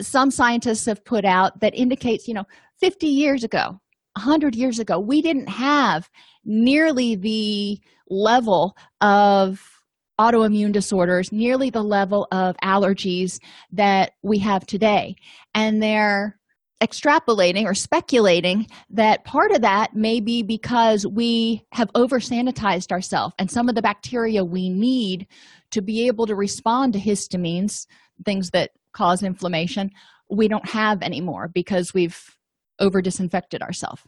some 0.00 0.30
scientists 0.30 0.86
have 0.86 1.04
put 1.04 1.24
out 1.24 1.60
that 1.60 1.74
indicates 1.74 2.26
you 2.28 2.34
know 2.34 2.44
50 2.80 3.06
years 3.06 3.44
ago 3.44 3.80
100 4.16 4.54
years 4.54 4.78
ago 4.78 4.98
we 4.98 5.22
didn't 5.22 5.48
have 5.48 6.08
nearly 6.44 7.16
the 7.16 7.80
level 8.08 8.76
of 9.00 9.74
autoimmune 10.20 10.72
disorders 10.72 11.32
nearly 11.32 11.70
the 11.70 11.82
level 11.82 12.26
of 12.30 12.56
allergies 12.62 13.40
that 13.72 14.12
we 14.22 14.38
have 14.38 14.66
today. 14.66 15.16
And 15.54 15.82
they're 15.82 16.38
extrapolating 16.82 17.64
or 17.64 17.74
speculating 17.74 18.66
that 18.90 19.24
part 19.24 19.52
of 19.52 19.62
that 19.62 19.94
may 19.94 20.20
be 20.20 20.42
because 20.42 21.06
we 21.06 21.64
have 21.72 21.90
over 21.94 22.18
sanitized 22.18 22.92
ourselves 22.92 23.34
and 23.38 23.50
some 23.50 23.68
of 23.68 23.74
the 23.74 23.82
bacteria 23.82 24.44
we 24.44 24.68
need 24.68 25.26
to 25.70 25.80
be 25.80 26.06
able 26.06 26.26
to 26.26 26.34
respond 26.34 26.92
to 26.92 26.98
histamines 26.98 27.86
things 28.24 28.50
that 28.50 28.72
cause 28.94 29.22
inflammation 29.22 29.90
we 30.30 30.48
don't 30.48 30.68
have 30.68 31.02
anymore 31.02 31.48
because 31.48 31.92
we've 31.94 32.36
over 32.78 33.02
disinfected 33.02 33.62
ourselves. 33.62 34.02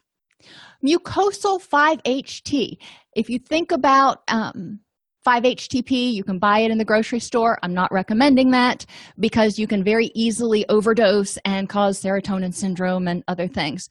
Mucosal 0.84 1.60
5ht 1.60 2.78
if 3.14 3.30
you 3.30 3.38
think 3.38 3.72
about 3.72 4.22
um, 4.28 4.80
5-htp 5.26 6.12
you 6.12 6.22
can 6.22 6.38
buy 6.38 6.60
it 6.60 6.70
in 6.70 6.78
the 6.78 6.84
grocery 6.84 7.20
store. 7.20 7.58
I'm 7.62 7.74
not 7.74 7.90
recommending 7.90 8.50
that 8.50 8.86
because 9.18 9.58
you 9.58 9.66
can 9.66 9.82
very 9.82 10.10
easily 10.14 10.68
overdose 10.68 11.38
and 11.44 11.68
cause 11.68 12.00
serotonin 12.00 12.54
syndrome 12.54 13.08
and 13.08 13.24
other 13.28 13.48
things. 13.48 13.88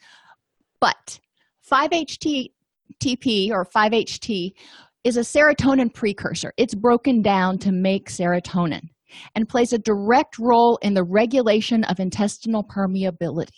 But 0.80 1.20
5-htp 1.70 3.52
or 3.52 3.66
5-ht 3.66 4.54
is 5.04 5.18
a 5.18 5.22
serotonin 5.22 5.94
precursor. 5.94 6.54
It's 6.58 6.76
broken 6.76 7.22
down 7.22 7.58
to 7.60 7.72
make 7.72 8.10
serotonin 8.10 8.90
and 9.36 9.50
plays 9.50 9.74
a 9.74 9.78
direct 9.78 10.38
role 10.40 10.78
in 10.82 10.94
the 10.94 11.04
regulation 11.04 11.84
of 11.86 12.00
intestinal 12.00 12.64
permeability. 12.64 13.50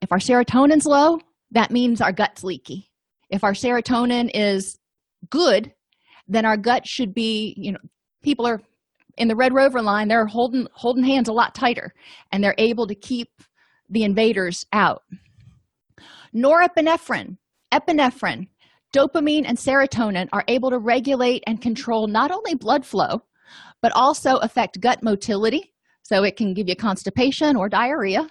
If 0.00 0.12
our 0.12 0.18
serotonin's 0.18 0.86
low, 0.86 1.18
that 1.50 1.70
means 1.70 2.00
our 2.00 2.12
gut's 2.12 2.44
leaky. 2.44 2.90
If 3.30 3.44
our 3.44 3.52
serotonin 3.52 4.30
is 4.34 4.78
good, 5.30 5.72
then 6.26 6.44
our 6.44 6.56
gut 6.56 6.86
should 6.86 7.14
be, 7.14 7.54
you 7.56 7.72
know, 7.72 7.78
people 8.22 8.46
are 8.46 8.60
in 9.16 9.28
the 9.28 9.36
Red 9.36 9.52
Rover 9.52 9.82
line, 9.82 10.08
they're 10.08 10.26
holding 10.26 10.66
holding 10.72 11.04
hands 11.04 11.28
a 11.28 11.32
lot 11.32 11.54
tighter 11.54 11.92
and 12.30 12.42
they're 12.42 12.54
able 12.58 12.86
to 12.86 12.94
keep 12.94 13.28
the 13.90 14.04
invaders 14.04 14.64
out. 14.72 15.02
Norepinephrine, 16.34 17.36
epinephrine, 17.72 18.46
dopamine 18.94 19.44
and 19.46 19.58
serotonin 19.58 20.28
are 20.32 20.44
able 20.46 20.70
to 20.70 20.78
regulate 20.78 21.42
and 21.46 21.60
control 21.60 22.06
not 22.06 22.30
only 22.30 22.54
blood 22.54 22.86
flow 22.86 23.22
but 23.82 23.92
also 23.94 24.36
affect 24.36 24.80
gut 24.80 25.02
motility. 25.02 25.72
So 26.02 26.24
it 26.24 26.36
can 26.36 26.54
give 26.54 26.68
you 26.68 26.76
constipation 26.76 27.56
or 27.56 27.68
diarrhea, 27.68 28.28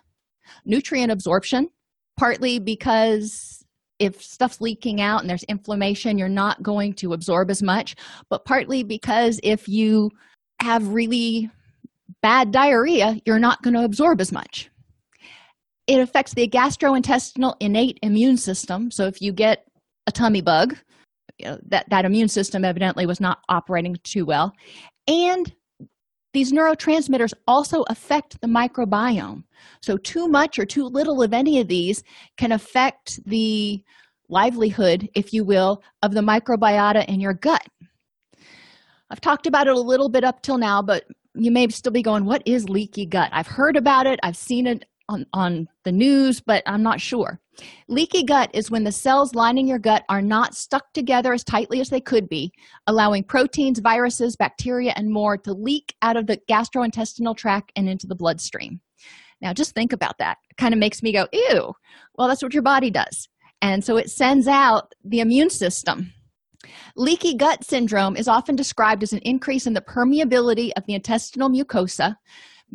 nutrient 0.66 1.12
absorption, 1.12 1.70
partly 2.18 2.60
because 2.60 3.64
if 4.00 4.22
stuff's 4.22 4.62
leaking 4.62 5.02
out 5.02 5.22
and 5.22 5.30
there's 5.30 5.44
inflammation, 5.44 6.18
you're 6.18 6.30
not 6.30 6.62
going 6.62 6.94
to 6.94 7.14
absorb 7.14 7.50
as 7.50 7.64
much, 7.64 7.96
but 8.30 8.46
partly 8.46 8.84
because 8.84 9.40
if 9.44 9.68
you 9.68 10.12
have 10.62 10.88
really 10.88 11.50
bad 12.22 12.52
diarrhea, 12.52 13.20
you're 13.26 13.40
not 13.40 13.62
going 13.62 13.74
to 13.74 13.84
absorb 13.84 14.22
as 14.22 14.32
much. 14.32 14.70
It 15.88 16.00
affects 16.00 16.34
the 16.34 16.48
gastrointestinal 16.48 17.56
innate 17.60 18.00
immune 18.04 18.38
system. 18.38 18.92
So 18.92 19.06
if 19.06 19.22
you 19.22 19.32
get 19.32 19.66
a 20.06 20.12
tummy 20.12 20.42
bug, 20.42 20.76
you 21.38 21.46
know, 21.46 21.60
that, 21.68 21.90
that 21.90 22.06
immune 22.06 22.28
system 22.28 22.66
evidently 22.66 23.06
was 23.06 23.22
not 23.22 23.40
operating 23.48 23.96
too 24.04 24.26
well. 24.26 24.54
And 25.08 25.54
these 26.34 26.52
neurotransmitters 26.52 27.34
also 27.48 27.84
affect 27.84 28.40
the 28.42 28.48
microbiome. 28.48 29.44
So, 29.82 29.98
too 29.98 30.28
much 30.28 30.60
or 30.60 30.66
too 30.66 30.86
little 30.86 31.24
of 31.24 31.34
any 31.34 31.60
of 31.60 31.68
these 31.68 32.04
can 32.38 32.52
affect 32.52 33.20
the 33.26 33.84
livelihood, 34.30 35.10
if 35.16 35.34
you 35.34 35.44
will, 35.44 35.82
of 36.04 36.14
the 36.14 36.22
microbiota 36.22 37.06
in 37.08 37.20
your 37.20 37.34
gut. 37.34 37.66
I've 39.10 39.22
talked 39.22 39.48
about 39.48 39.68
it 39.68 39.76
a 39.76 39.80
little 39.80 40.10
bit 40.10 40.24
up 40.24 40.42
till 40.42 40.58
now, 40.58 40.82
but 40.82 41.06
you 41.34 41.50
may 41.50 41.68
still 41.70 41.92
be 41.92 42.02
going, 42.02 42.26
What 42.26 42.44
is 42.46 42.70
leaky 42.70 43.06
gut? 43.06 43.30
I've 43.32 43.48
heard 43.48 43.78
about 43.78 44.06
it, 44.06 44.20
I've 44.22 44.38
seen 44.38 44.68
it 44.68 44.86
on, 45.10 45.26
on 45.34 45.68
the 45.84 45.92
news, 45.92 46.42
but 46.42 46.64
I'm 46.66 46.84
not 46.84 47.02
sure. 47.02 47.40
Leaky 47.88 48.24
gut 48.24 48.52
is 48.54 48.70
when 48.70 48.84
the 48.84 48.92
cells 48.92 49.34
lining 49.34 49.68
your 49.68 49.80
gut 49.80 50.04
are 50.10 50.22
not 50.22 50.56
stuck 50.56 50.94
together 50.94 51.34
as 51.34 51.44
tightly 51.44 51.82
as 51.82 51.90
they 51.90 52.02
could 52.02 52.30
be, 52.30 52.52
allowing 52.86 53.24
proteins, 53.24 53.80
viruses, 53.80 54.36
bacteria, 54.36 54.94
and 54.96 55.12
more 55.12 55.38
to 55.38 55.54
leak 55.54 55.96
out 56.02 56.18
of 56.18 56.28
the 56.28 56.40
gastrointestinal 56.50 57.36
tract 57.36 57.72
and 57.76 57.90
into 57.90 58.08
the 58.08 58.16
bloodstream. 58.16 58.80
Now, 59.42 59.54
just 59.54 59.74
think 59.74 59.94
about 59.94 60.18
that. 60.20 60.38
It 60.50 60.58
kind 60.58 60.74
of 60.74 60.80
makes 60.80 61.02
me 61.02 61.12
go, 61.12 61.28
ew. 61.32 61.74
Well, 62.16 62.28
that's 62.28 62.44
what 62.44 62.54
your 62.54 62.64
body 62.64 62.90
does. 62.90 63.28
And 63.62 63.84
so 63.84 63.98
it 63.98 64.10
sends 64.10 64.48
out 64.48 64.94
the 65.04 65.20
immune 65.20 65.50
system. 65.50 66.14
Leaky 66.96 67.36
gut 67.36 67.64
syndrome 67.64 68.16
is 68.16 68.28
often 68.28 68.56
described 68.56 69.04
as 69.04 69.14
an 69.14 69.20
increase 69.20 69.68
in 69.68 69.74
the 69.74 69.82
permeability 69.82 70.72
of 70.76 70.86
the 70.86 70.96
intestinal 70.96 71.50
mucosa 71.50 72.18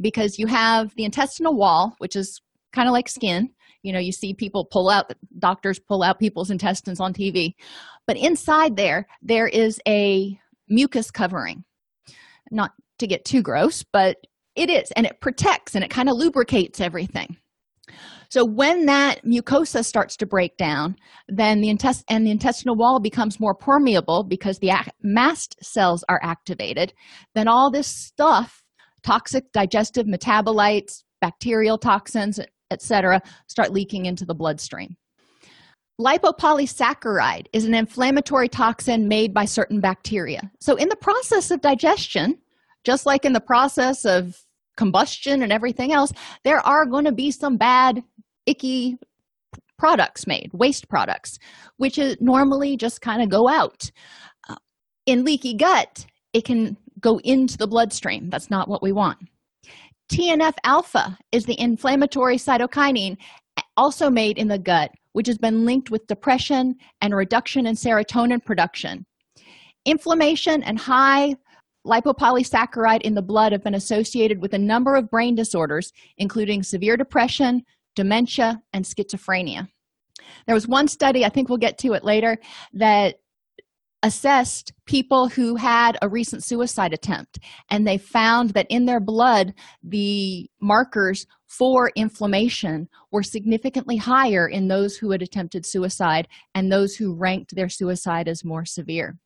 because 0.01 0.39
you 0.39 0.47
have 0.47 0.95
the 0.97 1.05
intestinal 1.05 1.57
wall, 1.57 1.95
which 1.99 2.17
is 2.17 2.41
kind 2.73 2.89
of 2.89 2.93
like 2.93 3.09
skin, 3.09 3.51
you 3.83 3.93
know 3.93 3.99
you 3.99 4.13
see 4.13 4.33
people 4.33 4.65
pull 4.65 4.89
out 4.89 5.13
doctors 5.41 5.81
pull 5.81 6.05
out 6.05 6.21
people's 6.21 6.53
intestines 6.53 7.01
on 7.01 7.13
tv 7.13 7.53
but 8.07 8.17
inside 8.17 8.77
there 8.77 9.09
there 9.23 9.49
is 9.49 9.81
a 9.87 10.39
mucus 10.69 11.11
covering. 11.11 11.65
Not 12.51 12.73
to 12.99 13.07
get 13.07 13.25
too 13.25 13.43
gross 13.43 13.85
but 13.93 14.17
it 14.55 14.71
is 14.71 14.91
and 14.93 15.07
it 15.07 15.21
protects 15.21 15.75
and 15.75 15.85
it 15.85 15.91
kind 15.91 16.09
of 16.09 16.17
lubricates 16.17 16.81
everything. 16.81 17.37
So 18.29 18.47
when 18.47 18.87
that 18.87 19.25
mucosa 19.25 19.85
starts 19.85 20.17
to 20.19 20.27
break 20.27 20.57
down 20.57 20.97
then 21.29 21.61
the 21.61 21.69
intest 21.69 22.05
and 22.09 22.27
the 22.27 22.31
intestinal 22.31 22.77
wall 22.77 23.01
becomes 23.01 23.41
more 23.41 23.55
permeable 23.55 24.25
because 24.25 24.59
the 24.59 24.73
mast 25.03 25.57
cells 25.63 26.05
are 26.09 26.21
activated 26.23 26.93
then 27.35 27.49
all 27.49 27.71
this 27.71 27.89
stuff 27.89 28.62
toxic 29.03 29.51
digestive 29.53 30.07
metabolites 30.07 31.03
bacterial 31.21 31.79
toxins 31.79 32.41
etc 32.71 33.21
start 33.47 33.73
leaking 33.73 34.07
into 34.07 34.25
the 34.25 34.35
bloodstream. 34.35 34.97
Lipopolysaccharide 36.01 37.47
is 37.53 37.65
an 37.65 37.75
inflammatory 37.75 38.49
toxin 38.49 39.09
made 39.09 39.33
by 39.35 39.45
certain 39.45 39.79
bacteria. 39.79 40.51
So 40.61 40.75
in 40.77 40.89
the 40.89 40.97
process 40.97 41.51
of 41.51 41.61
digestion 41.61 42.39
just 42.85 43.07
like 43.07 43.25
in 43.25 43.33
the 43.33 43.41
process 43.41 44.05
of 44.05 44.37
combustion 44.77 45.43
and 45.43 45.53
everything 45.53 45.93
else 45.93 46.13
there 46.45 46.61
are 46.67 46.87
going 46.87 47.05
to 47.05 47.13
be 47.13 47.31
some 47.31 47.57
bad 47.57 48.03
icky 48.47 48.97
products 49.79 50.27
made 50.27 50.51
waste 50.53 50.89
products 50.89 51.39
which 51.77 51.99
is 51.99 52.17
normally 52.21 52.77
just 52.77 53.01
kind 53.01 53.23
of 53.23 53.29
go 53.29 53.49
out. 53.49 53.91
Uh, 54.49 54.57
in 55.07 55.25
leaky 55.25 55.55
gut 55.55 56.07
it 56.33 56.45
can 56.45 56.77
go 57.03 57.19
into 57.25 57.59
the 57.59 57.67
bloodstream. 57.67 58.31
That's 58.31 58.51
not 58.51 58.69
what 58.69 58.83
we 58.83 58.93
want. 58.93 59.19
Tnf 60.11 60.55
alpha 60.65 61.19
is 61.31 61.45
the 61.45 61.59
inflammatory 61.61 62.37
cytokinin 62.37 63.17
also 63.77 64.11
made 64.11 64.39
in 64.39 64.49
the 64.49 64.59
gut 64.59 64.91
which 65.13 65.27
has 65.27 65.39
been 65.39 65.65
linked 65.65 65.91
with 65.91 66.07
depression 66.07 66.75
and 67.01 67.15
reduction 67.15 67.67
in 67.67 67.75
serotonin 67.75 68.45
production. 68.45 69.05
Inflammation 69.85 70.63
and 70.63 70.79
high 70.79 71.37
lipopolysaccharide 71.87 73.03
in 73.03 73.15
the 73.15 73.23
blood 73.23 73.53
have 73.53 73.65
been 73.65 73.75
associated 73.75 74.41
with 74.41 74.55
a 74.55 74.59
number 74.59 74.95
of 74.95 75.11
brain 75.11 75.35
disorders 75.35 75.93
including 76.19 76.63
severe 76.63 76.97
depression 76.97 77.63
dementia 77.97 78.63
and 78.73 78.85
schizophrenia. 78.85 79.69
There 80.47 80.55
was 80.55 80.69
one 80.69 80.87
study 80.87 81.25
i 81.25 81.29
think 81.29 81.49
we'll 81.49 81.59
get 81.59 81.79
to 81.79 81.95
it 81.95 82.05
later 82.05 82.39
that 82.75 83.17
assessed 84.03 84.73
people 84.87 85.29
who 85.29 85.57
had 85.57 85.97
a 86.03 86.09
recent 86.09 86.43
suicide 86.43 86.93
attempt 86.93 87.39
and 87.71 87.87
they 87.87 87.99
found 87.99 88.51
that 88.51 88.67
in 88.69 88.85
their 88.85 89.01
blood 89.01 89.55
the 89.83 90.51
markers 90.61 91.27
for 91.47 91.93
inflammation 91.95 92.89
were 93.11 93.23
significantly 93.23 93.97
higher 93.97 94.49
in 94.49 94.69
those 94.69 94.97
who 94.97 95.11
had 95.11 95.23
attempted 95.23 95.65
suicide 95.65 96.27
and 96.55 96.71
those 96.71 96.97
who 96.97 97.15
ranked 97.15 97.55
their 97.55 97.69
suicide 97.69 98.27
as 98.27 98.45
more 98.45 98.65
severe 98.65 99.17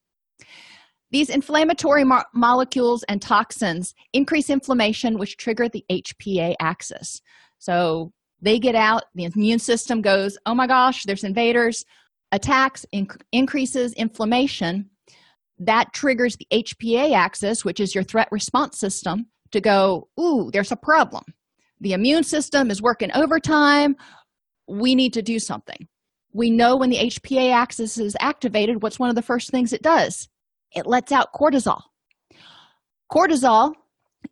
these 1.10 1.30
inflammatory 1.30 2.04
mo- 2.04 2.24
molecules 2.34 3.02
and 3.04 3.22
toxins 3.22 3.94
increase 4.12 4.50
inflammation, 4.50 5.18
which 5.18 5.36
trigger 5.36 5.68
the 5.68 5.84
HPA 5.90 6.54
axis. 6.60 7.20
So 7.58 8.12
they 8.42 8.58
get 8.58 8.74
out, 8.74 9.04
the 9.14 9.24
immune 9.24 9.58
system 9.58 10.02
goes, 10.02 10.36
oh 10.46 10.54
my 10.54 10.66
gosh, 10.66 11.04
there's 11.04 11.24
invaders, 11.24 11.84
attacks, 12.32 12.84
inc- 12.94 13.20
increases 13.32 13.92
inflammation. 13.94 14.90
That 15.58 15.92
triggers 15.94 16.36
the 16.36 16.46
HPA 16.52 17.14
axis, 17.14 17.64
which 17.64 17.80
is 17.80 17.94
your 17.94 18.04
threat 18.04 18.28
response 18.30 18.78
system, 18.78 19.26
to 19.52 19.60
go, 19.60 20.08
ooh, 20.20 20.50
there's 20.52 20.72
a 20.72 20.76
problem. 20.76 21.24
The 21.80 21.94
immune 21.94 22.24
system 22.24 22.70
is 22.70 22.82
working 22.82 23.10
overtime. 23.14 23.96
We 24.68 24.94
need 24.94 25.14
to 25.14 25.22
do 25.22 25.38
something. 25.38 25.88
We 26.32 26.50
know 26.50 26.76
when 26.76 26.90
the 26.90 26.98
HPA 26.98 27.52
axis 27.52 27.96
is 27.96 28.16
activated, 28.20 28.82
what's 28.82 28.98
one 28.98 29.08
of 29.08 29.14
the 29.14 29.22
first 29.22 29.50
things 29.50 29.72
it 29.72 29.82
does? 29.82 30.28
it 30.76 30.86
lets 30.86 31.10
out 31.10 31.32
cortisol 31.32 31.80
cortisol 33.10 33.72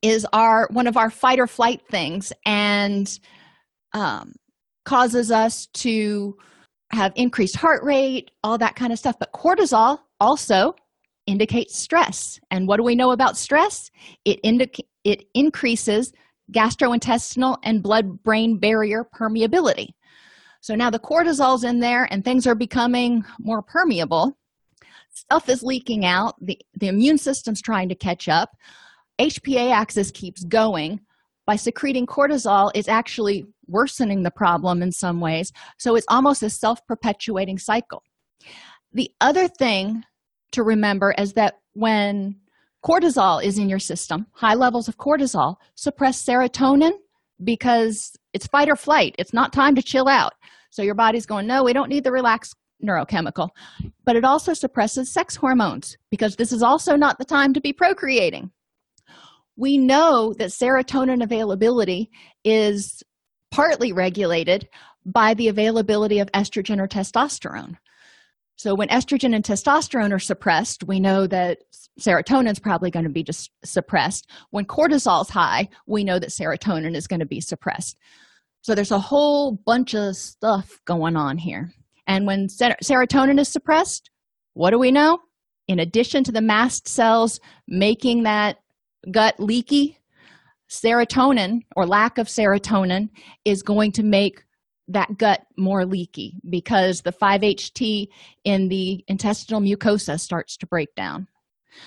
is 0.02 0.26
our 0.32 0.68
one 0.70 0.86
of 0.86 0.96
our 0.96 1.10
fight 1.10 1.38
or 1.38 1.46
flight 1.46 1.80
things 1.90 2.32
and 2.44 3.18
um, 3.92 4.34
causes 4.84 5.30
us 5.30 5.66
to 5.72 6.36
have 6.94 7.12
increased 7.16 7.56
heart 7.56 7.82
rate 7.84 8.30
all 8.42 8.58
that 8.58 8.76
kind 8.76 8.92
of 8.92 8.98
stuff. 8.98 9.16
But 9.18 9.32
cortisol 9.32 9.98
also 10.20 10.74
indicates 11.26 11.76
stress. 11.76 12.38
And 12.50 12.68
what 12.68 12.76
do 12.76 12.82
we 12.82 12.94
know 12.94 13.12
about 13.12 13.36
stress? 13.36 13.90
It 14.24 14.40
indica- 14.42 14.84
it 15.04 15.24
increases 15.34 16.12
gastrointestinal 16.52 17.58
and 17.62 17.82
blood 17.82 18.22
brain 18.22 18.58
barrier 18.58 19.04
permeability. 19.04 19.88
So 20.60 20.74
now 20.74 20.90
the 20.90 20.98
cortisol's 20.98 21.64
in 21.64 21.80
there 21.80 22.08
and 22.10 22.24
things 22.24 22.46
are 22.46 22.54
becoming 22.54 23.24
more 23.38 23.62
permeable. 23.62 24.36
Stuff 25.12 25.48
is 25.48 25.62
leaking 25.62 26.04
out. 26.04 26.34
The, 26.40 26.58
the 26.74 26.88
immune 26.88 27.18
system's 27.18 27.62
trying 27.62 27.88
to 27.90 27.94
catch 27.94 28.28
up. 28.28 28.56
Hpa 29.18 29.72
axis 29.72 30.10
keeps 30.10 30.44
going. 30.44 31.00
By 31.46 31.56
secreting 31.56 32.06
cortisol 32.06 32.70
is 32.74 32.88
actually 32.88 33.46
worsening 33.66 34.22
the 34.22 34.30
problem 34.30 34.82
in 34.82 34.92
some 34.92 35.20
ways. 35.20 35.52
So 35.78 35.96
it's 35.96 36.06
almost 36.08 36.42
a 36.42 36.50
self-perpetuating 36.50 37.58
cycle. 37.58 38.02
The 38.92 39.10
other 39.20 39.48
thing 39.48 40.04
to 40.52 40.62
remember 40.62 41.14
is 41.18 41.32
that 41.32 41.54
when 41.72 42.36
cortisol 42.84 43.42
is 43.42 43.58
in 43.58 43.68
your 43.68 43.78
system 43.78 44.26
high 44.32 44.54
levels 44.54 44.88
of 44.88 44.98
cortisol 44.98 45.56
suppress 45.74 46.22
serotonin 46.22 46.92
because 47.42 48.12
it's 48.32 48.46
fight 48.46 48.68
or 48.68 48.76
flight. 48.76 49.14
It's 49.18 49.32
not 49.32 49.52
time 49.52 49.74
to 49.74 49.82
chill 49.82 50.06
out. 50.06 50.34
So 50.70 50.82
your 50.82 50.94
body's 50.94 51.26
going 51.26 51.46
no 51.46 51.64
we 51.64 51.72
don't 51.72 51.88
need 51.88 52.04
the 52.04 52.12
relaxed 52.12 52.54
neurochemical, 52.84 53.48
but 54.04 54.16
it 54.16 54.24
also 54.24 54.52
suppresses 54.52 55.12
sex 55.12 55.34
hormones 55.34 55.96
because 56.10 56.36
this 56.36 56.52
is 56.52 56.62
also 56.62 56.96
not 56.96 57.18
the 57.18 57.24
time 57.24 57.54
to 57.54 57.60
be 57.60 57.72
procreating. 57.72 58.50
We 59.56 59.78
know 59.78 60.34
that 60.38 60.50
serotonin 60.50 61.22
availability 61.22 62.10
is 62.44 63.02
partly 63.54 63.92
regulated 63.92 64.68
by 65.06 65.32
the 65.34 65.46
availability 65.46 66.18
of 66.18 66.30
estrogen 66.32 66.80
or 66.80 66.88
testosterone. 66.88 67.76
So, 68.56 68.74
when 68.74 68.88
estrogen 68.88 69.34
and 69.34 69.44
testosterone 69.44 70.12
are 70.12 70.18
suppressed, 70.18 70.84
we 70.84 70.98
know 70.98 71.26
that 71.28 71.58
serotonin 72.00 72.50
is 72.50 72.58
probably 72.58 72.90
going 72.90 73.04
to 73.04 73.10
be 73.10 73.22
just 73.22 73.50
suppressed. 73.64 74.28
When 74.50 74.64
cortisol 74.64 75.22
is 75.22 75.30
high, 75.30 75.68
we 75.86 76.02
know 76.02 76.18
that 76.18 76.30
serotonin 76.30 76.96
is 76.96 77.06
going 77.06 77.20
to 77.20 77.26
be 77.26 77.40
suppressed. 77.40 77.96
So, 78.62 78.74
there's 78.74 78.90
a 78.90 78.98
whole 78.98 79.52
bunch 79.64 79.94
of 79.94 80.16
stuff 80.16 80.80
going 80.84 81.16
on 81.16 81.38
here. 81.38 81.72
And 82.06 82.26
when 82.26 82.48
ser- 82.48 82.76
serotonin 82.82 83.38
is 83.38 83.48
suppressed, 83.48 84.10
what 84.54 84.70
do 84.70 84.78
we 84.78 84.90
know? 84.90 85.20
In 85.68 85.78
addition 85.78 86.24
to 86.24 86.32
the 86.32 86.42
mast 86.42 86.88
cells 86.88 87.40
making 87.68 88.24
that 88.24 88.56
gut 89.10 89.38
leaky, 89.38 89.98
serotonin 90.70 91.60
or 91.76 91.86
lack 91.86 92.18
of 92.18 92.26
serotonin 92.26 93.08
is 93.44 93.62
going 93.62 93.92
to 93.92 94.02
make 94.02 94.44
that 94.88 95.16
gut 95.16 95.42
more 95.56 95.86
leaky 95.86 96.40
because 96.50 97.00
the 97.02 97.12
5-HT 97.12 98.08
in 98.44 98.68
the 98.68 99.04
intestinal 99.08 99.60
mucosa 99.60 100.20
starts 100.20 100.56
to 100.58 100.66
break 100.66 100.94
down. 100.94 101.26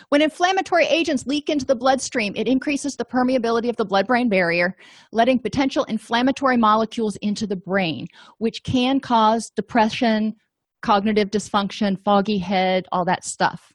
When 0.09 0.21
inflammatory 0.21 0.85
agents 0.85 1.25
leak 1.27 1.49
into 1.49 1.65
the 1.65 1.75
bloodstream, 1.75 2.33
it 2.35 2.47
increases 2.47 2.95
the 2.95 3.05
permeability 3.05 3.69
of 3.69 3.77
the 3.77 3.85
blood 3.85 4.07
brain 4.07 4.29
barrier, 4.29 4.75
letting 5.11 5.39
potential 5.39 5.85
inflammatory 5.85 6.57
molecules 6.57 7.15
into 7.17 7.47
the 7.47 7.55
brain, 7.55 8.07
which 8.37 8.63
can 8.63 8.99
cause 8.99 9.49
depression, 9.49 10.35
cognitive 10.81 11.29
dysfunction, 11.29 12.03
foggy 12.03 12.37
head, 12.37 12.85
all 12.91 13.05
that 13.05 13.23
stuff. 13.23 13.73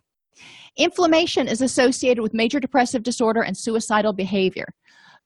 Inflammation 0.76 1.48
is 1.48 1.60
associated 1.60 2.22
with 2.22 2.34
major 2.34 2.60
depressive 2.60 3.02
disorder 3.02 3.42
and 3.42 3.56
suicidal 3.56 4.12
behavior. 4.12 4.66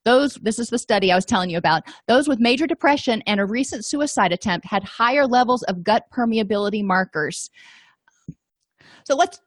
Those, 0.04 0.34
this 0.34 0.58
is 0.58 0.68
the 0.68 0.78
study 0.78 1.10
I 1.10 1.16
was 1.16 1.24
telling 1.24 1.50
you 1.50 1.58
about. 1.58 1.82
Those 2.06 2.28
with 2.28 2.38
major 2.38 2.66
depression 2.66 3.22
and 3.26 3.40
a 3.40 3.44
recent 3.44 3.84
suicide 3.84 4.32
attempt 4.32 4.66
had 4.66 4.84
higher 4.84 5.26
levels 5.26 5.64
of 5.64 5.82
gut 5.82 6.04
permeability 6.12 6.84
markers. 6.84 7.50
So 9.04 9.16
let's 9.16 9.40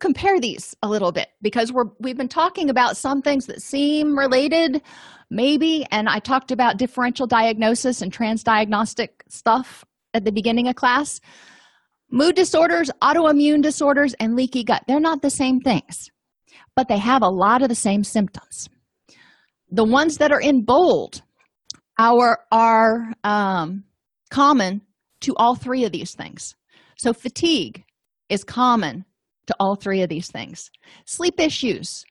compare 0.00 0.38
these 0.38 0.76
a 0.82 0.88
little 0.88 1.12
bit 1.12 1.28
because 1.40 1.72
we're 1.72 1.86
we've 1.98 2.16
been 2.16 2.28
talking 2.28 2.68
about 2.68 2.96
some 2.96 3.22
things 3.22 3.46
that 3.46 3.62
seem 3.62 4.18
related 4.18 4.82
maybe 5.30 5.86
and 5.90 6.08
i 6.08 6.18
talked 6.18 6.50
about 6.50 6.76
differential 6.76 7.26
diagnosis 7.26 8.02
and 8.02 8.12
transdiagnostic 8.12 9.08
stuff 9.28 9.84
at 10.14 10.24
the 10.24 10.32
beginning 10.32 10.68
of 10.68 10.76
class 10.76 11.20
mood 12.12 12.36
disorders 12.36 12.90
autoimmune 13.02 13.62
disorders 13.62 14.14
and 14.20 14.36
leaky 14.36 14.62
gut 14.62 14.82
they're 14.86 15.00
not 15.00 15.22
the 15.22 15.30
same 15.30 15.60
things 15.60 16.10
but 16.76 16.88
they 16.88 16.98
have 16.98 17.22
a 17.22 17.28
lot 17.28 17.62
of 17.62 17.68
the 17.68 17.74
same 17.74 18.04
symptoms 18.04 18.68
the 19.70 19.84
ones 19.84 20.18
that 20.18 20.30
are 20.30 20.40
in 20.40 20.64
bold 20.64 21.22
our 21.98 22.38
are 22.52 23.12
um, 23.24 23.84
common 24.30 24.80
to 25.20 25.34
all 25.36 25.54
three 25.54 25.84
of 25.84 25.92
these 25.92 26.14
things 26.14 26.54
so 26.96 27.12
fatigue 27.12 27.84
is 28.28 28.44
common 28.44 29.04
to 29.46 29.56
all 29.60 29.76
three 29.76 30.02
of 30.02 30.08
these 30.08 30.30
things. 30.30 30.70
Sleep 31.04 31.38
issues 31.38 32.04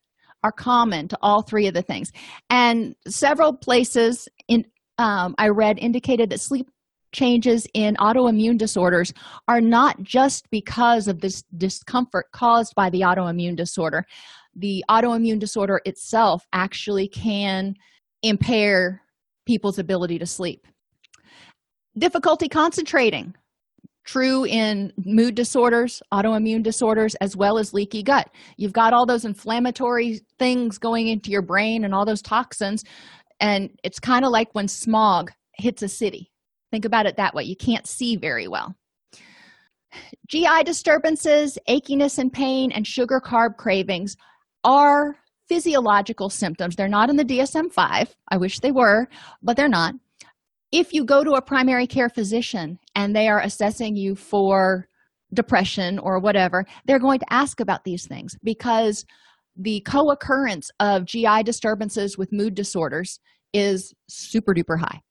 are 0.43 0.51
common 0.51 1.07
to 1.07 1.17
all 1.21 1.41
three 1.41 1.67
of 1.67 1.73
the 1.73 1.81
things. 1.81 2.11
And 2.49 2.95
several 3.07 3.53
places 3.53 4.27
in 4.47 4.65
um, 4.97 5.33
I 5.37 5.47
read 5.47 5.79
indicated 5.79 6.29
that 6.29 6.41
sleep 6.41 6.69
changes 7.11 7.67
in 7.73 7.95
autoimmune 7.95 8.57
disorders 8.57 9.13
are 9.47 9.61
not 9.61 10.01
just 10.01 10.49
because 10.49 11.07
of 11.07 11.21
this 11.21 11.43
discomfort 11.57 12.27
caused 12.31 12.73
by 12.75 12.89
the 12.89 13.01
autoimmune 13.01 13.55
disorder. 13.55 14.05
The 14.55 14.83
autoimmune 14.89 15.39
disorder 15.39 15.81
itself 15.85 16.45
actually 16.53 17.07
can 17.07 17.75
impair 18.23 19.01
people's 19.45 19.79
ability 19.79 20.19
to 20.19 20.25
sleep. 20.25 20.67
Difficulty 21.97 22.47
concentrating, 22.47 23.35
true 24.05 24.45
in 24.45 24.93
mood 25.03 25.35
disorders, 25.35 26.01
autoimmune 26.13 26.63
disorders, 26.63 27.15
as 27.15 27.35
well 27.35 27.57
as 27.57 27.73
leaky 27.73 28.03
gut. 28.03 28.29
You've 28.57 28.73
got 28.73 28.93
all 28.93 29.05
those 29.05 29.25
inflammatory 29.25 30.21
things 30.39 30.77
going 30.77 31.07
into 31.07 31.31
your 31.31 31.41
brain 31.41 31.83
and 31.83 31.93
all 31.93 32.05
those 32.05 32.21
toxins, 32.21 32.83
and 33.39 33.69
it's 33.83 33.99
kind 33.99 34.23
of 34.23 34.31
like 34.31 34.53
when 34.53 34.67
smog 34.67 35.31
hits 35.57 35.81
a 35.81 35.89
city. 35.89 36.30
Think 36.71 36.85
about 36.85 37.05
it 37.05 37.17
that 37.17 37.33
way. 37.33 37.43
You 37.43 37.55
can't 37.55 37.85
see 37.85 38.15
very 38.15 38.47
well. 38.47 38.75
GI 40.27 40.63
disturbances, 40.65 41.57
achiness 41.67 42.17
and 42.17 42.31
pain, 42.31 42.71
and 42.71 42.87
sugar 42.87 43.21
carb 43.23 43.57
cravings 43.57 44.15
are 44.63 45.17
physiological 45.49 46.29
symptoms. 46.29 46.75
They're 46.75 46.87
not 46.87 47.09
in 47.09 47.17
the 47.17 47.25
DSM 47.25 47.73
5. 47.73 48.15
I 48.29 48.37
wish 48.37 48.59
they 48.59 48.71
were, 48.71 49.07
but 49.43 49.57
they're 49.57 49.67
not. 49.67 49.95
If 50.71 50.93
you 50.93 51.03
go 51.03 51.25
to 51.25 51.31
a 51.31 51.41
primary 51.41 51.87
care 51.87 52.07
physician 52.07 52.79
and 52.95 53.13
they 53.13 53.27
are 53.27 53.41
assessing 53.41 53.97
you 53.97 54.15
for 54.15 54.87
depression 55.33 55.99
or 55.99 56.19
whatever, 56.19 56.63
they're 56.85 56.99
going 56.99 57.19
to 57.19 57.33
ask 57.33 57.59
about 57.59 57.83
these 57.83 58.07
things 58.07 58.37
because 58.43 59.05
the 59.57 59.81
co 59.81 60.11
occurrence 60.11 60.69
of 60.79 61.03
GI 61.03 61.43
disturbances 61.43 62.17
with 62.17 62.31
mood 62.31 62.55
disorders 62.55 63.19
is 63.53 63.93
super 64.07 64.53
duper 64.53 64.79
high. 64.79 65.01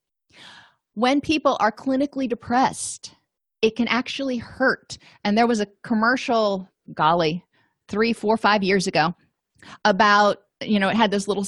When 1.00 1.22
people 1.22 1.56
are 1.60 1.72
clinically 1.72 2.28
depressed, 2.28 3.14
it 3.62 3.74
can 3.74 3.88
actually 3.88 4.36
hurt. 4.36 4.98
And 5.24 5.34
there 5.34 5.46
was 5.46 5.58
a 5.58 5.66
commercial, 5.82 6.68
golly, 6.92 7.42
three, 7.88 8.12
four, 8.12 8.36
five 8.36 8.62
years 8.62 8.86
ago 8.86 9.14
about, 9.86 10.42
you 10.60 10.78
know, 10.78 10.90
it 10.90 10.96
had 10.96 11.10
this 11.10 11.26
little 11.26 11.46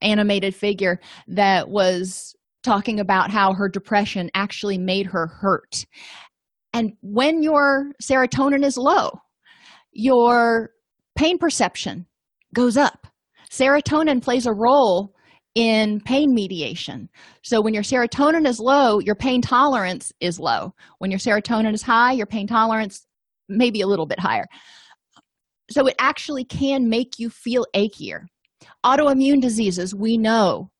animated 0.00 0.56
figure 0.56 0.98
that 1.28 1.68
was 1.68 2.34
talking 2.64 2.98
about 2.98 3.30
how 3.30 3.54
her 3.54 3.68
depression 3.68 4.28
actually 4.34 4.76
made 4.76 5.06
her 5.06 5.28
hurt. 5.28 5.86
And 6.72 6.94
when 7.00 7.44
your 7.44 7.92
serotonin 8.02 8.64
is 8.64 8.76
low, 8.76 9.10
your 9.92 10.70
pain 11.14 11.38
perception 11.38 12.06
goes 12.56 12.76
up. 12.76 13.06
Serotonin 13.52 14.20
plays 14.20 14.46
a 14.46 14.52
role 14.52 15.14
in 15.54 16.00
pain 16.00 16.34
mediation. 16.34 17.08
So 17.42 17.60
when 17.60 17.74
your 17.74 17.82
serotonin 17.82 18.46
is 18.46 18.60
low, 18.60 19.00
your 19.00 19.14
pain 19.14 19.42
tolerance 19.42 20.12
is 20.20 20.38
low. 20.38 20.74
When 20.98 21.10
your 21.10 21.18
serotonin 21.18 21.74
is 21.74 21.82
high, 21.82 22.12
your 22.12 22.26
pain 22.26 22.46
tolerance 22.46 23.06
may 23.48 23.70
be 23.70 23.80
a 23.80 23.86
little 23.86 24.06
bit 24.06 24.20
higher. 24.20 24.46
So 25.70 25.86
it 25.86 25.96
actually 25.98 26.44
can 26.44 26.88
make 26.88 27.18
you 27.18 27.30
feel 27.30 27.66
achier. 27.74 28.26
Autoimmune 28.84 29.40
diseases, 29.40 29.94
we 29.94 30.16
know 30.18 30.70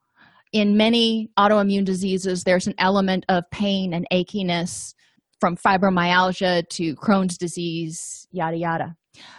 in 0.52 0.76
many 0.76 1.30
autoimmune 1.38 1.84
diseases, 1.84 2.44
there's 2.44 2.66
an 2.66 2.74
element 2.78 3.24
of 3.28 3.44
pain 3.50 3.94
and 3.94 4.06
achiness 4.12 4.94
from 5.38 5.56
fibromyalgia 5.56 6.68
to 6.68 6.94
Crohn's 6.96 7.38
disease, 7.38 8.26
yada, 8.30 8.56
yada. 8.56 8.96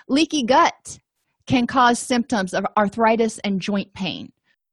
Leaky 0.08 0.44
gut 0.44 1.00
can 1.48 1.68
cause 1.68 2.00
symptoms 2.00 2.54
of 2.54 2.66
arthritis 2.78 3.40
and 3.40 3.62
joint 3.62 3.94
pain. 3.94 4.32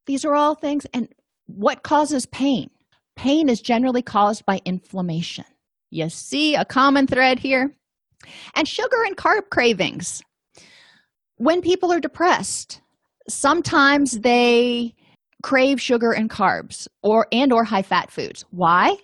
These 0.09 0.25
are 0.25 0.33
all 0.33 0.55
things. 0.55 0.87
And 0.91 1.07
what 1.45 1.83
causes 1.83 2.25
pain? 2.25 2.71
Pain 3.15 3.47
is 3.47 3.61
generally 3.61 4.01
caused 4.01 4.43
by 4.43 4.59
inflammation. 4.65 5.45
You 5.91 6.09
see 6.09 6.55
a 6.55 6.65
common 6.65 7.05
thread 7.05 7.37
here? 7.37 7.75
And 8.55 8.67
sugar 8.67 9.03
and 9.05 9.15
carb 9.15 9.51
cravings. 9.51 10.23
When 11.35 11.61
people 11.61 11.91
are 11.91 11.99
depressed, 11.99 12.81
sometimes 13.27 14.21
they 14.21 14.95
crave 15.43 15.79
sugar 15.79 16.11
and 16.11 16.27
carbs 16.27 16.87
or 17.03 17.27
and 17.31 17.53
or 17.53 17.63
high 17.63 17.83
fat 17.83 18.09
foods 18.09 18.43
why 18.49 18.97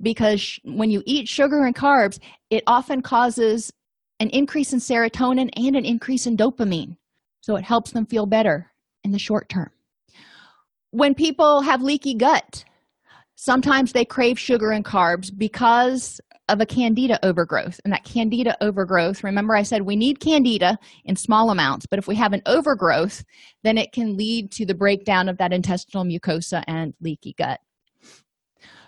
because 0.00 0.60
when 0.62 0.88
you 0.88 1.02
eat 1.04 1.28
sugar 1.28 1.64
and 1.64 1.74
carbs 1.74 2.20
it 2.48 2.62
often 2.68 3.02
causes 3.02 3.72
an 4.20 4.30
increase 4.30 4.72
in 4.72 4.78
serotonin 4.78 5.50
and 5.56 5.76
an 5.76 5.84
increase 5.84 6.26
in 6.26 6.38
dopamine 6.38 6.96
so 7.42 7.56
it 7.56 7.64
helps 7.64 7.90
them 7.90 8.06
feel 8.06 8.24
better 8.24 8.70
in 9.02 9.10
the 9.10 9.18
short 9.18 9.46
term 9.50 9.70
when 10.94 11.12
people 11.12 11.60
have 11.60 11.82
leaky 11.82 12.14
gut 12.14 12.64
sometimes 13.34 13.92
they 13.92 14.04
crave 14.04 14.38
sugar 14.38 14.70
and 14.70 14.84
carbs 14.84 15.36
because 15.36 16.20
of 16.48 16.60
a 16.60 16.66
candida 16.66 17.18
overgrowth. 17.24 17.80
And 17.84 17.92
that 17.92 18.04
candida 18.04 18.56
overgrowth 18.60 19.24
remember 19.24 19.56
i 19.56 19.64
said 19.64 19.82
we 19.82 19.96
need 19.96 20.20
candida 20.20 20.78
in 21.04 21.16
small 21.16 21.50
amounts 21.50 21.86
but 21.86 21.98
if 21.98 22.06
we 22.06 22.14
have 22.14 22.32
an 22.32 22.42
overgrowth 22.46 23.24
then 23.64 23.76
it 23.76 23.90
can 23.90 24.16
lead 24.16 24.52
to 24.52 24.64
the 24.64 24.74
breakdown 24.74 25.28
of 25.28 25.38
that 25.38 25.52
intestinal 25.52 26.04
mucosa 26.04 26.62
and 26.68 26.94
leaky 27.00 27.34
gut. 27.36 27.60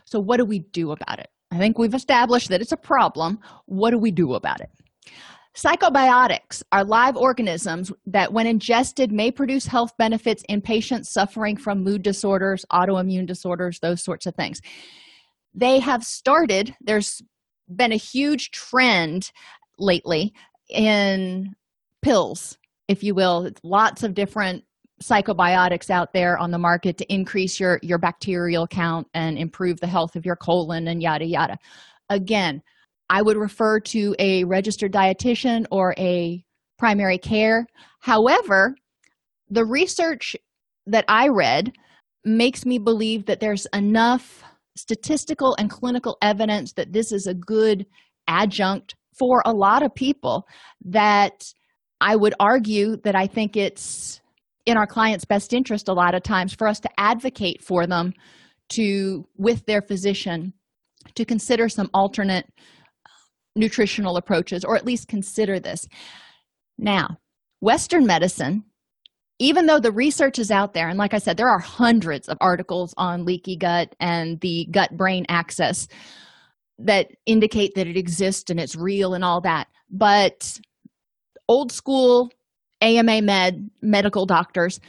So 0.04 0.20
what 0.20 0.36
do 0.36 0.44
we 0.44 0.60
do 0.60 0.92
about 0.92 1.18
it? 1.18 1.28
I 1.50 1.58
think 1.58 1.76
we've 1.76 1.94
established 1.94 2.50
that 2.50 2.60
it's 2.60 2.72
a 2.72 2.76
problem. 2.76 3.40
What 3.64 3.90
do 3.90 3.98
we 3.98 4.12
do 4.12 4.34
about 4.34 4.60
it 4.60 4.70
Psychobiotics 5.56 6.62
are 6.70 6.84
live 6.84 7.16
organisms 7.16 7.90
that, 8.04 8.30
when 8.30 8.46
ingested, 8.46 9.10
may 9.10 9.30
produce 9.30 9.66
health 9.66 9.96
benefits 9.96 10.44
in 10.50 10.60
patients 10.60 11.10
suffering 11.10 11.56
from 11.56 11.82
mood 11.82 12.02
disorders, 12.02 12.66
autoimmune 12.70 13.26
disorders, 13.26 13.78
those 13.80 14.02
sorts 14.02 14.26
of 14.26 14.34
things. 14.34 14.60
They 15.54 15.78
have 15.78 16.04
started, 16.04 16.76
there's 16.82 17.22
been 17.74 17.92
a 17.92 17.96
huge 17.96 18.50
trend 18.50 19.32
lately 19.78 20.34
in 20.68 21.54
pills, 22.02 22.58
if 22.86 23.02
you 23.02 23.14
will. 23.14 23.50
Lots 23.62 24.02
of 24.02 24.12
different 24.12 24.62
psychobiotics 25.02 25.88
out 25.88 26.12
there 26.12 26.36
on 26.36 26.50
the 26.50 26.58
market 26.58 26.98
to 26.98 27.12
increase 27.12 27.58
your 27.58 27.78
your 27.82 27.98
bacterial 27.98 28.66
count 28.66 29.06
and 29.14 29.38
improve 29.38 29.80
the 29.80 29.86
health 29.86 30.16
of 30.16 30.26
your 30.26 30.36
colon 30.36 30.88
and 30.88 31.02
yada 31.02 31.24
yada. 31.24 31.58
Again, 32.10 32.62
I 33.08 33.22
would 33.22 33.36
refer 33.36 33.80
to 33.80 34.14
a 34.18 34.44
registered 34.44 34.92
dietitian 34.92 35.66
or 35.70 35.94
a 35.98 36.44
primary 36.78 37.18
care. 37.18 37.66
However, 38.00 38.74
the 39.48 39.64
research 39.64 40.36
that 40.86 41.04
I 41.08 41.28
read 41.28 41.72
makes 42.24 42.66
me 42.66 42.78
believe 42.78 43.26
that 43.26 43.40
there's 43.40 43.66
enough 43.72 44.42
statistical 44.76 45.54
and 45.58 45.70
clinical 45.70 46.18
evidence 46.20 46.72
that 46.74 46.92
this 46.92 47.12
is 47.12 47.26
a 47.26 47.34
good 47.34 47.86
adjunct 48.28 48.94
for 49.18 49.42
a 49.46 49.52
lot 49.52 49.82
of 49.82 49.94
people 49.94 50.46
that 50.84 51.44
I 52.00 52.16
would 52.16 52.34
argue 52.38 52.96
that 53.04 53.14
I 53.14 53.26
think 53.26 53.56
it's 53.56 54.20
in 54.66 54.76
our 54.76 54.86
clients' 54.86 55.24
best 55.24 55.52
interest 55.52 55.88
a 55.88 55.94
lot 55.94 56.14
of 56.14 56.22
times 56.22 56.52
for 56.52 56.66
us 56.66 56.80
to 56.80 56.90
advocate 56.98 57.62
for 57.62 57.86
them 57.86 58.12
to, 58.70 59.26
with 59.36 59.64
their 59.66 59.80
physician, 59.80 60.52
to 61.14 61.24
consider 61.24 61.68
some 61.68 61.88
alternate 61.94 62.46
nutritional 63.56 64.16
approaches 64.16 64.64
or 64.64 64.76
at 64.76 64.86
least 64.86 65.08
consider 65.08 65.58
this. 65.58 65.88
Now, 66.78 67.18
Western 67.60 68.06
medicine 68.06 68.64
even 69.38 69.66
though 69.66 69.80
the 69.80 69.92
research 69.92 70.38
is 70.38 70.50
out 70.50 70.72
there, 70.72 70.88
and 70.88 70.98
like 70.98 71.12
I 71.12 71.18
said, 71.18 71.36
there 71.36 71.48
are 71.48 71.58
hundreds 71.58 72.28
of 72.28 72.38
articles 72.40 72.94
on 72.96 73.24
leaky 73.24 73.56
gut 73.56 73.94
and 74.00 74.40
the 74.40 74.66
gut 74.70 74.96
brain 74.96 75.26
axis 75.28 75.88
that 76.78 77.08
indicate 77.26 77.74
that 77.74 77.86
it 77.86 77.96
exists 77.96 78.50
and 78.50 78.58
it's 78.58 78.76
real 78.76 79.14
and 79.14 79.24
all 79.24 79.40
that. 79.42 79.68
But 79.90 80.58
old 81.48 81.70
school 81.70 82.30
AMA 82.80 83.22
med 83.22 83.70
medical 83.82 84.26
doctors 84.26 84.80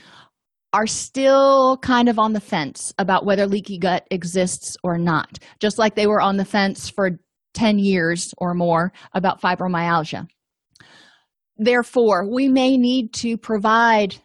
are 0.74 0.88
still 0.88 1.78
kind 1.78 2.10
of 2.10 2.20
on 2.20 2.34
the 2.34 2.42
fence 2.42 2.94
about 2.98 3.26
whether 3.26 3.48
leaky 3.48 3.78
gut 3.78 4.06
exists 4.12 4.78
or 4.84 4.98
not, 4.98 5.40
just 5.60 5.78
like 5.78 5.96
they 5.96 6.08
were 6.08 6.22
on 6.22 6.38
the 6.38 6.46
fence 6.46 6.90
for 6.90 7.12
10 7.58 7.80
years 7.80 8.34
or 8.38 8.54
more 8.54 8.94
about 9.14 9.42
fibromyalgia. 9.42 10.28
Therefore, 11.58 12.30
we 12.32 12.48
may 12.48 12.78
need 12.78 13.14
to 13.14 13.36
provide 13.36 14.16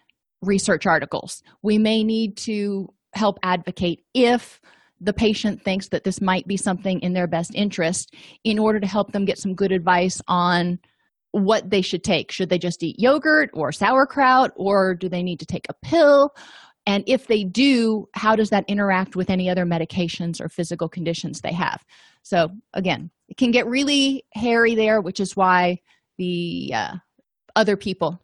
research 0.42 0.86
articles. 0.86 1.42
We 1.62 1.78
may 1.78 2.04
need 2.04 2.36
to 2.38 2.88
help 3.14 3.38
advocate 3.42 4.04
if 4.12 4.60
the 5.00 5.14
patient 5.14 5.62
thinks 5.62 5.88
that 5.88 6.04
this 6.04 6.20
might 6.20 6.46
be 6.46 6.58
something 6.58 7.00
in 7.00 7.14
their 7.14 7.26
best 7.26 7.54
interest 7.54 8.14
in 8.44 8.58
order 8.58 8.78
to 8.78 8.86
help 8.86 9.12
them 9.12 9.24
get 9.24 9.38
some 9.38 9.54
good 9.54 9.72
advice 9.72 10.20
on 10.28 10.78
what 11.30 11.70
they 11.70 11.80
should 11.80 12.04
take. 12.04 12.30
Should 12.30 12.50
they 12.50 12.58
just 12.58 12.82
eat 12.82 12.96
yogurt 12.98 13.48
or 13.54 13.72
sauerkraut, 13.72 14.50
or 14.56 14.94
do 14.94 15.08
they 15.08 15.22
need 15.22 15.40
to 15.40 15.46
take 15.46 15.66
a 15.70 15.86
pill? 15.86 16.34
And 16.86 17.02
if 17.06 17.28
they 17.28 17.44
do, 17.44 18.08
how 18.12 18.36
does 18.36 18.50
that 18.50 18.64
interact 18.68 19.16
with 19.16 19.30
any 19.30 19.48
other 19.48 19.64
medications 19.64 20.40
or 20.40 20.48
physical 20.48 20.88
conditions 20.88 21.40
they 21.40 21.52
have? 21.52 21.82
So, 22.22 22.48
again, 22.74 23.10
it 23.32 23.38
can 23.38 23.50
get 23.50 23.66
really 23.66 24.26
hairy 24.34 24.74
there, 24.74 25.00
which 25.00 25.18
is 25.18 25.34
why 25.34 25.80
the 26.18 26.70
uh, 26.74 26.96
other 27.56 27.78
people 27.78 28.20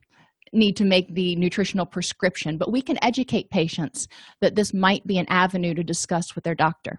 need 0.52 0.76
to 0.76 0.84
make 0.84 1.14
the 1.14 1.34
nutritional 1.36 1.86
prescription, 1.86 2.59
but 2.59 2.70
we 2.70 2.82
can 2.82 3.02
educate 3.02 3.48
patients 3.48 4.06
that 4.42 4.54
this 4.54 4.74
might 4.74 5.06
be 5.06 5.16
an 5.16 5.24
avenue 5.30 5.72
to 5.72 5.82
discuss 5.82 6.34
with 6.34 6.44
their 6.44 6.54
doctor. 6.54 6.98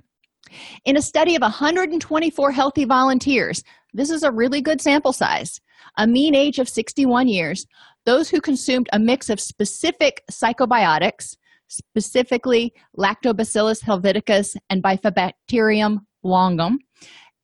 In 0.85 0.97
a 0.97 1.03
study 1.03 1.35
of 1.35 1.43
124 1.43 2.51
healthy 2.51 2.83
volunteers, 2.83 3.63
this 3.93 4.09
is 4.09 4.23
a 4.23 4.31
really 4.31 4.59
good 4.59 4.81
sample 4.81 5.13
size, 5.13 5.61
a 5.99 6.07
mean 6.07 6.33
age 6.33 6.57
of 6.57 6.67
61 6.67 7.27
years, 7.27 7.67
those 8.07 8.27
who 8.27 8.41
consumed 8.41 8.89
a 8.91 8.97
mix 8.97 9.29
of 9.29 9.39
specific 9.39 10.23
psychobiotics, 10.31 11.35
specifically 11.67 12.73
Lactobacillus 12.97 13.83
helveticus 13.83 14.55
and 14.71 14.81
Bifidobacterium 14.81 15.99
longum, 16.23 16.79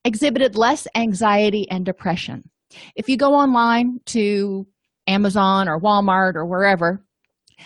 exhibited 0.05 0.55
less 0.55 0.87
anxiety 0.95 1.69
and 1.69 1.85
depression. 1.85 2.49
If 2.95 3.09
you 3.09 3.17
go 3.17 3.33
online 3.33 3.99
to 4.07 4.65
Amazon 5.07 5.67
or 5.67 5.79
Walmart 5.79 6.35
or 6.35 6.45
wherever, 6.45 7.05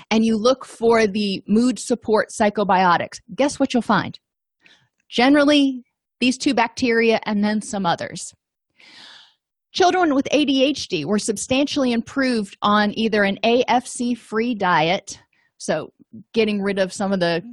and 0.10 0.24
you 0.24 0.38
look 0.38 0.66
for 0.66 1.08
the 1.08 1.44
mood 1.48 1.78
support 1.80 2.30
psychobiotics, 2.30 3.20
guess 3.36 3.60
what 3.60 3.74
you'll 3.74 3.82
find? 3.82 4.20
Generally, 5.10 5.84
these 6.20 6.38
two 6.38 6.54
bacteria 6.54 7.20
and 7.26 7.44
then 7.44 7.62
some 7.62 7.86
others. 7.86 8.34
Children 9.72 10.16
with 10.16 10.28
ADHD 10.32 11.06
were 11.06 11.20
substantially 11.20 11.92
improved 11.92 12.58
on 12.62 12.98
either 12.98 13.24
an 13.24 13.38
AFC 13.44 14.18
free 14.18 14.56
diet, 14.56 15.22
so 15.58 15.94
getting 16.34 16.62
rid 16.62 16.80
of 16.80 16.92
some 16.92 17.12
of 17.12 17.20
the 17.20 17.44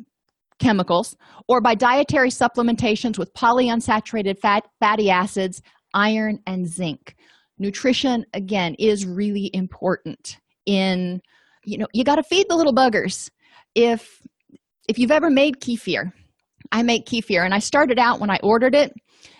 chemicals, 0.59 1.17
or 1.49 1.61
by 1.61 1.75
dietary 1.75 2.31
supplementations 2.31 3.19
with 3.19 3.33
polyunsaturated 3.35 4.39
fat, 4.39 4.65
fatty 4.81 5.11
acids, 5.11 5.63
iron, 5.95 6.39
and 6.47 6.67
zinc. 6.67 7.15
Nutrition, 7.59 8.25
again, 8.35 8.75
is 8.79 9.07
really 9.07 9.51
important 9.53 10.39
in, 10.67 11.21
you 11.65 11.79
know, 11.79 11.87
you 11.93 12.05
got 12.05 12.17
to 12.17 12.23
feed 12.23 12.47
the 12.49 12.57
little 12.57 12.75
buggers. 12.75 13.31
If 13.75 14.23
if 14.89 14.99
you've 14.99 15.11
ever 15.11 15.31
made 15.31 15.61
kefir, 15.61 16.13
I 16.71 16.83
make 16.83 17.07
kefir, 17.07 17.45
and 17.45 17.55
I 17.55 17.59
started 17.59 17.99
out 17.99 18.21
when 18.21 18.31
I 18.31 18.39
ordered 18.43 18.75
it, 18.75 18.93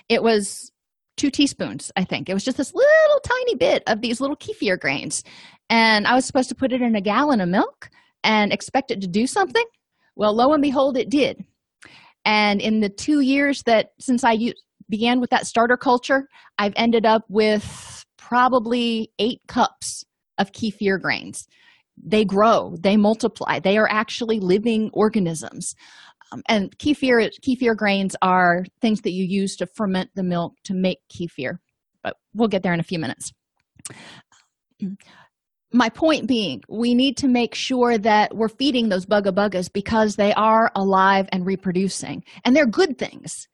it 0.09 0.23
was 0.23 0.73
two 1.17 1.31
teaspoons, 1.31 1.91
I 1.97 2.05
think. 2.05 2.29
It 2.29 2.35
was 2.35 2.45
just 2.45 2.57
this 2.57 2.75
little 2.75 3.21
tiny 3.23 3.55
bit 3.55 3.83
of 3.87 4.01
these 4.01 4.21
little 4.21 4.37
kefir 4.37 4.79
grains. 4.79 5.23
And 5.71 6.07
I 6.07 6.15
was 6.15 6.25
supposed 6.25 6.49
to 6.51 6.55
put 6.55 6.73
it 6.73 6.83
in 6.83 6.95
a 6.95 7.01
gallon 7.01 7.41
of 7.41 7.49
milk 7.49 7.89
and 8.23 8.53
expect 8.53 8.91
it 8.91 9.01
to 9.01 9.07
do 9.07 9.27
something. 9.27 9.65
Well, 10.17 10.35
lo 10.35 10.53
and 10.53 10.63
behold, 10.63 10.97
it 10.97 11.11
did. 11.11 11.45
And 12.25 12.61
in 12.61 12.81
the 12.81 12.89
two 12.89 13.21
years 13.21 13.63
that 13.65 13.91
since 14.01 14.25
I 14.25 14.37
began 14.89 15.21
with 15.21 15.31
that 15.31 15.47
starter 15.47 15.77
culture, 15.77 16.29
I've 16.59 16.73
ended 16.77 17.07
up 17.07 17.23
with 17.29 18.05
probably 18.17 19.13
eight 19.19 19.41
cups 19.47 20.05
of 20.39 20.53
kefir 20.53 21.01
grains. 21.01 21.47
They 22.03 22.25
grow, 22.25 22.77
they 22.81 22.97
multiply, 22.97 23.61
they 23.61 23.79
are 23.79 23.89
actually 23.89 24.41
living 24.41 24.91
organisms. 24.93 25.75
Um, 26.33 26.43
and 26.49 26.77
kefir 26.79 27.31
kefir 27.41 27.77
grains 27.77 28.17
are 28.21 28.65
things 28.81 29.03
that 29.03 29.13
you 29.13 29.25
use 29.25 29.57
to 29.57 29.67
ferment 29.67 30.11
the 30.15 30.25
milk 30.25 30.55
to 30.65 30.75
make 30.75 30.99
kefir 31.09 31.59
but 32.07 32.17
we'll 32.35 32.49
get 32.49 32.63
there 32.63 32.73
in 32.73 32.81
a 32.81 32.85
few 32.85 32.99
minutes 32.99 33.33
my 35.77 35.89
point 35.89 36.27
being 36.27 36.63
we 36.69 36.95
need 36.95 37.17
to 37.17 37.29
make 37.29 37.55
sure 37.55 37.99
that 37.99 38.35
we're 38.35 38.49
feeding 38.49 38.89
those 38.89 39.07
bugga 39.07 39.33
buggas 39.33 39.73
because 39.73 40.17
they 40.17 40.33
are 40.35 40.71
alive 40.75 41.29
and 41.33 41.47
reproducing 41.47 42.23
and 42.45 42.57
they're 42.57 42.67
good 42.67 42.99
things 42.99 43.49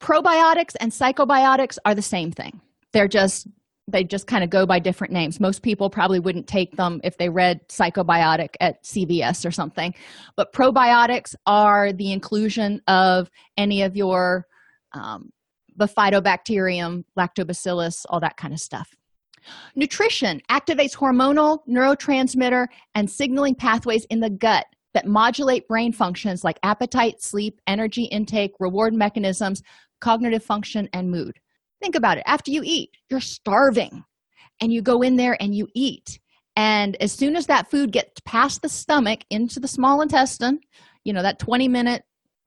probiotics 0.00 0.74
and 0.80 0.92
psychobiotics 0.92 1.78
are 1.84 1.94
the 1.94 2.02
same 2.02 2.30
thing 2.30 2.60
they're 2.92 3.08
just 3.08 3.46
they 3.92 4.04
just 4.04 4.26
kind 4.26 4.44
of 4.44 4.50
go 4.50 4.66
by 4.66 4.78
different 4.78 5.12
names. 5.12 5.40
Most 5.40 5.62
people 5.62 5.90
probably 5.90 6.20
wouldn't 6.20 6.46
take 6.46 6.76
them 6.76 7.00
if 7.02 7.18
they 7.18 7.28
read 7.28 7.66
psychobiotic 7.68 8.54
at 8.60 8.82
CVS 8.84 9.44
or 9.44 9.50
something. 9.50 9.94
But 10.36 10.52
probiotics 10.52 11.34
are 11.46 11.92
the 11.92 12.12
inclusion 12.12 12.80
of 12.86 13.30
any 13.56 13.82
of 13.82 13.96
your 13.96 14.46
um, 14.92 15.30
bifidobacterium, 15.78 17.04
lactobacillus, 17.18 18.04
all 18.08 18.20
that 18.20 18.36
kind 18.36 18.54
of 18.54 18.60
stuff. 18.60 18.94
Nutrition 19.74 20.40
activates 20.50 20.96
hormonal, 20.96 21.60
neurotransmitter, 21.68 22.66
and 22.94 23.10
signaling 23.10 23.54
pathways 23.54 24.04
in 24.06 24.20
the 24.20 24.30
gut 24.30 24.66
that 24.94 25.06
modulate 25.06 25.68
brain 25.68 25.92
functions 25.92 26.44
like 26.44 26.58
appetite, 26.62 27.22
sleep, 27.22 27.60
energy 27.66 28.04
intake, 28.04 28.52
reward 28.58 28.92
mechanisms, 28.92 29.62
cognitive 30.00 30.44
function, 30.44 30.88
and 30.92 31.10
mood. 31.10 31.38
Think 31.80 31.94
about 31.94 32.18
it. 32.18 32.24
After 32.26 32.50
you 32.50 32.62
eat, 32.64 32.90
you're 33.08 33.20
starving 33.20 34.04
and 34.60 34.72
you 34.72 34.82
go 34.82 35.02
in 35.02 35.16
there 35.16 35.36
and 35.40 35.54
you 35.54 35.68
eat. 35.74 36.18
And 36.56 36.96
as 37.00 37.12
soon 37.12 37.36
as 37.36 37.46
that 37.46 37.70
food 37.70 37.92
gets 37.92 38.20
past 38.24 38.62
the 38.62 38.68
stomach 38.68 39.20
into 39.30 39.60
the 39.60 39.68
small 39.68 40.02
intestine, 40.02 40.60
you 41.04 41.12
know, 41.12 41.22
that 41.22 41.38
20 41.38 41.68
minute 41.68 42.02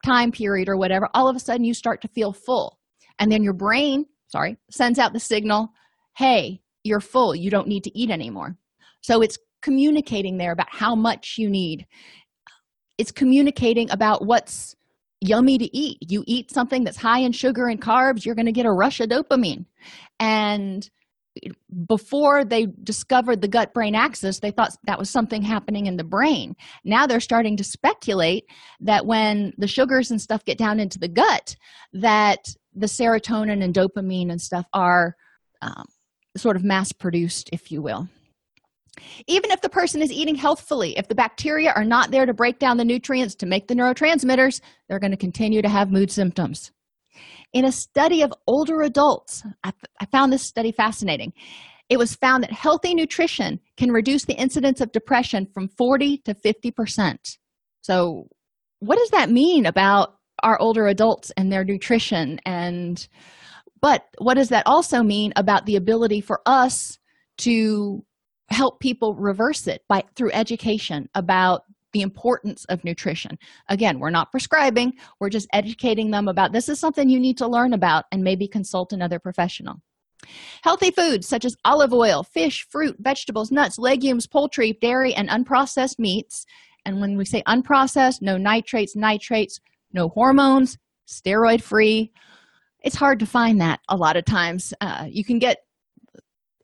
time 0.05 0.31
period 0.31 0.69
or 0.69 0.77
whatever, 0.77 1.09
all 1.13 1.27
of 1.27 1.35
a 1.35 1.39
sudden 1.39 1.63
you 1.63 1.73
start 1.73 2.01
to 2.01 2.07
feel 2.09 2.33
full. 2.33 2.79
And 3.19 3.31
then 3.31 3.43
your 3.43 3.53
brain, 3.53 4.05
sorry, 4.27 4.57
sends 4.69 4.99
out 4.99 5.13
the 5.13 5.19
signal, 5.19 5.69
hey, 6.17 6.61
you're 6.83 6.99
full. 6.99 7.35
You 7.35 7.49
don't 7.49 7.67
need 7.67 7.83
to 7.85 7.97
eat 7.97 8.09
anymore. 8.09 8.57
So 9.01 9.21
it's 9.21 9.37
communicating 9.61 10.37
there 10.37 10.51
about 10.51 10.67
how 10.69 10.95
much 10.95 11.37
you 11.37 11.49
need. 11.49 11.87
It's 12.97 13.11
communicating 13.11 13.89
about 13.91 14.25
what's 14.25 14.75
yummy 15.21 15.57
to 15.57 15.75
eat. 15.75 15.97
You 16.01 16.23
eat 16.27 16.51
something 16.51 16.83
that's 16.83 16.97
high 16.97 17.19
in 17.19 17.31
sugar 17.31 17.67
and 17.67 17.81
carbs, 17.81 18.25
you're 18.25 18.35
going 18.35 18.45
to 18.45 18.51
get 18.51 18.65
a 18.65 18.71
rush 18.71 18.99
of 18.99 19.09
dopamine. 19.09 19.65
And 20.19 20.87
before 21.87 22.45
they 22.45 22.67
discovered 22.83 23.41
the 23.41 23.47
gut 23.47 23.73
brain 23.73 23.95
axis, 23.95 24.39
they 24.39 24.51
thought 24.51 24.77
that 24.85 24.99
was 24.99 25.09
something 25.09 25.41
happening 25.41 25.87
in 25.87 25.97
the 25.97 26.03
brain. 26.03 26.55
Now 26.83 27.07
they're 27.07 27.19
starting 27.19 27.57
to 27.57 27.63
speculate 27.63 28.45
that 28.81 29.05
when 29.05 29.53
the 29.57 29.67
sugars 29.67 30.11
and 30.11 30.21
stuff 30.21 30.45
get 30.45 30.57
down 30.57 30.79
into 30.79 30.99
the 30.99 31.07
gut, 31.07 31.55
that 31.93 32.45
the 32.75 32.85
serotonin 32.85 33.63
and 33.63 33.73
dopamine 33.73 34.31
and 34.31 34.41
stuff 34.41 34.65
are 34.73 35.15
um, 35.61 35.85
sort 36.37 36.55
of 36.55 36.63
mass 36.63 36.91
produced, 36.91 37.49
if 37.51 37.71
you 37.71 37.81
will. 37.81 38.07
Even 39.27 39.51
if 39.51 39.61
the 39.61 39.69
person 39.69 40.01
is 40.01 40.11
eating 40.11 40.35
healthfully, 40.35 40.97
if 40.97 41.07
the 41.07 41.15
bacteria 41.15 41.71
are 41.71 41.83
not 41.83 42.11
there 42.11 42.25
to 42.25 42.33
break 42.33 42.59
down 42.59 42.77
the 42.77 42.85
nutrients 42.85 43.35
to 43.35 43.45
make 43.45 43.67
the 43.67 43.73
neurotransmitters, 43.73 44.61
they're 44.87 44.99
going 44.99 45.11
to 45.11 45.17
continue 45.17 45.61
to 45.61 45.69
have 45.69 45.91
mood 45.91 46.11
symptoms. 46.11 46.71
In 47.53 47.65
a 47.65 47.71
study 47.71 48.21
of 48.21 48.33
older 48.47 48.81
adults, 48.81 49.43
I, 49.63 49.71
I 49.99 50.05
found 50.05 50.31
this 50.31 50.43
study 50.43 50.71
fascinating. 50.71 51.33
It 51.89 51.97
was 51.97 52.15
found 52.15 52.43
that 52.43 52.51
healthy 52.51 52.95
nutrition 52.95 53.59
can 53.77 53.91
reduce 53.91 54.25
the 54.25 54.35
incidence 54.35 54.81
of 54.81 54.91
depression 54.91 55.47
from 55.53 55.67
40 55.67 56.19
to 56.19 56.33
50%. 56.33 57.37
So, 57.81 58.27
what 58.79 58.97
does 58.97 59.09
that 59.09 59.29
mean 59.29 59.65
about 59.65 60.15
our 60.41 60.59
older 60.59 60.87
adults 60.87 61.31
and 61.37 61.51
their 61.51 61.63
nutrition? 61.63 62.39
And, 62.45 63.07
but 63.83 64.07
what 64.19 64.35
does 64.35 64.47
that 64.47 64.65
also 64.65 65.03
mean 65.03 65.33
about 65.35 65.65
the 65.65 65.75
ability 65.75 66.21
for 66.21 66.41
us 66.45 66.97
to 67.39 68.03
help 68.49 68.79
people 68.79 69.13
reverse 69.13 69.67
it 69.67 69.83
by 69.89 70.03
through 70.15 70.31
education 70.31 71.09
about 71.15 71.63
the 71.91 72.01
importance 72.01 72.65
of 72.69 72.83
nutrition. 72.85 73.37
Again, 73.67 73.99
we're 73.99 74.09
not 74.09 74.31
prescribing, 74.31 74.93
we're 75.19 75.29
just 75.29 75.49
educating 75.51 76.11
them 76.11 76.29
about 76.29 76.53
this 76.53 76.69
is 76.69 76.79
something 76.79 77.09
you 77.09 77.19
need 77.19 77.37
to 77.37 77.47
learn 77.47 77.73
about 77.73 78.05
and 78.11 78.23
maybe 78.23 78.47
consult 78.47 78.93
another 78.93 79.19
professional. 79.19 79.81
Healthy 80.63 80.91
foods 80.91 81.27
such 81.27 81.43
as 81.43 81.57
olive 81.65 81.93
oil, 81.93 82.23
fish, 82.23 82.65
fruit, 82.69 82.95
vegetables, 82.99 83.51
nuts, 83.51 83.77
legumes, 83.77 84.27
poultry, 84.27 84.77
dairy, 84.81 85.13
and 85.13 85.27
unprocessed 85.27 85.99
meats. 85.99 86.45
And 86.85 87.01
when 87.01 87.17
we 87.17 87.25
say 87.25 87.43
unprocessed, 87.43 88.21
no 88.21 88.37
nitrates, 88.37 88.95
nitrates, 88.95 89.59
no 89.91 90.07
hormones, 90.07 90.77
steroid 91.05 91.61
free. 91.61 92.13
It's 92.83 92.95
hard 92.95 93.19
to 93.19 93.25
find 93.25 93.61
that 93.61 93.79
a 93.89 93.95
lot 93.95 94.17
of 94.17 94.25
times. 94.25 94.73
Uh, 94.81 95.05
you 95.09 95.23
can 95.23 95.39
get 95.39 95.65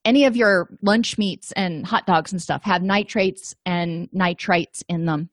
any 0.06 0.26
of 0.26 0.36
your 0.36 0.70
lunch 0.82 1.18
meats 1.18 1.52
and 1.54 1.86
hot 1.86 2.06
dogs 2.06 2.32
and 2.32 2.42
stuff 2.42 2.64
have 2.64 2.82
nitrates 2.82 3.56
and 3.66 4.10
nitrites 4.12 4.84
in 4.88 5.06
them. 5.06 5.30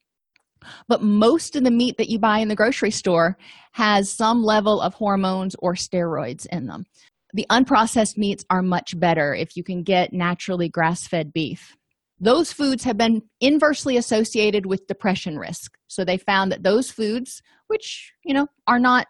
But 0.89 1.03
most 1.03 1.55
of 1.55 1.65
the 1.65 1.71
meat 1.71 1.97
that 1.99 2.09
you 2.09 2.19
buy 2.19 2.39
in 2.39 2.49
the 2.49 2.57
grocery 2.57 2.91
store 2.91 3.37
has 3.73 4.11
some 4.11 4.43
level 4.43 4.81
of 4.81 4.95
hormones 4.95 5.55
or 5.59 5.75
steroids 5.75 6.47
in 6.51 6.67
them. 6.67 6.87
The 7.35 7.47
unprocessed 7.51 8.17
meats 8.17 8.45
are 8.51 8.63
much 8.63 8.99
better 8.99 9.35
if 9.35 9.57
you 9.57 9.63
can 9.63 9.83
get 9.83 10.13
naturally 10.13 10.69
grass-fed 10.69 11.33
beef. 11.33 11.77
Those 12.19 12.53
foods 12.53 12.85
have 12.85 12.97
been 12.97 13.23
inversely 13.41 13.97
associated 13.97 14.67
with 14.67 14.87
depression 14.87 15.39
risk. 15.39 15.77
So 15.87 16.05
they 16.05 16.17
found 16.17 16.51
that 16.51 16.63
those 16.63 16.91
foods 16.91 17.43
which 17.69 18.13
you 18.25 18.33
know 18.33 18.47
are 18.67 18.79
not 18.79 19.07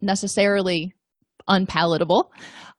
necessarily 0.00 0.94
unpalatable 1.48 2.32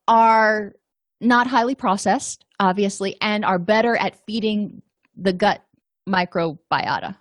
are 0.08 0.74
not 1.22 1.48
highly 1.48 1.76
processed, 1.76 2.46
obviously, 2.60 3.16
and 3.22 3.46
are 3.46 3.60
better 3.60 3.96
at 3.96 4.26
feeding 4.26 4.82
the 5.16 5.34
gut 5.34 5.64
microbiota. 6.08 7.16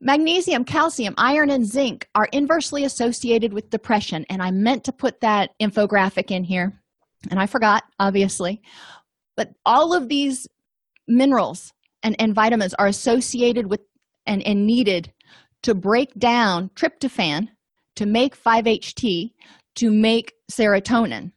Magnesium, 0.00 0.64
calcium, 0.64 1.14
iron, 1.16 1.48
and 1.48 1.64
zinc 1.64 2.08
are 2.14 2.28
inversely 2.32 2.84
associated 2.84 3.52
with 3.52 3.70
depression, 3.70 4.26
and 4.28 4.42
I 4.42 4.50
meant 4.50 4.84
to 4.84 4.92
put 4.92 5.20
that 5.20 5.50
infographic 5.60 6.32
in 6.32 6.42
here, 6.42 6.72
and 7.30 7.38
I 7.38 7.46
forgot, 7.46 7.84
obviously. 8.00 8.62
But 9.36 9.50
all 9.64 9.94
of 9.94 10.08
these 10.08 10.48
minerals 11.06 11.72
and, 12.02 12.16
and 12.18 12.34
vitamins 12.34 12.74
are 12.74 12.88
associated 12.88 13.68
with 13.68 13.80
and, 14.26 14.42
and 14.42 14.66
needed 14.66 15.12
to 15.62 15.74
break 15.74 16.14
down 16.14 16.70
tryptophan, 16.74 17.48
to 17.96 18.06
make 18.06 18.42
5-HT 18.42 19.32
to 19.76 19.90
make 19.90 20.32
serotonin. 20.50 21.32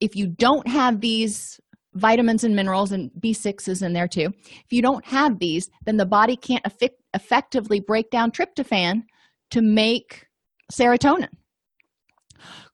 If 0.00 0.14
you 0.14 0.28
don't 0.28 0.66
have 0.68 1.00
these 1.00 1.60
vitamins 1.94 2.44
and 2.44 2.54
minerals, 2.56 2.92
and 2.92 3.10
B6 3.20 3.68
is 3.68 3.82
in 3.82 3.92
there 3.92 4.08
too, 4.08 4.32
if 4.44 4.72
you 4.72 4.82
don't 4.82 5.04
have 5.04 5.38
these, 5.38 5.68
then 5.84 5.96
the 5.96 6.06
body 6.06 6.36
can't 6.36 6.64
effect- 6.66 7.02
effectively 7.14 7.80
break 7.80 8.10
down 8.10 8.30
tryptophan 8.30 9.02
to 9.50 9.60
make 9.62 10.26
serotonin. 10.72 11.28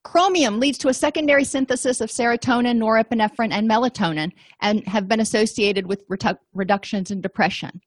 Chromium 0.05 0.59
leads 0.59 0.79
to 0.79 0.89
a 0.89 0.95
secondary 0.95 1.45
synthesis 1.45 2.01
of 2.01 2.09
serotonin, 2.09 2.79
norepinephrine, 2.79 3.53
and 3.53 3.69
melatonin 3.69 4.31
and 4.63 4.87
have 4.87 5.09
been 5.09 5.21
associated 5.21 5.87
with 5.87 6.05
reductions 6.55 7.11
in 7.11 7.21
depression. 7.21 7.81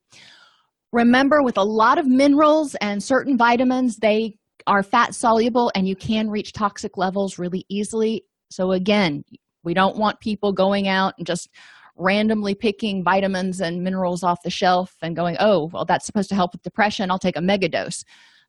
Remember, 0.92 1.42
with 1.42 1.56
a 1.56 1.64
lot 1.64 1.98
of 1.98 2.06
minerals 2.06 2.74
and 2.76 3.02
certain 3.02 3.36
vitamins, 3.38 3.96
they 3.96 4.36
are 4.66 4.82
fat 4.82 5.14
soluble 5.14 5.70
and 5.74 5.86
you 5.88 5.96
can 5.96 6.30
reach 6.30 6.52
toxic 6.52 6.96
levels 6.96 7.38
really 7.38 7.64
easily. 7.68 8.24
So, 8.50 8.72
again, 8.72 9.24
we 9.64 9.74
don't 9.74 9.96
want 9.96 10.20
people 10.20 10.52
going 10.52 10.88
out 10.88 11.14
and 11.18 11.26
just 11.26 11.48
randomly 11.96 12.54
picking 12.54 13.04
vitamins 13.04 13.60
and 13.60 13.82
minerals 13.82 14.22
off 14.22 14.42
the 14.42 14.50
shelf 14.50 14.94
and 15.02 15.16
going, 15.16 15.36
oh, 15.40 15.70
well, 15.72 15.84
that's 15.84 16.06
supposed 16.06 16.28
to 16.30 16.34
help 16.34 16.52
with 16.52 16.62
depression. 16.62 17.10
I'll 17.10 17.18
take 17.18 17.36
a 17.36 17.42
mega 17.42 17.68
dose. 17.68 18.04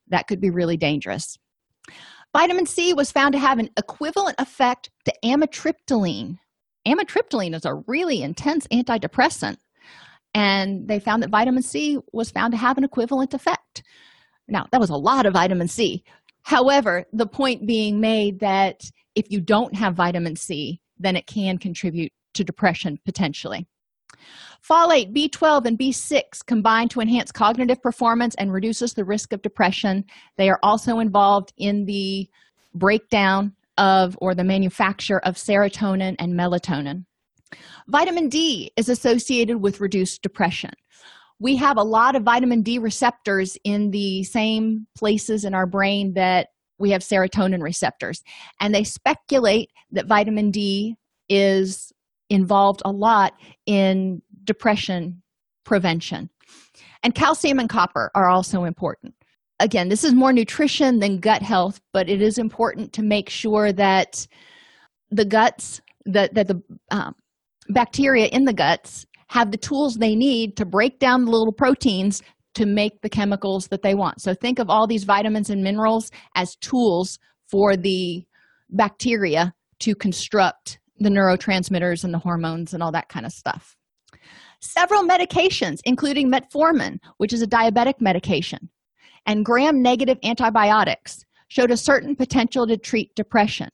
That 0.08 0.26
could 0.26 0.40
be 0.40 0.50
really 0.50 0.76
dangerous. 0.76 1.38
Vitamin 2.36 2.66
C 2.66 2.94
was 2.94 3.12
found 3.12 3.32
to 3.32 3.38
have 3.38 3.58
an 3.58 3.70
equivalent 3.78 4.40
effect 4.40 4.90
to 5.04 5.14
amitriptyline. 5.24 6.38
Amitriptyline 6.86 7.54
is 7.54 7.64
a 7.64 7.82
really 7.86 8.22
intense 8.22 8.66
antidepressant, 8.68 9.56
and 10.34 10.88
they 10.88 10.98
found 10.98 11.22
that 11.22 11.30
vitamin 11.30 11.62
C 11.62 11.98
was 12.12 12.30
found 12.30 12.52
to 12.52 12.58
have 12.58 12.76
an 12.76 12.84
equivalent 12.84 13.34
effect. 13.34 13.84
Now, 14.48 14.66
that 14.72 14.80
was 14.80 14.90
a 14.90 14.96
lot 14.96 15.26
of 15.26 15.32
vitamin 15.32 15.68
C. 15.68 16.04
However, 16.42 17.04
the 17.12 17.26
point 17.26 17.66
being 17.66 18.00
made 18.00 18.40
that 18.40 18.82
if 19.14 19.30
you 19.30 19.40
don't 19.40 19.74
have 19.74 19.94
vitamin 19.94 20.36
C, 20.36 20.80
then 20.98 21.16
it 21.16 21.26
can 21.26 21.58
contribute 21.58 22.12
to 22.34 22.44
depression 22.44 22.98
potentially. 23.04 23.66
Folate, 24.68 25.14
B12, 25.14 25.66
and 25.66 25.78
B6 25.78 26.46
combine 26.46 26.88
to 26.88 27.00
enhance 27.00 27.30
cognitive 27.30 27.82
performance 27.82 28.34
and 28.36 28.52
reduces 28.52 28.94
the 28.94 29.04
risk 29.04 29.32
of 29.32 29.42
depression. 29.42 30.04
They 30.36 30.48
are 30.48 30.58
also 30.62 31.00
involved 31.00 31.52
in 31.58 31.84
the 31.84 32.28
breakdown 32.74 33.54
of 33.76 34.16
or 34.20 34.34
the 34.34 34.44
manufacture 34.44 35.18
of 35.20 35.34
serotonin 35.34 36.16
and 36.18 36.34
melatonin. 36.34 37.04
Vitamin 37.88 38.28
D 38.28 38.72
is 38.76 38.88
associated 38.88 39.60
with 39.60 39.80
reduced 39.80 40.22
depression. 40.22 40.70
We 41.44 41.56
have 41.56 41.76
a 41.76 41.82
lot 41.82 42.16
of 42.16 42.22
vitamin 42.22 42.62
D 42.62 42.78
receptors 42.78 43.58
in 43.64 43.90
the 43.90 44.22
same 44.22 44.86
places 44.96 45.44
in 45.44 45.52
our 45.52 45.66
brain 45.66 46.14
that 46.14 46.48
we 46.78 46.90
have 46.92 47.02
serotonin 47.02 47.60
receptors, 47.60 48.22
and 48.62 48.74
they 48.74 48.82
speculate 48.82 49.68
that 49.92 50.06
vitamin 50.06 50.50
D 50.50 50.96
is 51.28 51.92
involved 52.30 52.80
a 52.86 52.90
lot 52.90 53.34
in 53.66 54.22
depression 54.44 55.22
prevention. 55.64 56.30
And 57.02 57.14
calcium 57.14 57.58
and 57.58 57.68
copper 57.68 58.10
are 58.14 58.30
also 58.30 58.64
important. 58.64 59.14
Again, 59.60 59.90
this 59.90 60.02
is 60.02 60.14
more 60.14 60.32
nutrition 60.32 60.98
than 60.98 61.20
gut 61.20 61.42
health, 61.42 61.78
but 61.92 62.08
it 62.08 62.22
is 62.22 62.38
important 62.38 62.94
to 62.94 63.02
make 63.02 63.28
sure 63.28 63.70
that 63.70 64.26
the 65.10 65.26
guts, 65.26 65.82
that, 66.06 66.32
that 66.36 66.48
the 66.48 66.62
um, 66.90 67.14
bacteria 67.68 68.28
in 68.28 68.46
the 68.46 68.54
guts 68.54 69.04
have 69.34 69.50
the 69.50 69.58
tools 69.58 69.96
they 69.96 70.14
need 70.14 70.56
to 70.56 70.64
break 70.64 71.00
down 71.00 71.24
the 71.24 71.30
little 71.32 71.52
proteins 71.52 72.22
to 72.54 72.66
make 72.66 73.00
the 73.02 73.08
chemicals 73.08 73.66
that 73.66 73.82
they 73.82 73.92
want. 73.92 74.20
So 74.20 74.32
think 74.32 74.60
of 74.60 74.70
all 74.70 74.86
these 74.86 75.02
vitamins 75.02 75.50
and 75.50 75.64
minerals 75.64 76.12
as 76.36 76.54
tools 76.60 77.18
for 77.50 77.76
the 77.76 78.24
bacteria 78.70 79.52
to 79.80 79.96
construct 79.96 80.78
the 81.00 81.08
neurotransmitters 81.08 82.04
and 82.04 82.14
the 82.14 82.20
hormones 82.20 82.74
and 82.74 82.80
all 82.80 82.92
that 82.92 83.08
kind 83.08 83.26
of 83.26 83.32
stuff. 83.32 83.76
Several 84.60 85.02
medications, 85.02 85.80
including 85.84 86.30
metformin, 86.30 86.98
which 87.16 87.32
is 87.32 87.42
a 87.42 87.46
diabetic 87.48 88.00
medication, 88.00 88.70
and 89.26 89.44
gram 89.44 89.82
negative 89.82 90.18
antibiotics, 90.22 91.24
showed 91.48 91.72
a 91.72 91.76
certain 91.76 92.14
potential 92.14 92.68
to 92.68 92.76
treat 92.76 93.12
depression. 93.16 93.70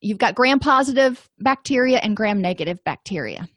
You've 0.00 0.18
got 0.18 0.36
gram 0.36 0.60
positive 0.60 1.28
bacteria 1.40 1.98
and 1.98 2.16
gram 2.16 2.40
negative 2.40 2.78
bacteria. 2.84 3.48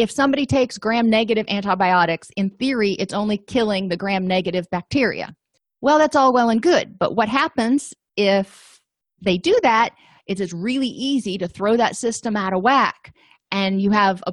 If 0.00 0.10
somebody 0.10 0.46
takes 0.46 0.78
gram 0.78 1.10
negative 1.10 1.46
antibiotics, 1.48 2.28
in 2.36 2.50
theory, 2.50 2.92
it's 2.92 3.12
only 3.12 3.36
killing 3.36 3.88
the 3.88 3.96
gram 3.96 4.26
negative 4.26 4.66
bacteria. 4.70 5.34
Well, 5.82 5.98
that's 5.98 6.16
all 6.16 6.32
well 6.32 6.50
and 6.50 6.62
good, 6.62 6.98
but 6.98 7.16
what 7.16 7.28
happens 7.28 7.92
if 8.16 8.80
they 9.22 9.38
do 9.38 9.58
that 9.62 9.90
it 10.26 10.40
is 10.40 10.52
really 10.52 10.88
easy 10.88 11.36
to 11.38 11.48
throw 11.48 11.76
that 11.76 11.96
system 11.96 12.36
out 12.36 12.54
of 12.54 12.62
whack 12.62 13.12
and 13.50 13.82
you 13.82 13.90
have 13.90 14.22
a 14.26 14.32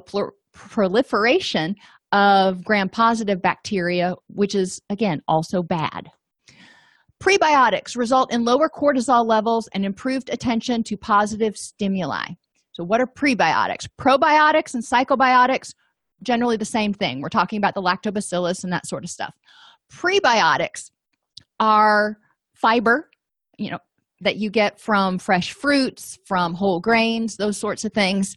proliferation 0.54 1.74
of 2.12 2.64
gram 2.64 2.88
positive 2.88 3.42
bacteria 3.42 4.14
which 4.28 4.54
is 4.54 4.80
again 4.88 5.20
also 5.28 5.62
bad 5.62 6.10
prebiotics 7.22 7.96
result 7.96 8.32
in 8.32 8.44
lower 8.44 8.70
cortisol 8.70 9.26
levels 9.26 9.68
and 9.74 9.84
improved 9.84 10.30
attention 10.30 10.82
to 10.82 10.96
positive 10.96 11.56
stimuli 11.56 12.24
so 12.78 12.84
what 12.84 13.00
are 13.00 13.08
prebiotics? 13.08 13.88
Probiotics 13.98 14.72
and 14.72 14.84
psychobiotics 14.84 15.74
generally 16.22 16.56
the 16.56 16.64
same 16.64 16.94
thing. 16.94 17.20
We're 17.20 17.28
talking 17.28 17.56
about 17.56 17.74
the 17.74 17.82
lactobacillus 17.82 18.62
and 18.62 18.72
that 18.72 18.86
sort 18.86 19.02
of 19.02 19.10
stuff. 19.10 19.34
Prebiotics 19.92 20.92
are 21.58 22.18
fiber 22.54 23.10
you 23.58 23.68
know 23.72 23.80
that 24.20 24.36
you 24.36 24.48
get 24.48 24.80
from 24.80 25.18
fresh 25.18 25.52
fruits, 25.52 26.20
from 26.24 26.54
whole 26.54 26.78
grains, 26.78 27.36
those 27.36 27.56
sorts 27.56 27.84
of 27.84 27.92
things, 27.92 28.36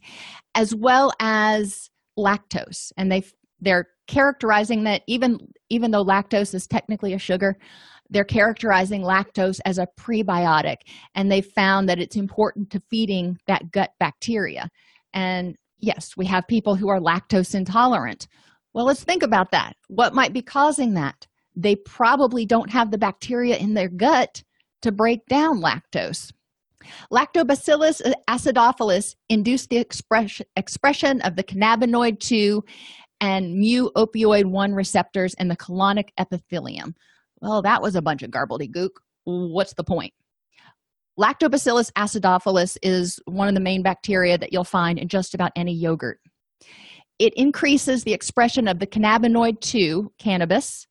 as 0.56 0.74
well 0.74 1.12
as 1.20 1.88
lactose. 2.18 2.90
And 2.96 3.12
they 3.12 3.22
they're 3.60 3.86
characterizing 4.08 4.82
that 4.84 5.02
even 5.06 5.38
even 5.70 5.92
though 5.92 6.04
lactose 6.04 6.52
is 6.52 6.66
technically 6.66 7.14
a 7.14 7.18
sugar, 7.18 7.56
they're 8.12 8.24
characterizing 8.24 9.02
lactose 9.02 9.58
as 9.64 9.78
a 9.78 9.88
prebiotic 9.98 10.76
and 11.14 11.32
they 11.32 11.40
found 11.40 11.88
that 11.88 11.98
it's 11.98 12.16
important 12.16 12.70
to 12.70 12.82
feeding 12.90 13.38
that 13.46 13.72
gut 13.72 13.90
bacteria. 13.98 14.68
And 15.14 15.56
yes, 15.78 16.10
we 16.16 16.26
have 16.26 16.46
people 16.46 16.76
who 16.76 16.88
are 16.88 17.00
lactose 17.00 17.54
intolerant. 17.54 18.28
Well, 18.74 18.86
let's 18.86 19.04
think 19.04 19.22
about 19.22 19.50
that. 19.52 19.74
What 19.88 20.14
might 20.14 20.32
be 20.32 20.42
causing 20.42 20.94
that? 20.94 21.26
They 21.56 21.76
probably 21.76 22.46
don't 22.46 22.70
have 22.70 22.90
the 22.90 22.98
bacteria 22.98 23.56
in 23.56 23.74
their 23.74 23.88
gut 23.88 24.42
to 24.82 24.92
break 24.92 25.26
down 25.26 25.62
lactose. 25.62 26.32
Lactobacillus 27.12 28.02
acidophilus 28.28 29.14
induced 29.28 29.70
the 29.70 29.76
express, 29.78 30.42
expression 30.56 31.20
of 31.22 31.36
the 31.36 31.44
cannabinoid 31.44 32.18
2 32.20 32.62
and 33.20 33.54
mu 33.54 33.88
opioid 33.96 34.46
1 34.46 34.72
receptors 34.72 35.34
in 35.34 35.48
the 35.48 35.56
colonic 35.56 36.08
epithelium. 36.18 36.94
Well, 37.42 37.60
that 37.62 37.82
was 37.82 37.94
a 37.94 38.02
bunch 38.02 38.22
of 38.22 38.30
garbledy 38.30 38.70
gook. 38.70 38.92
What's 39.24 39.74
the 39.74 39.84
point? 39.84 40.14
Lactobacillus 41.20 41.92
acidophilus 41.92 42.78
is 42.82 43.20
one 43.26 43.48
of 43.48 43.54
the 43.54 43.60
main 43.60 43.82
bacteria 43.82 44.38
that 44.38 44.52
you'll 44.52 44.64
find 44.64 44.98
in 44.98 45.08
just 45.08 45.34
about 45.34 45.52
any 45.54 45.74
yogurt. 45.74 46.18
It 47.18 47.34
increases 47.36 48.04
the 48.04 48.14
expression 48.14 48.66
of 48.66 48.78
the 48.78 48.86
cannabinoid 48.86 49.60
2, 49.60 50.10
cannabis, 50.18 50.86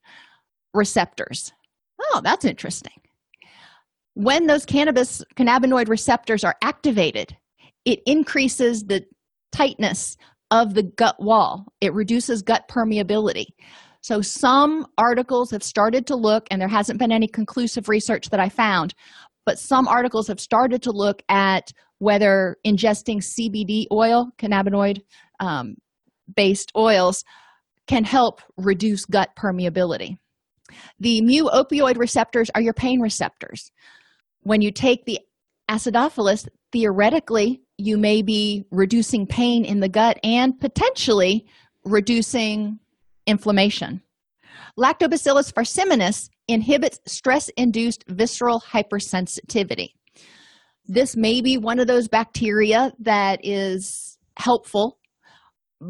receptors. 0.74 1.52
Oh, 2.00 2.22
that's 2.24 2.46
interesting 2.46 3.02
when 4.14 4.48
those 4.48 4.66
cannabis 4.66 5.24
cannabinoid 5.36 5.88
receptors 5.88 6.44
are 6.44 6.56
activated 6.62 7.36
it 7.86 8.00
increases 8.06 8.84
the 8.84 9.04
tightness 9.52 10.18
of 10.52 10.74
the 10.74 10.84
gut 10.84 11.16
wall 11.20 11.66
it 11.80 11.94
reduces 11.94 12.42
gut 12.42 12.68
permeability 12.70 13.48
so 14.02 14.22
some 14.22 14.86
articles 14.98 15.52
have 15.52 15.64
started 15.64 16.06
to 16.08 16.16
look 16.16 16.48
and 16.52 16.62
there 16.62 16.68
hasn't 16.68 17.00
been 17.00 17.12
any 17.12 17.28
conclusive 17.28 17.90
research 17.90 18.30
that 18.30 18.40
i 18.40 18.50
found 18.50 18.94
but 19.46 19.58
some 19.58 19.88
articles 19.88 20.28
have 20.28 20.40
started 20.40 20.82
to 20.82 20.92
look 20.92 21.22
at 21.30 21.72
whether 22.00 22.58
ingesting 22.66 23.18
cbd 23.18 23.86
oil 23.92 24.30
cannabinoid 24.38 25.02
um, 25.40 25.76
based 26.36 26.72
oils 26.76 27.24
can 27.88 28.04
help 28.04 28.42
reduce 28.58 29.06
gut 29.06 29.30
permeability. 29.38 30.18
The 31.00 31.22
mu 31.22 31.50
opioid 31.50 31.98
receptors 31.98 32.50
are 32.56 32.62
your 32.62 32.74
pain 32.74 33.02
receptors. 33.02 33.72
When 34.44 34.62
you 34.62 34.72
take 34.72 35.06
the 35.06 35.20
acidophilus, 35.70 36.48
theoretically, 36.72 37.62
you 37.78 37.98
may 37.98 38.22
be 38.22 38.64
reducing 38.72 39.28
pain 39.28 39.66
in 39.66 39.80
the 39.80 39.90
gut 39.90 40.20
and 40.24 40.58
potentially 40.60 41.46
reducing 41.84 42.80
inflammation. 43.26 44.02
Lactobacillus 44.78 45.52
farciminis 45.54 46.30
inhibits 46.48 47.00
stress 47.06 47.50
induced 47.58 48.04
visceral 48.08 48.62
hypersensitivity. 48.62 49.90
This 50.86 51.16
may 51.16 51.42
be 51.42 51.58
one 51.58 51.80
of 51.80 51.88
those 51.88 52.08
bacteria 52.08 52.92
that 53.00 53.40
is 53.44 54.18
helpful 54.38 54.98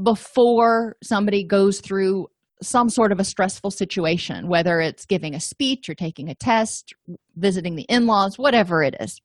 before 0.04 0.96
somebody 1.04 1.44
goes 1.44 1.82
through 1.82 2.28
some 2.62 2.90
sort 2.90 3.12
of 3.12 3.20
a 3.20 3.24
stressful 3.24 3.72
situation, 3.72 4.48
whether 4.48 4.80
it's 4.80 5.06
giving 5.06 5.34
a 5.34 5.40
speech 5.40 5.90
or 5.90 5.96
taking 5.96 6.30
a 6.30 6.36
test, 6.36 6.94
visiting 7.36 7.76
the 7.76 7.86
in 7.90 8.06
laws, 8.06 8.38
whatever 8.38 8.84
it 8.84 8.96
is. 9.00 9.20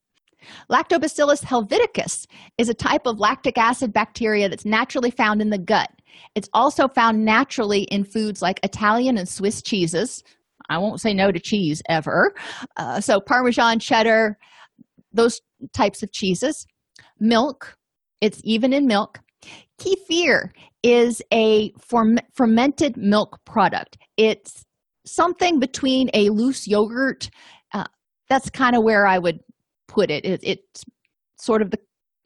Lactobacillus 0.71 1.43
helveticus 1.43 2.27
is 2.59 2.69
a 2.69 2.75
type 2.75 3.07
of 3.07 3.19
lactic 3.19 3.59
acid 3.59 3.93
bacteria 3.93 4.49
that's 4.49 4.65
naturally 4.65 5.11
found 5.11 5.41
in 5.41 5.51
the 5.51 5.59
gut. 5.59 5.91
It's 6.35 6.49
also 6.53 6.89
found 6.89 7.25
naturally 7.25 7.83
in 7.83 8.05
foods 8.05 8.43
like 8.43 8.61
Italian 8.63 9.19
and 9.19 9.29
Swiss 9.29 9.63
cheeses. 9.63 10.23
I 10.69 10.79
won't 10.79 11.01
say 11.01 11.15
no 11.15 11.31
to 11.31 11.39
cheese 11.39 11.83
ever. 11.89 12.35
Uh, 12.77 13.01
so, 13.01 13.21
Parmesan, 13.21 13.79
cheddar, 13.79 14.37
those 15.13 15.41
types 15.73 16.03
of 16.03 16.13
cheeses. 16.13 16.67
Milk, 17.21 17.77
it's 18.21 18.41
even 18.45 18.73
in 18.73 18.87
milk. 18.87 19.21
Kefir 19.81 20.51
is 20.83 21.23
a 21.33 21.73
fermented 22.35 22.97
milk 22.97 23.39
product. 23.45 23.99
It's 24.17 24.65
something 25.05 25.61
between 25.61 26.11
a 26.15 26.31
loose 26.31 26.67
yogurt. 26.67 27.31
Uh, 27.73 27.85
that's 28.29 28.51
kind 28.51 28.77
of 28.77 28.83
where 28.83 29.07
I 29.07 29.19
would 29.19 29.41
put 29.89 30.11
it. 30.11 30.25
it. 30.25 30.41
It's 30.43 30.85
sort 31.39 31.63
of 31.63 31.71
the 31.71 31.79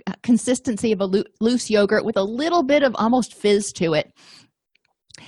uh, 0.06 0.12
consistency 0.22 0.92
of 0.92 1.00
a 1.00 1.06
lo- 1.06 1.24
loose 1.40 1.70
yogurt 1.70 2.04
with 2.04 2.16
a 2.16 2.22
little 2.22 2.62
bit 2.62 2.82
of 2.82 2.94
almost 2.96 3.34
fizz 3.34 3.72
to 3.74 3.94
it. 3.94 4.12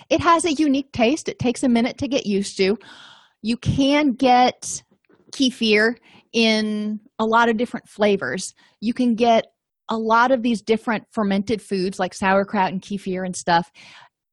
It 0.08 0.20
has 0.20 0.44
a 0.44 0.52
unique 0.52 0.92
taste. 0.92 1.28
It 1.28 1.38
takes 1.38 1.62
a 1.62 1.68
minute 1.68 1.98
to 1.98 2.08
get 2.08 2.26
used 2.26 2.56
to. 2.58 2.78
You 3.42 3.56
can 3.56 4.12
get 4.12 4.82
kefir 5.32 5.96
in 6.32 7.00
a 7.18 7.24
lot 7.24 7.48
of 7.48 7.56
different 7.56 7.88
flavors. 7.88 8.54
You 8.80 8.94
can 8.94 9.14
get 9.14 9.46
a 9.88 9.96
lot 9.96 10.30
of 10.30 10.42
these 10.42 10.62
different 10.62 11.04
fermented 11.10 11.60
foods 11.60 11.98
like 11.98 12.14
sauerkraut 12.14 12.72
and 12.72 12.80
kefir 12.80 13.26
and 13.26 13.36
stuff 13.36 13.70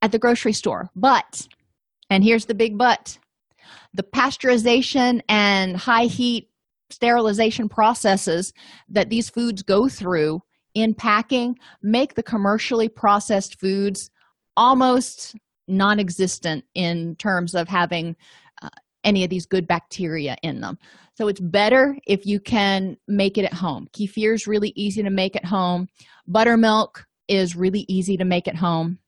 at 0.00 0.12
the 0.12 0.18
grocery 0.18 0.52
store. 0.52 0.88
But, 0.94 1.46
and 2.08 2.24
here's 2.24 2.46
the 2.46 2.54
big 2.54 2.78
but 2.78 3.18
the 3.92 4.02
pasteurization 4.02 5.20
and 5.28 5.76
high 5.76 6.04
heat 6.04 6.49
sterilization 6.92 7.68
processes 7.68 8.52
that 8.88 9.10
these 9.10 9.30
foods 9.30 9.62
go 9.62 9.88
through 9.88 10.40
in 10.74 10.94
packing 10.94 11.58
make 11.82 12.14
the 12.14 12.22
commercially 12.22 12.88
processed 12.88 13.58
foods 13.58 14.10
almost 14.56 15.36
non 15.68 15.98
existent 15.98 16.64
in 16.74 17.16
terms 17.16 17.54
of 17.54 17.68
having 17.68 18.16
uh, 18.62 18.68
any 19.04 19.24
of 19.24 19.30
these 19.30 19.46
good 19.46 19.66
bacteria 19.66 20.36
in 20.42 20.60
them. 20.60 20.78
So 21.14 21.28
it's 21.28 21.40
better 21.40 21.96
if 22.06 22.26
you 22.26 22.40
can 22.40 22.96
make 23.06 23.38
it 23.38 23.44
at 23.44 23.52
home. 23.52 23.88
Kefir 23.92 24.34
is 24.34 24.46
really 24.46 24.72
easy 24.74 25.02
to 25.02 25.10
make 25.10 25.36
at 25.36 25.44
home. 25.44 25.88
Buttermilk 26.26 27.04
is 27.28 27.56
really 27.56 27.84
easy 27.88 28.16
to 28.16 28.24
make 28.24 28.48
at 28.48 28.56
home. 28.56 28.98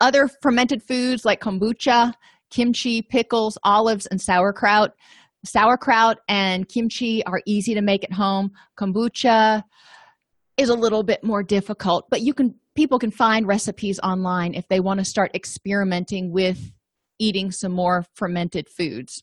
Other 0.00 0.28
fermented 0.42 0.82
foods 0.82 1.24
like 1.24 1.40
kombucha, 1.40 2.14
kimchi, 2.50 3.02
pickles, 3.02 3.58
olives, 3.64 4.06
and 4.06 4.20
sauerkraut 4.20 4.92
sauerkraut 5.44 6.18
and 6.28 6.68
kimchi 6.68 7.24
are 7.24 7.40
easy 7.46 7.74
to 7.74 7.82
make 7.82 8.04
at 8.04 8.12
home. 8.12 8.52
Kombucha 8.78 9.62
is 10.56 10.68
a 10.68 10.74
little 10.74 11.02
bit 11.02 11.22
more 11.22 11.42
difficult 11.42 12.08
but 12.10 12.22
you 12.22 12.34
can 12.34 12.54
people 12.74 12.98
can 12.98 13.10
find 13.10 13.46
recipes 13.46 13.98
online 14.00 14.54
if 14.54 14.66
they 14.68 14.80
want 14.80 14.98
to 14.98 15.04
start 15.04 15.30
experimenting 15.34 16.32
with 16.32 16.72
eating 17.18 17.50
some 17.50 17.72
more 17.72 18.04
fermented 18.14 18.68
foods. 18.68 19.22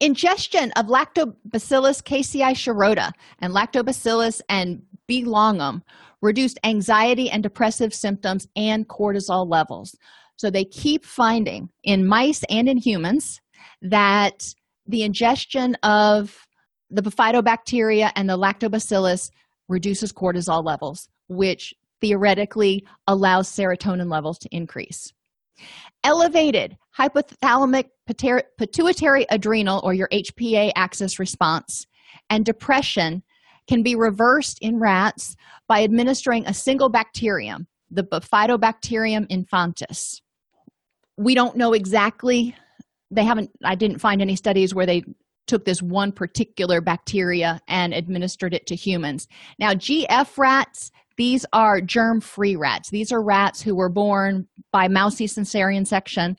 Ingestion 0.00 0.72
of 0.72 0.86
lactobacillus 0.86 2.02
casei 2.02 2.52
shirota 2.52 3.12
and 3.40 3.52
lactobacillus 3.52 4.40
and 4.48 4.82
b 5.06 5.24
longum 5.24 5.82
reduced 6.22 6.58
anxiety 6.64 7.30
and 7.30 7.42
depressive 7.42 7.94
symptoms 7.94 8.48
and 8.56 8.88
cortisol 8.88 9.48
levels. 9.48 9.96
So 10.36 10.50
they 10.50 10.64
keep 10.64 11.04
finding 11.04 11.70
in 11.84 12.06
mice 12.06 12.42
and 12.50 12.68
in 12.68 12.78
humans 12.78 13.40
that 13.82 14.54
the 14.86 15.02
ingestion 15.02 15.74
of 15.82 16.46
the 16.90 17.02
bifidobacteria 17.02 18.12
and 18.14 18.28
the 18.28 18.38
lactobacillus 18.38 19.30
reduces 19.68 20.12
cortisol 20.12 20.64
levels, 20.64 21.08
which 21.28 21.74
theoretically 22.00 22.86
allows 23.06 23.48
serotonin 23.48 24.10
levels 24.10 24.38
to 24.38 24.48
increase. 24.52 25.12
Elevated 26.04 26.76
hypothalamic 26.96 27.86
pituitary 28.06 29.26
adrenal 29.30 29.80
or 29.82 29.92
your 29.94 30.08
HPA 30.12 30.70
axis 30.76 31.18
response 31.18 31.86
and 32.30 32.44
depression 32.44 33.22
can 33.66 33.82
be 33.82 33.96
reversed 33.96 34.58
in 34.60 34.78
rats 34.78 35.34
by 35.66 35.82
administering 35.82 36.46
a 36.46 36.54
single 36.54 36.88
bacterium, 36.88 37.66
the 37.90 38.04
Bifidobacterium 38.04 39.26
infantis. 39.28 40.20
We 41.16 41.34
don't 41.34 41.56
know 41.56 41.72
exactly 41.72 42.54
they 43.10 43.24
haven't 43.24 43.50
i 43.64 43.74
didn't 43.74 43.98
find 43.98 44.20
any 44.20 44.36
studies 44.36 44.74
where 44.74 44.86
they 44.86 45.02
took 45.46 45.64
this 45.64 45.80
one 45.80 46.10
particular 46.10 46.80
bacteria 46.80 47.60
and 47.68 47.94
administered 47.94 48.52
it 48.52 48.66
to 48.66 48.74
humans. 48.74 49.28
Now 49.58 49.72
gf 49.72 50.36
rats 50.38 50.90
these 51.16 51.46
are 51.52 51.80
germ 51.80 52.20
free 52.20 52.56
rats. 52.56 52.90
These 52.90 53.10
are 53.10 53.22
rats 53.22 53.62
who 53.62 53.74
were 53.74 53.88
born 53.88 54.46
by 54.70 54.88
mousy 54.88 55.26
cesarean 55.26 55.86
section 55.86 56.36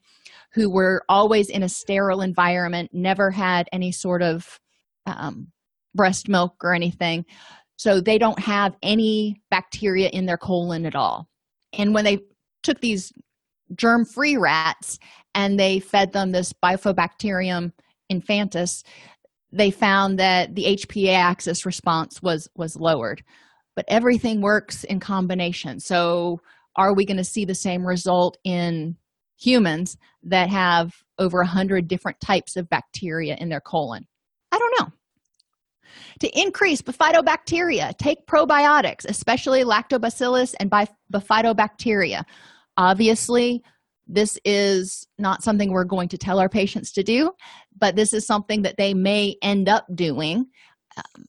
who 0.54 0.70
were 0.70 1.04
always 1.10 1.50
in 1.50 1.64
a 1.64 1.70
sterile 1.70 2.22
environment 2.22 2.92
never 2.94 3.32
had 3.32 3.68
any 3.72 3.92
sort 3.92 4.22
of 4.22 4.60
um, 5.06 5.52
breast 5.94 6.30
milk 6.30 6.56
or 6.64 6.74
anything. 6.74 7.26
So 7.78 8.02
they 8.02 8.18
don't 8.18 8.40
have 8.40 8.76
any 8.82 9.42
bacteria 9.52 10.10
in 10.10 10.26
their 10.26 10.38
colon 10.38 10.86
at 10.86 10.96
all. 10.96 11.28
And 11.74 11.94
when 11.94 12.06
they 12.06 12.20
took 12.64 12.82
these 12.82 13.12
germ 13.76 14.06
free 14.06 14.38
rats 14.38 14.98
and 15.38 15.58
they 15.58 15.80
fed 15.80 16.12
them 16.12 16.32
this 16.32 16.52
bifidobacterium 16.52 17.72
infantis 18.12 18.84
they 19.52 19.72
found 19.72 20.20
that 20.20 20.56
the 20.56 20.66
hpa 20.66 21.14
axis 21.14 21.66
response 21.66 22.22
was 22.22 22.50
was 22.56 22.76
lowered. 22.76 23.24
But 23.76 23.86
everything 23.88 24.42
works 24.42 24.84
in 24.84 25.00
combination. 25.00 25.80
So 25.80 26.42
are 26.76 26.94
we 26.94 27.06
going 27.06 27.18
to 27.18 27.24
see 27.24 27.46
the 27.46 27.56
same 27.56 27.86
result 27.86 28.38
in 28.44 28.98
humans 29.40 29.98
that 30.24 30.50
have 30.50 30.96
over 31.20 31.40
100 31.40 31.88
different 31.88 32.20
types 32.20 32.56
of 32.56 32.70
bacteria 32.70 33.36
in 33.36 33.50
their 33.50 33.62
colon? 33.62 34.08
I 34.52 34.58
don't 34.58 34.80
know. 34.80 34.92
To 36.22 36.40
increase 36.40 36.82
bifidobacteria 36.82 37.96
take 37.98 38.26
probiotics 38.26 39.06
especially 39.08 39.64
lactobacillus 39.64 40.56
and 40.60 40.72
bifidobacteria. 41.14 42.24
Obviously 42.76 43.64
this 44.08 44.40
is 44.46 45.08
not 45.18 45.44
something 45.44 45.72
we're 45.72 45.84
going 45.84 46.08
to 46.10 46.18
tell 46.18 46.40
our 46.40 46.50
patients 46.50 46.92
to 46.92 47.04
do 47.04 47.32
but 47.80 47.96
this 47.96 48.14
is 48.14 48.26
something 48.26 48.62
that 48.64 48.78
they 48.78 48.94
may 48.94 49.36
end 49.42 49.70
up 49.70 49.86
doing 49.94 50.46
um, 50.98 51.26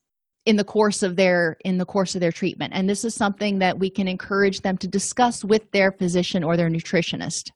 in 0.48 0.56
the 0.56 0.64
course 0.64 1.02
of 1.02 1.16
their 1.16 1.58
in 1.62 1.76
the 1.76 1.84
course 1.84 2.14
of 2.14 2.22
their 2.22 2.32
treatment. 2.32 2.72
And 2.74 2.88
this 2.88 3.04
is 3.04 3.14
something 3.14 3.58
that 3.58 3.78
we 3.78 3.90
can 3.90 4.08
encourage 4.08 4.62
them 4.62 4.78
to 4.78 4.88
discuss 4.88 5.44
with 5.44 5.70
their 5.72 5.92
physician 5.92 6.42
or 6.42 6.56
their 6.56 6.70
nutritionist. 6.70 7.50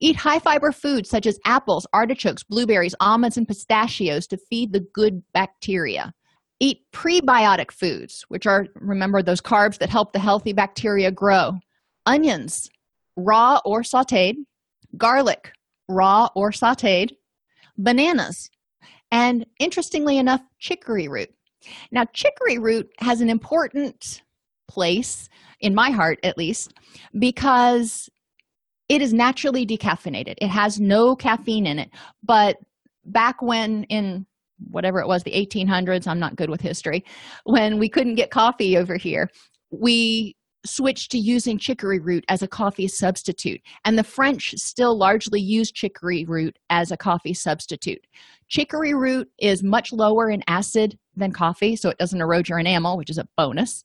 Eat 0.00 0.16
high 0.16 0.38
fiber 0.38 0.72
foods 0.72 1.10
such 1.10 1.26
as 1.26 1.38
apples 1.44 1.86
artichokes 1.92 2.42
blueberries 2.42 2.94
almonds 3.00 3.36
and 3.36 3.46
pistachios 3.46 4.26
to 4.28 4.38
feed 4.38 4.72
the 4.72 4.86
good 4.94 5.22
bacteria. 5.34 6.14
Eat 6.58 6.78
prebiotic 6.90 7.70
foods 7.70 8.24
which 8.28 8.46
are 8.46 8.66
remember 8.76 9.22
those 9.22 9.42
carbs 9.42 9.76
that 9.78 9.90
help 9.90 10.14
the 10.14 10.18
healthy 10.18 10.54
bacteria 10.54 11.10
grow. 11.10 11.52
Onions 12.06 12.70
raw 13.16 13.60
or 13.64 13.82
sauteed, 13.82 14.34
garlic, 14.96 15.52
raw 15.88 16.28
or 16.34 16.50
sauteed, 16.50 17.10
bananas, 17.78 18.50
and 19.10 19.46
interestingly 19.58 20.18
enough, 20.18 20.40
chicory 20.58 21.08
root. 21.08 21.30
Now, 21.90 22.04
chicory 22.12 22.58
root 22.58 22.88
has 22.98 23.20
an 23.20 23.30
important 23.30 24.22
place, 24.68 25.28
in 25.60 25.74
my 25.74 25.90
heart 25.90 26.18
at 26.22 26.36
least, 26.36 26.74
because 27.18 28.08
it 28.88 29.02
is 29.02 29.12
naturally 29.12 29.66
decaffeinated. 29.66 30.34
It 30.38 30.48
has 30.48 30.78
no 30.78 31.16
caffeine 31.16 31.66
in 31.66 31.78
it. 31.78 31.90
But 32.22 32.56
back 33.04 33.40
when 33.42 33.84
in 33.84 34.26
whatever 34.70 35.00
it 35.00 35.08
was, 35.08 35.22
the 35.22 35.32
1800s, 35.32 36.06
I'm 36.06 36.18
not 36.18 36.36
good 36.36 36.50
with 36.50 36.60
history, 36.60 37.04
when 37.44 37.78
we 37.78 37.88
couldn't 37.88 38.14
get 38.14 38.30
coffee 38.30 38.76
over 38.76 38.96
here, 38.96 39.28
we 39.70 40.35
switched 40.66 41.10
to 41.12 41.18
using 41.18 41.58
chicory 41.58 41.98
root 41.98 42.24
as 42.28 42.42
a 42.42 42.48
coffee 42.48 42.88
substitute, 42.88 43.60
and 43.84 43.98
the 43.98 44.04
French 44.04 44.54
still 44.56 44.96
largely 44.96 45.40
use 45.40 45.70
chicory 45.72 46.24
root 46.24 46.58
as 46.70 46.90
a 46.90 46.96
coffee 46.96 47.34
substitute. 47.34 48.06
Chicory 48.48 48.94
root 48.94 49.30
is 49.38 49.62
much 49.62 49.92
lower 49.92 50.30
in 50.30 50.42
acid 50.46 50.98
than 51.16 51.32
coffee, 51.32 51.76
so 51.76 51.88
it 51.88 51.98
doesn't 51.98 52.20
erode 52.20 52.48
your 52.48 52.58
enamel, 52.58 52.96
which 52.96 53.10
is 53.10 53.18
a 53.18 53.28
bonus. 53.36 53.82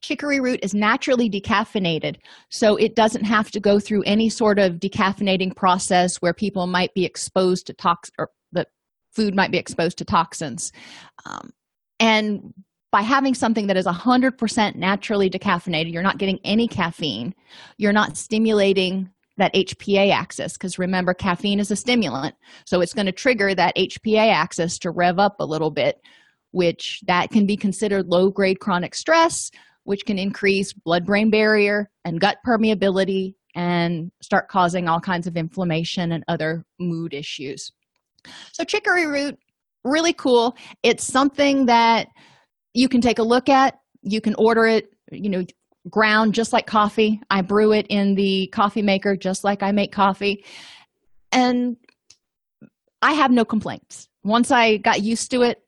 Chicory 0.00 0.40
root 0.40 0.60
is 0.62 0.74
naturally 0.74 1.28
decaffeinated, 1.28 2.16
so 2.48 2.76
it 2.76 2.94
doesn't 2.94 3.24
have 3.24 3.50
to 3.50 3.60
go 3.60 3.80
through 3.80 4.02
any 4.04 4.28
sort 4.28 4.58
of 4.58 4.74
decaffeinating 4.74 5.54
process 5.54 6.16
where 6.16 6.34
people 6.34 6.66
might 6.66 6.94
be 6.94 7.04
exposed 7.04 7.66
to 7.66 7.72
tox 7.72 8.10
or 8.18 8.30
the 8.52 8.66
food 9.12 9.34
might 9.34 9.50
be 9.50 9.58
exposed 9.58 9.98
to 9.98 10.04
toxins. 10.04 10.72
Um, 11.26 11.50
and 12.00 12.54
by 12.94 13.02
having 13.02 13.34
something 13.34 13.66
that 13.66 13.76
is 13.76 13.86
100% 13.86 14.76
naturally 14.76 15.28
decaffeinated, 15.28 15.92
you're 15.92 16.00
not 16.00 16.16
getting 16.16 16.38
any 16.44 16.68
caffeine, 16.68 17.34
you're 17.76 17.92
not 17.92 18.16
stimulating 18.16 19.10
that 19.36 19.52
HPA 19.52 20.12
axis 20.12 20.52
because 20.52 20.78
remember, 20.78 21.12
caffeine 21.12 21.58
is 21.58 21.72
a 21.72 21.76
stimulant. 21.76 22.36
So 22.66 22.80
it's 22.80 22.94
going 22.94 23.06
to 23.06 23.12
trigger 23.12 23.52
that 23.52 23.74
HPA 23.74 24.32
axis 24.32 24.78
to 24.78 24.92
rev 24.92 25.18
up 25.18 25.34
a 25.40 25.44
little 25.44 25.72
bit, 25.72 26.00
which 26.52 27.00
that 27.08 27.30
can 27.30 27.46
be 27.46 27.56
considered 27.56 28.06
low 28.06 28.30
grade 28.30 28.60
chronic 28.60 28.94
stress, 28.94 29.50
which 29.82 30.06
can 30.06 30.16
increase 30.16 30.72
blood 30.72 31.04
brain 31.04 31.30
barrier 31.30 31.90
and 32.04 32.20
gut 32.20 32.38
permeability 32.46 33.34
and 33.56 34.12
start 34.22 34.46
causing 34.46 34.86
all 34.86 35.00
kinds 35.00 35.26
of 35.26 35.36
inflammation 35.36 36.12
and 36.12 36.22
other 36.28 36.64
mood 36.78 37.12
issues. 37.12 37.72
So, 38.52 38.62
chicory 38.62 39.08
root, 39.08 39.36
really 39.82 40.12
cool. 40.12 40.56
It's 40.84 41.02
something 41.02 41.66
that 41.66 42.06
you 42.74 42.88
can 42.88 43.00
take 43.00 43.18
a 43.18 43.22
look 43.22 43.48
at. 43.48 43.78
You 44.02 44.20
can 44.20 44.34
order 44.36 44.66
it, 44.66 44.92
you 45.10 45.30
know, 45.30 45.44
ground 45.88 46.34
just 46.34 46.52
like 46.52 46.66
coffee. 46.66 47.20
I 47.30 47.42
brew 47.42 47.72
it 47.72 47.86
in 47.88 48.14
the 48.14 48.48
coffee 48.52 48.82
maker 48.82 49.16
just 49.16 49.44
like 49.44 49.62
I 49.62 49.72
make 49.72 49.92
coffee. 49.92 50.44
And 51.32 51.76
I 53.00 53.12
have 53.12 53.30
no 53.30 53.44
complaints. 53.44 54.08
Once 54.22 54.50
I 54.50 54.78
got 54.78 55.02
used 55.02 55.30
to 55.30 55.42
it, 55.42 55.58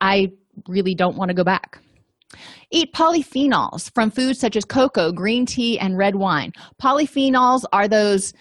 I 0.00 0.28
really 0.68 0.94
don't 0.94 1.16
want 1.16 1.30
to 1.30 1.34
go 1.34 1.44
back. 1.44 1.80
Eat 2.70 2.92
polyphenols 2.94 3.92
from 3.94 4.10
foods 4.10 4.38
such 4.38 4.56
as 4.56 4.64
cocoa, 4.64 5.12
green 5.12 5.44
tea, 5.44 5.78
and 5.78 5.98
red 5.98 6.16
wine. 6.16 6.52
Polyphenols 6.80 7.64
are 7.72 7.88
those 7.88 8.32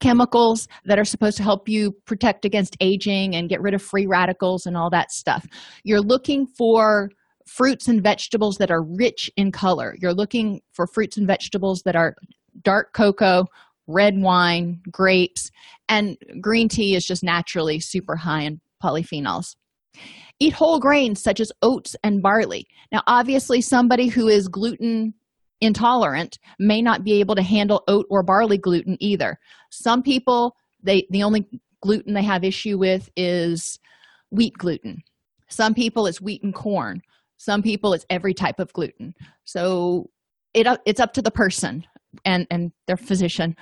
chemicals 0.00 0.68
that 0.84 0.98
are 0.98 1.04
supposed 1.04 1.36
to 1.36 1.42
help 1.42 1.68
you 1.68 1.92
protect 2.04 2.44
against 2.44 2.76
aging 2.80 3.34
and 3.34 3.48
get 3.48 3.60
rid 3.60 3.74
of 3.74 3.82
free 3.82 4.06
radicals 4.06 4.66
and 4.66 4.76
all 4.76 4.90
that 4.90 5.10
stuff. 5.10 5.46
You're 5.82 6.00
looking 6.00 6.46
for 6.46 7.10
fruits 7.46 7.88
and 7.88 8.02
vegetables 8.02 8.56
that 8.58 8.70
are 8.70 8.82
rich 8.82 9.30
in 9.36 9.52
color. 9.52 9.96
You're 10.00 10.14
looking 10.14 10.62
for 10.72 10.86
fruits 10.86 11.16
and 11.16 11.26
vegetables 11.26 11.82
that 11.82 11.96
are 11.96 12.16
dark 12.62 12.92
cocoa, 12.92 13.46
red 13.86 14.20
wine, 14.20 14.80
grapes, 14.90 15.50
and 15.88 16.16
green 16.40 16.68
tea 16.68 16.94
is 16.94 17.06
just 17.06 17.22
naturally 17.22 17.80
super 17.80 18.16
high 18.16 18.42
in 18.42 18.60
polyphenols. 18.82 19.56
Eat 20.40 20.54
whole 20.54 20.80
grains 20.80 21.22
such 21.22 21.38
as 21.38 21.52
oats 21.62 21.94
and 22.02 22.22
barley. 22.22 22.66
Now, 22.90 23.02
obviously, 23.06 23.60
somebody 23.60 24.08
who 24.08 24.28
is 24.28 24.48
gluten 24.48 25.14
intolerant 25.60 26.38
may 26.58 26.82
not 26.82 27.04
be 27.04 27.20
able 27.20 27.36
to 27.36 27.42
handle 27.42 27.84
oat 27.86 28.06
or 28.10 28.22
barley 28.22 28.58
gluten 28.58 28.96
either. 29.00 29.38
Some 29.70 30.02
people, 30.02 30.56
they 30.82 31.06
the 31.10 31.22
only 31.22 31.46
gluten 31.82 32.14
they 32.14 32.22
have 32.22 32.42
issue 32.42 32.78
with 32.78 33.08
is 33.16 33.78
wheat 34.30 34.54
gluten. 34.54 35.02
Some 35.48 35.74
people 35.74 36.06
it's 36.06 36.20
wheat 36.20 36.42
and 36.42 36.54
corn 36.54 37.02
some 37.44 37.62
people 37.62 37.92
it's 37.92 38.06
every 38.08 38.34
type 38.34 38.58
of 38.58 38.72
gluten. 38.72 39.14
So 39.44 40.10
it 40.54 40.66
uh, 40.66 40.78
it's 40.86 41.00
up 41.00 41.12
to 41.14 41.22
the 41.22 41.30
person 41.30 41.84
and 42.24 42.46
and 42.50 42.72
their 42.86 42.96
physician 42.96 43.56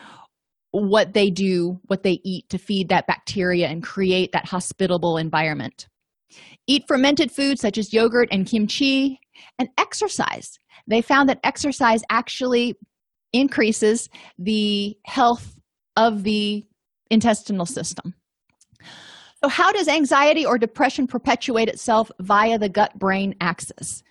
what 0.70 1.12
they 1.12 1.28
do 1.28 1.78
what 1.87 2.03
they 2.03 2.18
eat 2.24 2.49
to 2.49 2.59
feed 2.59 2.89
that 2.89 3.07
bacteria 3.07 3.68
and 3.68 3.83
create 3.83 4.30
that 4.33 4.47
hospitable 4.47 5.16
environment. 5.16 5.89
Eat 6.66 6.85
fermented 6.87 7.30
foods 7.30 7.61
such 7.61 7.76
as 7.76 7.93
yogurt 7.93 8.28
and 8.30 8.47
kimchi 8.47 9.18
and 9.59 9.68
exercise. 9.78 10.59
They 10.87 11.03
found 11.03 11.28
that 11.28 11.41
exercise 11.45 12.03
actually 12.09 12.76
increases 13.33 14.09
the 14.39 14.97
health 15.05 15.57
of 15.97 16.22
the 16.22 16.64
intestinal 17.11 17.66
system 17.66 18.14
so, 19.43 19.49
how 19.49 19.72
does 19.72 19.88
anxiety 19.88 20.47
or 20.47 20.57
depression 20.57 21.07
perpetuate 21.07 21.68
itself 21.68 22.12
via 22.20 22.59
the 22.59 22.68
gut 22.68 22.97
brain 22.99 23.34
axis? 23.40 24.05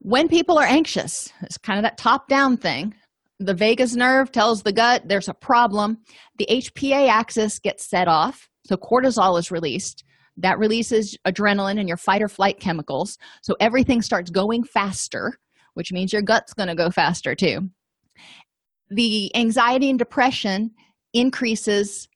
When 0.00 0.28
people 0.28 0.58
are 0.58 0.66
anxious, 0.66 1.32
it's 1.40 1.56
kind 1.56 1.78
of 1.78 1.82
that 1.84 1.96
top 1.96 2.28
down 2.28 2.58
thing. 2.58 2.94
The 3.40 3.54
vagus 3.54 3.94
nerve 3.94 4.30
tells 4.32 4.62
the 4.62 4.72
gut 4.72 5.08
there's 5.08 5.28
a 5.28 5.34
problem. 5.34 5.98
The 6.36 6.46
HPA 6.50 7.08
axis 7.08 7.58
gets 7.58 7.88
set 7.88 8.06
off, 8.06 8.50
so 8.66 8.76
cortisol 8.76 9.38
is 9.38 9.50
released. 9.50 10.04
That 10.36 10.58
releases 10.58 11.16
adrenaline 11.26 11.78
and 11.78 11.88
your 11.88 11.96
fight 11.96 12.20
or 12.20 12.28
flight 12.28 12.60
chemicals. 12.60 13.16
So 13.42 13.56
everything 13.60 14.02
starts 14.02 14.30
going 14.30 14.64
faster, 14.64 15.38
which 15.72 15.90
means 15.90 16.12
your 16.12 16.22
gut's 16.22 16.52
going 16.52 16.68
to 16.68 16.74
go 16.74 16.90
faster 16.90 17.34
too. 17.34 17.70
The 18.90 19.34
anxiety 19.34 19.88
and 19.88 19.98
depression 19.98 20.72
increases 21.14 22.08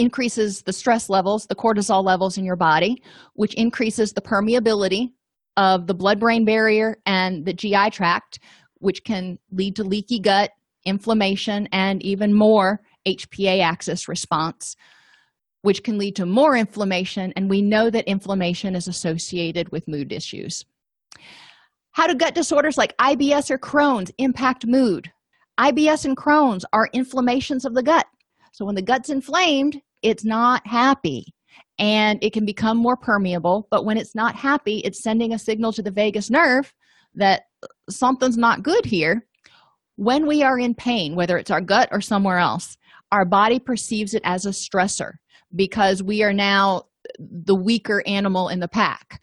increases 0.00 0.62
the 0.62 0.72
stress 0.72 1.08
levels, 1.08 1.46
the 1.46 1.54
cortisol 1.54 2.02
levels 2.02 2.38
in 2.38 2.44
your 2.44 2.56
body, 2.56 3.02
which 3.34 3.54
increases 3.54 4.12
the 4.12 4.20
permeability 4.20 5.12
of 5.56 5.86
the 5.86 5.94
blood 5.94 6.18
brain 6.18 6.44
barrier 6.44 6.96
and 7.06 7.44
the 7.44 7.52
GI 7.52 7.90
tract, 7.90 8.40
which 8.78 9.04
can 9.04 9.38
lead 9.52 9.76
to 9.76 9.84
leaky 9.84 10.18
gut, 10.18 10.50
inflammation, 10.84 11.68
and 11.72 12.02
even 12.02 12.32
more 12.32 12.80
HPA 13.06 13.62
axis 13.62 14.08
response, 14.08 14.74
which 15.62 15.82
can 15.82 15.98
lead 15.98 16.16
to 16.16 16.26
more 16.26 16.56
inflammation. 16.56 17.32
And 17.36 17.50
we 17.50 17.60
know 17.60 17.90
that 17.90 18.08
inflammation 18.08 18.74
is 18.74 18.88
associated 18.88 19.70
with 19.70 19.86
mood 19.86 20.12
issues. 20.12 20.64
How 21.92 22.06
do 22.06 22.14
gut 22.14 22.34
disorders 22.34 22.78
like 22.78 22.96
IBS 22.96 23.50
or 23.50 23.58
Crohn's 23.58 24.12
impact 24.18 24.66
mood? 24.66 25.12
IBS 25.58 26.06
and 26.06 26.16
Crohn's 26.16 26.64
are 26.72 26.88
inflammations 26.94 27.66
of 27.66 27.74
the 27.74 27.82
gut. 27.82 28.06
So 28.52 28.64
when 28.64 28.74
the 28.74 28.82
gut's 28.82 29.10
inflamed, 29.10 29.82
it's 30.02 30.24
not 30.24 30.66
happy 30.66 31.34
and 31.78 32.18
it 32.22 32.32
can 32.32 32.44
become 32.44 32.76
more 32.76 32.96
permeable. 32.96 33.66
But 33.70 33.84
when 33.84 33.96
it's 33.96 34.14
not 34.14 34.34
happy, 34.36 34.78
it's 34.78 35.02
sending 35.02 35.32
a 35.32 35.38
signal 35.38 35.72
to 35.72 35.82
the 35.82 35.90
vagus 35.90 36.30
nerve 36.30 36.72
that 37.14 37.42
something's 37.88 38.36
not 38.36 38.62
good 38.62 38.84
here. 38.84 39.26
When 39.96 40.26
we 40.26 40.42
are 40.42 40.58
in 40.58 40.74
pain, 40.74 41.14
whether 41.14 41.36
it's 41.36 41.50
our 41.50 41.60
gut 41.60 41.88
or 41.90 42.00
somewhere 42.00 42.38
else, 42.38 42.76
our 43.12 43.24
body 43.24 43.58
perceives 43.58 44.14
it 44.14 44.22
as 44.24 44.46
a 44.46 44.50
stressor 44.50 45.14
because 45.54 46.02
we 46.02 46.22
are 46.22 46.32
now 46.32 46.84
the 47.18 47.54
weaker 47.54 48.02
animal 48.06 48.48
in 48.48 48.60
the 48.60 48.68
pack. 48.68 49.20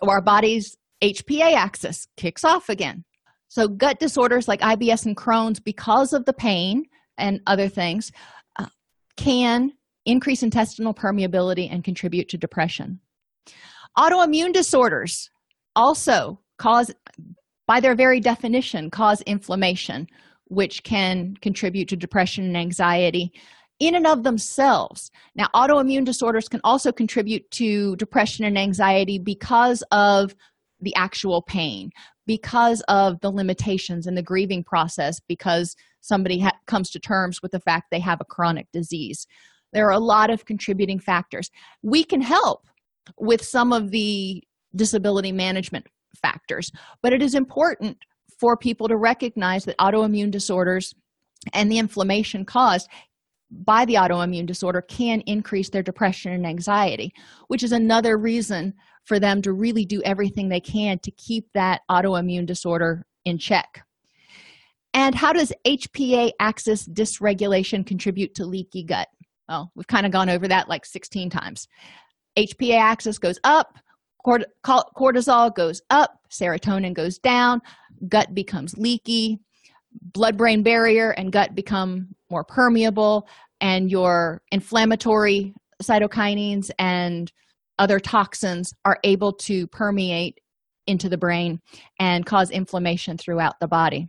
So 0.00 0.08
our 0.08 0.22
body's 0.22 0.76
HPA 1.02 1.54
axis 1.54 2.06
kicks 2.16 2.44
off 2.44 2.68
again. 2.68 3.04
So, 3.48 3.68
gut 3.68 4.00
disorders 4.00 4.48
like 4.48 4.60
IBS 4.60 5.04
and 5.04 5.14
Crohn's, 5.14 5.60
because 5.60 6.14
of 6.14 6.24
the 6.24 6.32
pain 6.32 6.84
and 7.18 7.40
other 7.46 7.68
things, 7.68 8.10
uh, 8.58 8.66
can 9.18 9.72
increase 10.06 10.42
intestinal 10.42 10.94
permeability 10.94 11.68
and 11.70 11.84
contribute 11.84 12.28
to 12.28 12.38
depression. 12.38 13.00
Autoimmune 13.98 14.52
disorders 14.52 15.30
also 15.76 16.40
cause, 16.58 16.90
by 17.66 17.80
their 17.80 17.94
very 17.94 18.20
definition, 18.20 18.90
cause 18.90 19.20
inflammation, 19.22 20.06
which 20.46 20.82
can 20.82 21.34
contribute 21.40 21.88
to 21.88 21.96
depression 21.96 22.44
and 22.44 22.56
anxiety 22.56 23.32
in 23.80 23.94
and 23.94 24.06
of 24.06 24.22
themselves. 24.22 25.10
Now, 25.34 25.48
autoimmune 25.54 26.04
disorders 26.04 26.48
can 26.48 26.60
also 26.62 26.92
contribute 26.92 27.50
to 27.52 27.96
depression 27.96 28.44
and 28.44 28.56
anxiety 28.56 29.18
because 29.18 29.82
of 29.90 30.34
the 30.80 30.94
actual 30.94 31.42
pain, 31.42 31.90
because 32.26 32.82
of 32.88 33.20
the 33.20 33.30
limitations 33.30 34.06
in 34.06 34.14
the 34.14 34.22
grieving 34.22 34.62
process, 34.62 35.20
because 35.26 35.74
somebody 36.00 36.40
ha- 36.40 36.58
comes 36.66 36.90
to 36.90 37.00
terms 37.00 37.40
with 37.42 37.52
the 37.52 37.60
fact 37.60 37.86
they 37.90 38.00
have 38.00 38.20
a 38.20 38.26
chronic 38.26 38.66
disease. 38.72 39.26
There 39.72 39.86
are 39.86 39.92
a 39.92 39.98
lot 39.98 40.30
of 40.30 40.44
contributing 40.44 40.98
factors. 40.98 41.50
We 41.82 42.04
can 42.04 42.20
help 42.20 42.66
with 43.18 43.42
some 43.42 43.72
of 43.72 43.90
the 43.90 44.42
disability 44.74 45.32
management 45.32 45.86
factors, 46.20 46.70
but 47.02 47.12
it 47.12 47.22
is 47.22 47.34
important 47.34 47.98
for 48.38 48.56
people 48.56 48.88
to 48.88 48.96
recognize 48.96 49.64
that 49.64 49.78
autoimmune 49.78 50.30
disorders 50.30 50.94
and 51.52 51.70
the 51.70 51.78
inflammation 51.78 52.44
caused 52.44 52.88
by 53.50 53.84
the 53.84 53.94
autoimmune 53.94 54.46
disorder 54.46 54.80
can 54.80 55.20
increase 55.22 55.68
their 55.68 55.82
depression 55.82 56.32
and 56.32 56.46
anxiety, 56.46 57.12
which 57.48 57.62
is 57.62 57.72
another 57.72 58.16
reason 58.16 58.72
for 59.04 59.20
them 59.20 59.42
to 59.42 59.52
really 59.52 59.84
do 59.84 60.02
everything 60.04 60.48
they 60.48 60.60
can 60.60 60.98
to 61.00 61.10
keep 61.12 61.46
that 61.52 61.82
autoimmune 61.90 62.46
disorder 62.46 63.04
in 63.24 63.36
check. 63.36 63.84
And 64.94 65.14
how 65.14 65.32
does 65.32 65.52
HPA 65.66 66.32
axis 66.40 66.86
dysregulation 66.86 67.86
contribute 67.86 68.34
to 68.36 68.46
leaky 68.46 68.82
gut? 68.82 69.08
Well, 69.48 69.70
we've 69.74 69.86
kind 69.86 70.06
of 70.06 70.12
gone 70.12 70.28
over 70.28 70.48
that 70.48 70.68
like 70.68 70.84
16 70.86 71.30
times. 71.30 71.68
HPA 72.38 72.78
axis 72.78 73.18
goes 73.18 73.38
up, 73.44 73.78
cortisol 74.24 75.54
goes 75.54 75.82
up, 75.90 76.18
serotonin 76.30 76.94
goes 76.94 77.18
down, 77.18 77.60
gut 78.08 78.34
becomes 78.34 78.76
leaky, 78.78 79.38
blood 80.14 80.36
brain 80.36 80.62
barrier 80.62 81.10
and 81.10 81.32
gut 81.32 81.54
become 81.54 82.08
more 82.30 82.44
permeable, 82.44 83.28
and 83.60 83.90
your 83.90 84.40
inflammatory 84.50 85.52
cytokinins 85.82 86.70
and 86.78 87.32
other 87.78 87.98
toxins 88.00 88.72
are 88.84 88.98
able 89.04 89.32
to 89.32 89.66
permeate 89.66 90.38
into 90.86 91.08
the 91.08 91.18
brain 91.18 91.60
and 91.98 92.24
cause 92.24 92.50
inflammation 92.50 93.18
throughout 93.18 93.54
the 93.60 93.68
body. 93.68 94.08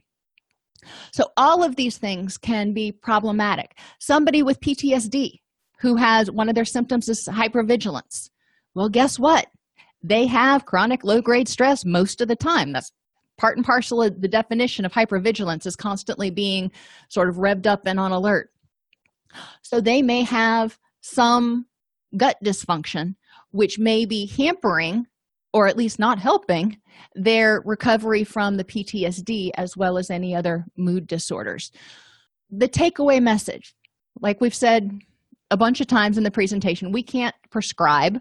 So, 1.12 1.26
all 1.38 1.64
of 1.64 1.76
these 1.76 1.98
things 1.98 2.38
can 2.38 2.74
be 2.74 2.92
problematic. 2.92 3.78
Somebody 4.00 4.44
with 4.44 4.60
PTSD 4.62 5.40
who 5.80 5.96
has 5.96 6.32
one 6.32 6.50
of 6.50 6.56
their 6.56 6.66
symptoms 6.66 7.10
is 7.10 7.28
hypervigilance. 7.28 8.30
Well, 8.74 8.90
guess 8.90 9.20
what? 9.20 9.48
They 10.02 10.28
have 10.28 10.66
chronic 10.66 11.04
low 11.04 11.22
grade 11.22 11.48
stress 11.48 11.86
most 11.86 12.22
of 12.22 12.28
the 12.28 12.36
time. 12.36 12.74
That's 12.74 12.92
part 13.38 13.58
and 13.58 13.66
parcel 13.66 14.02
of 14.02 14.22
the 14.22 14.28
definition 14.28 14.86
of 14.86 14.94
hypervigilance 14.94 15.66
is 15.66 15.76
constantly 15.76 16.30
being 16.30 16.72
sort 17.10 17.30
of 17.30 17.36
revved 17.36 17.68
up 17.68 17.86
and 17.86 18.00
on 18.00 18.12
alert. 18.12 18.50
So 19.62 19.82
they 19.82 20.02
may 20.02 20.24
have 20.24 20.78
some 21.02 21.66
gut 22.16 22.38
dysfunction, 22.44 23.16
which 23.52 23.80
may 23.80 24.06
be 24.06 24.28
hampering 24.28 25.08
or 25.54 25.68
at 25.68 25.78
least 25.78 26.00
not 26.00 26.20
helping 26.20 26.78
their 27.16 27.62
recovery 27.66 28.24
from 28.24 28.58
the 28.58 28.64
PTSD 28.64 29.52
as 29.56 29.78
well 29.78 29.98
as 29.98 30.10
any 30.10 30.36
other 30.36 30.66
mood 30.76 31.08
disorders. 31.08 31.72
The 32.50 32.68
takeaway 32.68 33.22
message, 33.22 33.76
like 34.20 34.42
we've 34.42 34.54
said 34.54 35.00
a 35.52 35.58
bunch 35.58 35.80
of 35.82 35.88
times 35.88 36.18
in 36.18 36.24
the 36.24 36.32
presentation, 36.32 36.92
we 36.92 37.04
can't 37.04 37.36
prescribe, 37.52 38.20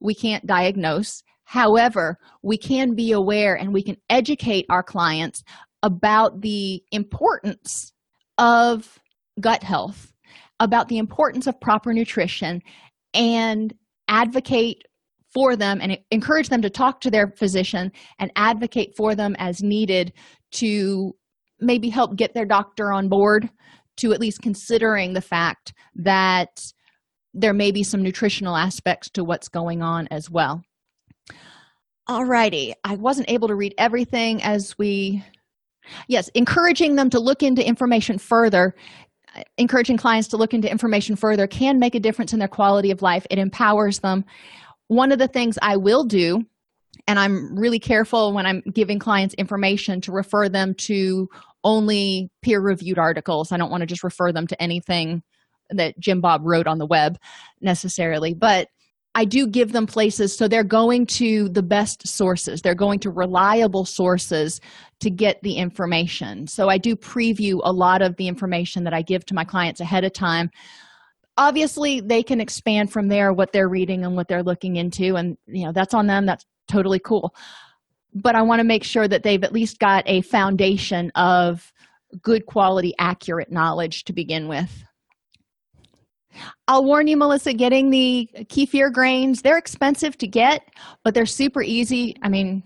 we 0.00 0.14
can't 0.14 0.46
diagnose. 0.46 1.22
However, 1.44 2.18
we 2.42 2.58
can 2.58 2.94
be 2.94 3.12
aware 3.12 3.54
and 3.54 3.72
we 3.72 3.82
can 3.82 3.96
educate 4.10 4.66
our 4.68 4.82
clients 4.82 5.42
about 5.82 6.40
the 6.40 6.82
importance 6.92 7.92
of 8.38 8.98
gut 9.40 9.62
health, 9.62 10.12
about 10.60 10.88
the 10.88 10.98
importance 10.98 11.46
of 11.46 11.60
proper 11.60 11.92
nutrition, 11.92 12.62
and 13.12 13.74
advocate 14.08 14.82
for 15.34 15.56
them 15.56 15.80
and 15.82 15.98
encourage 16.10 16.48
them 16.48 16.62
to 16.62 16.70
talk 16.70 17.00
to 17.00 17.10
their 17.10 17.34
physician 17.36 17.90
and 18.18 18.30
advocate 18.36 18.96
for 18.96 19.14
them 19.14 19.34
as 19.38 19.62
needed 19.62 20.12
to 20.52 21.12
maybe 21.60 21.90
help 21.90 22.16
get 22.16 22.32
their 22.32 22.46
doctor 22.46 22.92
on 22.92 23.08
board 23.08 23.50
to 23.96 24.12
at 24.12 24.20
least 24.20 24.42
considering 24.42 25.12
the 25.12 25.20
fact 25.20 25.72
that 25.96 26.64
there 27.32 27.52
may 27.52 27.72
be 27.72 27.82
some 27.82 28.02
nutritional 28.02 28.56
aspects 28.56 29.10
to 29.10 29.24
what's 29.24 29.48
going 29.48 29.82
on 29.82 30.06
as 30.10 30.30
well. 30.30 30.62
Alrighty, 32.08 32.74
I 32.84 32.96
wasn't 32.96 33.30
able 33.30 33.48
to 33.48 33.56
read 33.56 33.74
everything 33.78 34.42
as 34.42 34.76
we, 34.78 35.24
yes, 36.06 36.28
encouraging 36.34 36.96
them 36.96 37.10
to 37.10 37.18
look 37.18 37.42
into 37.42 37.66
information 37.66 38.18
further, 38.18 38.74
encouraging 39.58 39.96
clients 39.96 40.28
to 40.28 40.36
look 40.36 40.54
into 40.54 40.70
information 40.70 41.16
further 41.16 41.46
can 41.46 41.78
make 41.78 41.94
a 41.94 42.00
difference 42.00 42.32
in 42.32 42.38
their 42.38 42.48
quality 42.48 42.90
of 42.90 43.02
life. 43.02 43.26
It 43.30 43.38
empowers 43.38 44.00
them 44.00 44.24
one 44.88 45.12
of 45.12 45.18
the 45.18 45.28
things 45.28 45.58
I 45.62 45.76
will 45.76 46.04
do, 46.04 46.44
and 47.06 47.18
I'm 47.18 47.58
really 47.58 47.78
careful 47.78 48.32
when 48.32 48.46
I'm 48.46 48.62
giving 48.72 48.98
clients 48.98 49.34
information 49.34 50.00
to 50.02 50.12
refer 50.12 50.48
them 50.48 50.74
to 50.74 51.28
only 51.62 52.30
peer 52.42 52.60
reviewed 52.60 52.98
articles. 52.98 53.52
I 53.52 53.56
don't 53.56 53.70
want 53.70 53.80
to 53.80 53.86
just 53.86 54.04
refer 54.04 54.32
them 54.32 54.46
to 54.48 54.62
anything 54.62 55.22
that 55.70 55.98
Jim 55.98 56.20
Bob 56.20 56.42
wrote 56.44 56.66
on 56.66 56.78
the 56.78 56.86
web 56.86 57.18
necessarily, 57.60 58.34
but 58.34 58.68
I 59.16 59.24
do 59.24 59.46
give 59.46 59.72
them 59.72 59.86
places 59.86 60.36
so 60.36 60.48
they're 60.48 60.64
going 60.64 61.06
to 61.06 61.48
the 61.48 61.62
best 61.62 62.06
sources. 62.06 62.62
They're 62.62 62.74
going 62.74 62.98
to 63.00 63.10
reliable 63.10 63.84
sources 63.84 64.60
to 65.00 65.08
get 65.08 65.40
the 65.42 65.54
information. 65.54 66.48
So 66.48 66.68
I 66.68 66.78
do 66.78 66.96
preview 66.96 67.60
a 67.62 67.72
lot 67.72 68.02
of 68.02 68.16
the 68.16 68.26
information 68.26 68.84
that 68.84 68.94
I 68.94 69.02
give 69.02 69.24
to 69.26 69.34
my 69.34 69.44
clients 69.44 69.80
ahead 69.80 70.04
of 70.04 70.12
time 70.12 70.50
obviously 71.36 72.00
they 72.00 72.22
can 72.22 72.40
expand 72.40 72.92
from 72.92 73.08
there 73.08 73.32
what 73.32 73.52
they're 73.52 73.68
reading 73.68 74.04
and 74.04 74.16
what 74.16 74.28
they're 74.28 74.42
looking 74.42 74.76
into 74.76 75.16
and 75.16 75.36
you 75.46 75.64
know 75.64 75.72
that's 75.72 75.94
on 75.94 76.06
them 76.06 76.26
that's 76.26 76.44
totally 76.68 76.98
cool. 76.98 77.34
But 78.14 78.36
i 78.36 78.42
want 78.42 78.60
to 78.60 78.64
make 78.64 78.84
sure 78.84 79.08
that 79.08 79.22
they've 79.22 79.42
at 79.42 79.52
least 79.52 79.78
got 79.78 80.04
a 80.06 80.20
foundation 80.22 81.10
of 81.14 81.72
good 82.22 82.46
quality 82.46 82.94
accurate 82.98 83.50
knowledge 83.50 84.04
to 84.04 84.12
begin 84.12 84.46
with. 84.46 84.84
I'll 86.68 86.84
warn 86.84 87.08
you 87.08 87.16
melissa 87.16 87.52
getting 87.52 87.90
the 87.90 88.28
kefir 88.44 88.92
grains 88.92 89.42
they're 89.42 89.58
expensive 89.58 90.16
to 90.18 90.26
get 90.26 90.68
but 91.02 91.14
they're 91.14 91.26
super 91.26 91.62
easy. 91.62 92.16
I 92.22 92.28
mean 92.28 92.62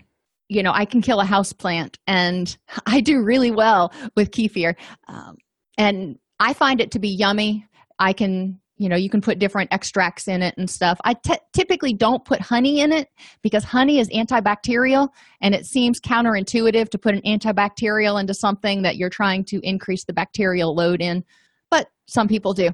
you 0.50 0.62
know 0.62 0.72
i 0.72 0.84
can 0.84 1.02
kill 1.02 1.20
a 1.20 1.24
house 1.24 1.52
plant 1.52 1.98
and 2.06 2.56
i 2.86 3.00
do 3.00 3.22
really 3.22 3.50
well 3.50 3.92
with 4.16 4.30
kefir. 4.30 4.74
Um, 5.08 5.38
and 5.78 6.18
i 6.40 6.52
find 6.52 6.80
it 6.82 6.90
to 6.90 6.98
be 6.98 7.08
yummy 7.08 7.67
I 7.98 8.12
can, 8.12 8.60
you 8.76 8.88
know, 8.88 8.96
you 8.96 9.10
can 9.10 9.20
put 9.20 9.38
different 9.38 9.72
extracts 9.72 10.28
in 10.28 10.42
it 10.42 10.54
and 10.56 10.68
stuff. 10.70 10.98
I 11.04 11.14
t- 11.14 11.34
typically 11.52 11.92
don't 11.92 12.24
put 12.24 12.40
honey 12.40 12.80
in 12.80 12.92
it 12.92 13.08
because 13.42 13.64
honey 13.64 13.98
is 13.98 14.08
antibacterial 14.10 15.08
and 15.40 15.54
it 15.54 15.66
seems 15.66 16.00
counterintuitive 16.00 16.88
to 16.90 16.98
put 16.98 17.14
an 17.14 17.22
antibacterial 17.22 18.20
into 18.20 18.34
something 18.34 18.82
that 18.82 18.96
you're 18.96 19.10
trying 19.10 19.44
to 19.46 19.60
increase 19.62 20.04
the 20.04 20.12
bacterial 20.12 20.74
load 20.74 21.02
in, 21.02 21.24
but 21.70 21.88
some 22.06 22.28
people 22.28 22.54
do. 22.54 22.70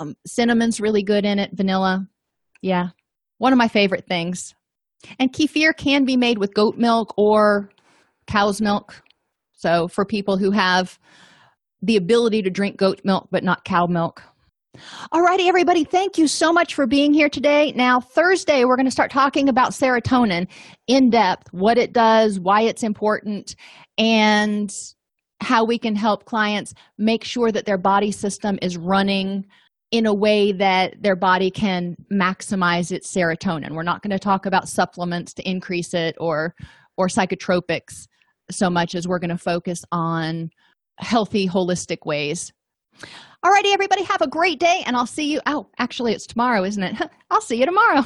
Um, 0.00 0.16
cinnamon's 0.26 0.80
really 0.80 1.02
good 1.02 1.24
in 1.24 1.38
it, 1.38 1.50
vanilla. 1.52 2.06
Yeah, 2.60 2.90
one 3.38 3.52
of 3.52 3.58
my 3.58 3.68
favorite 3.68 4.06
things. 4.06 4.54
And 5.18 5.32
kefir 5.32 5.76
can 5.76 6.04
be 6.04 6.16
made 6.16 6.38
with 6.38 6.54
goat 6.54 6.76
milk 6.76 7.12
or 7.16 7.70
cow's 8.26 8.60
milk. 8.60 9.02
So 9.52 9.88
for 9.88 10.04
people 10.04 10.36
who 10.36 10.52
have 10.52 10.98
the 11.82 11.96
ability 11.96 12.42
to 12.42 12.50
drink 12.50 12.76
goat 12.76 13.00
milk 13.04 13.28
but 13.30 13.42
not 13.42 13.64
cow 13.64 13.86
milk, 13.86 14.22
Alrighty, 15.12 15.48
everybody, 15.48 15.84
thank 15.84 16.16
you 16.16 16.26
so 16.26 16.50
much 16.50 16.74
for 16.74 16.86
being 16.86 17.12
here 17.12 17.28
today. 17.28 17.72
Now, 17.72 18.00
Thursday, 18.00 18.64
we're 18.64 18.76
going 18.76 18.86
to 18.86 18.90
start 18.90 19.10
talking 19.10 19.50
about 19.50 19.72
serotonin 19.72 20.48
in 20.86 21.10
depth, 21.10 21.52
what 21.52 21.76
it 21.76 21.92
does, 21.92 22.40
why 22.40 22.62
it's 22.62 22.82
important, 22.82 23.54
and 23.98 24.74
how 25.42 25.64
we 25.64 25.78
can 25.78 25.94
help 25.94 26.24
clients 26.24 26.72
make 26.96 27.22
sure 27.22 27.52
that 27.52 27.66
their 27.66 27.76
body 27.76 28.10
system 28.10 28.58
is 28.62 28.78
running 28.78 29.44
in 29.90 30.06
a 30.06 30.14
way 30.14 30.52
that 30.52 30.94
their 31.02 31.16
body 31.16 31.50
can 31.50 31.94
maximize 32.10 32.90
its 32.90 33.14
serotonin. 33.14 33.72
We're 33.72 33.82
not 33.82 34.00
going 34.00 34.12
to 34.12 34.18
talk 34.18 34.46
about 34.46 34.70
supplements 34.70 35.34
to 35.34 35.48
increase 35.48 35.92
it 35.92 36.16
or 36.18 36.54
or 36.96 37.08
psychotropics 37.08 38.06
so 38.50 38.70
much 38.70 38.94
as 38.94 39.06
we're 39.06 39.18
going 39.18 39.30
to 39.30 39.36
focus 39.36 39.84
on 39.92 40.50
healthy 40.98 41.46
holistic 41.46 42.06
ways 42.06 42.52
Alrighty, 43.44 43.72
everybody, 43.72 44.04
have 44.04 44.22
a 44.22 44.28
great 44.28 44.60
day, 44.60 44.84
and 44.86 44.96
I'll 44.96 45.06
see 45.06 45.32
you. 45.32 45.40
Oh, 45.46 45.66
actually, 45.78 46.12
it's 46.12 46.26
tomorrow, 46.26 46.62
isn't 46.62 46.82
it? 46.82 47.10
I'll 47.30 47.40
see 47.40 47.56
you 47.56 47.66
tomorrow. 47.66 48.04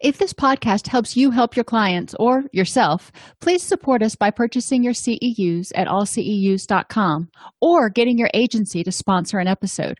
If 0.00 0.18
this 0.18 0.32
podcast 0.32 0.86
helps 0.86 1.16
you 1.16 1.32
help 1.32 1.56
your 1.56 1.64
clients 1.64 2.14
or 2.20 2.44
yourself, 2.52 3.10
please 3.40 3.64
support 3.64 4.00
us 4.00 4.14
by 4.14 4.30
purchasing 4.30 4.84
your 4.84 4.92
CEUs 4.92 5.72
at 5.74 5.88
allceus.com 5.88 7.30
or 7.60 7.90
getting 7.90 8.16
your 8.18 8.30
agency 8.32 8.84
to 8.84 8.92
sponsor 8.92 9.40
an 9.40 9.48
episode. 9.48 9.98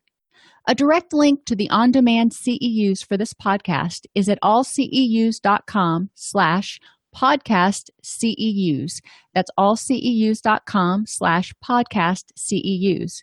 A 0.69 0.75
direct 0.77 1.13
link 1.13 1.45
to 1.47 1.57
the 1.57 1.69
on-demand 1.71 2.31
CEUs 2.31 3.05
for 3.05 3.17
this 3.17 3.35
podcast 3.35 4.07
is 4.15 4.29
at 4.29 4.39
allceus.com 4.45 6.11
slash 6.15 6.79
podcast 7.17 7.91
CEUs. 8.05 9.01
That's 9.35 9.51
allceus.com 9.59 11.07
slash 11.07 11.55
podcast 11.65 12.25
CEUs. 12.39 13.23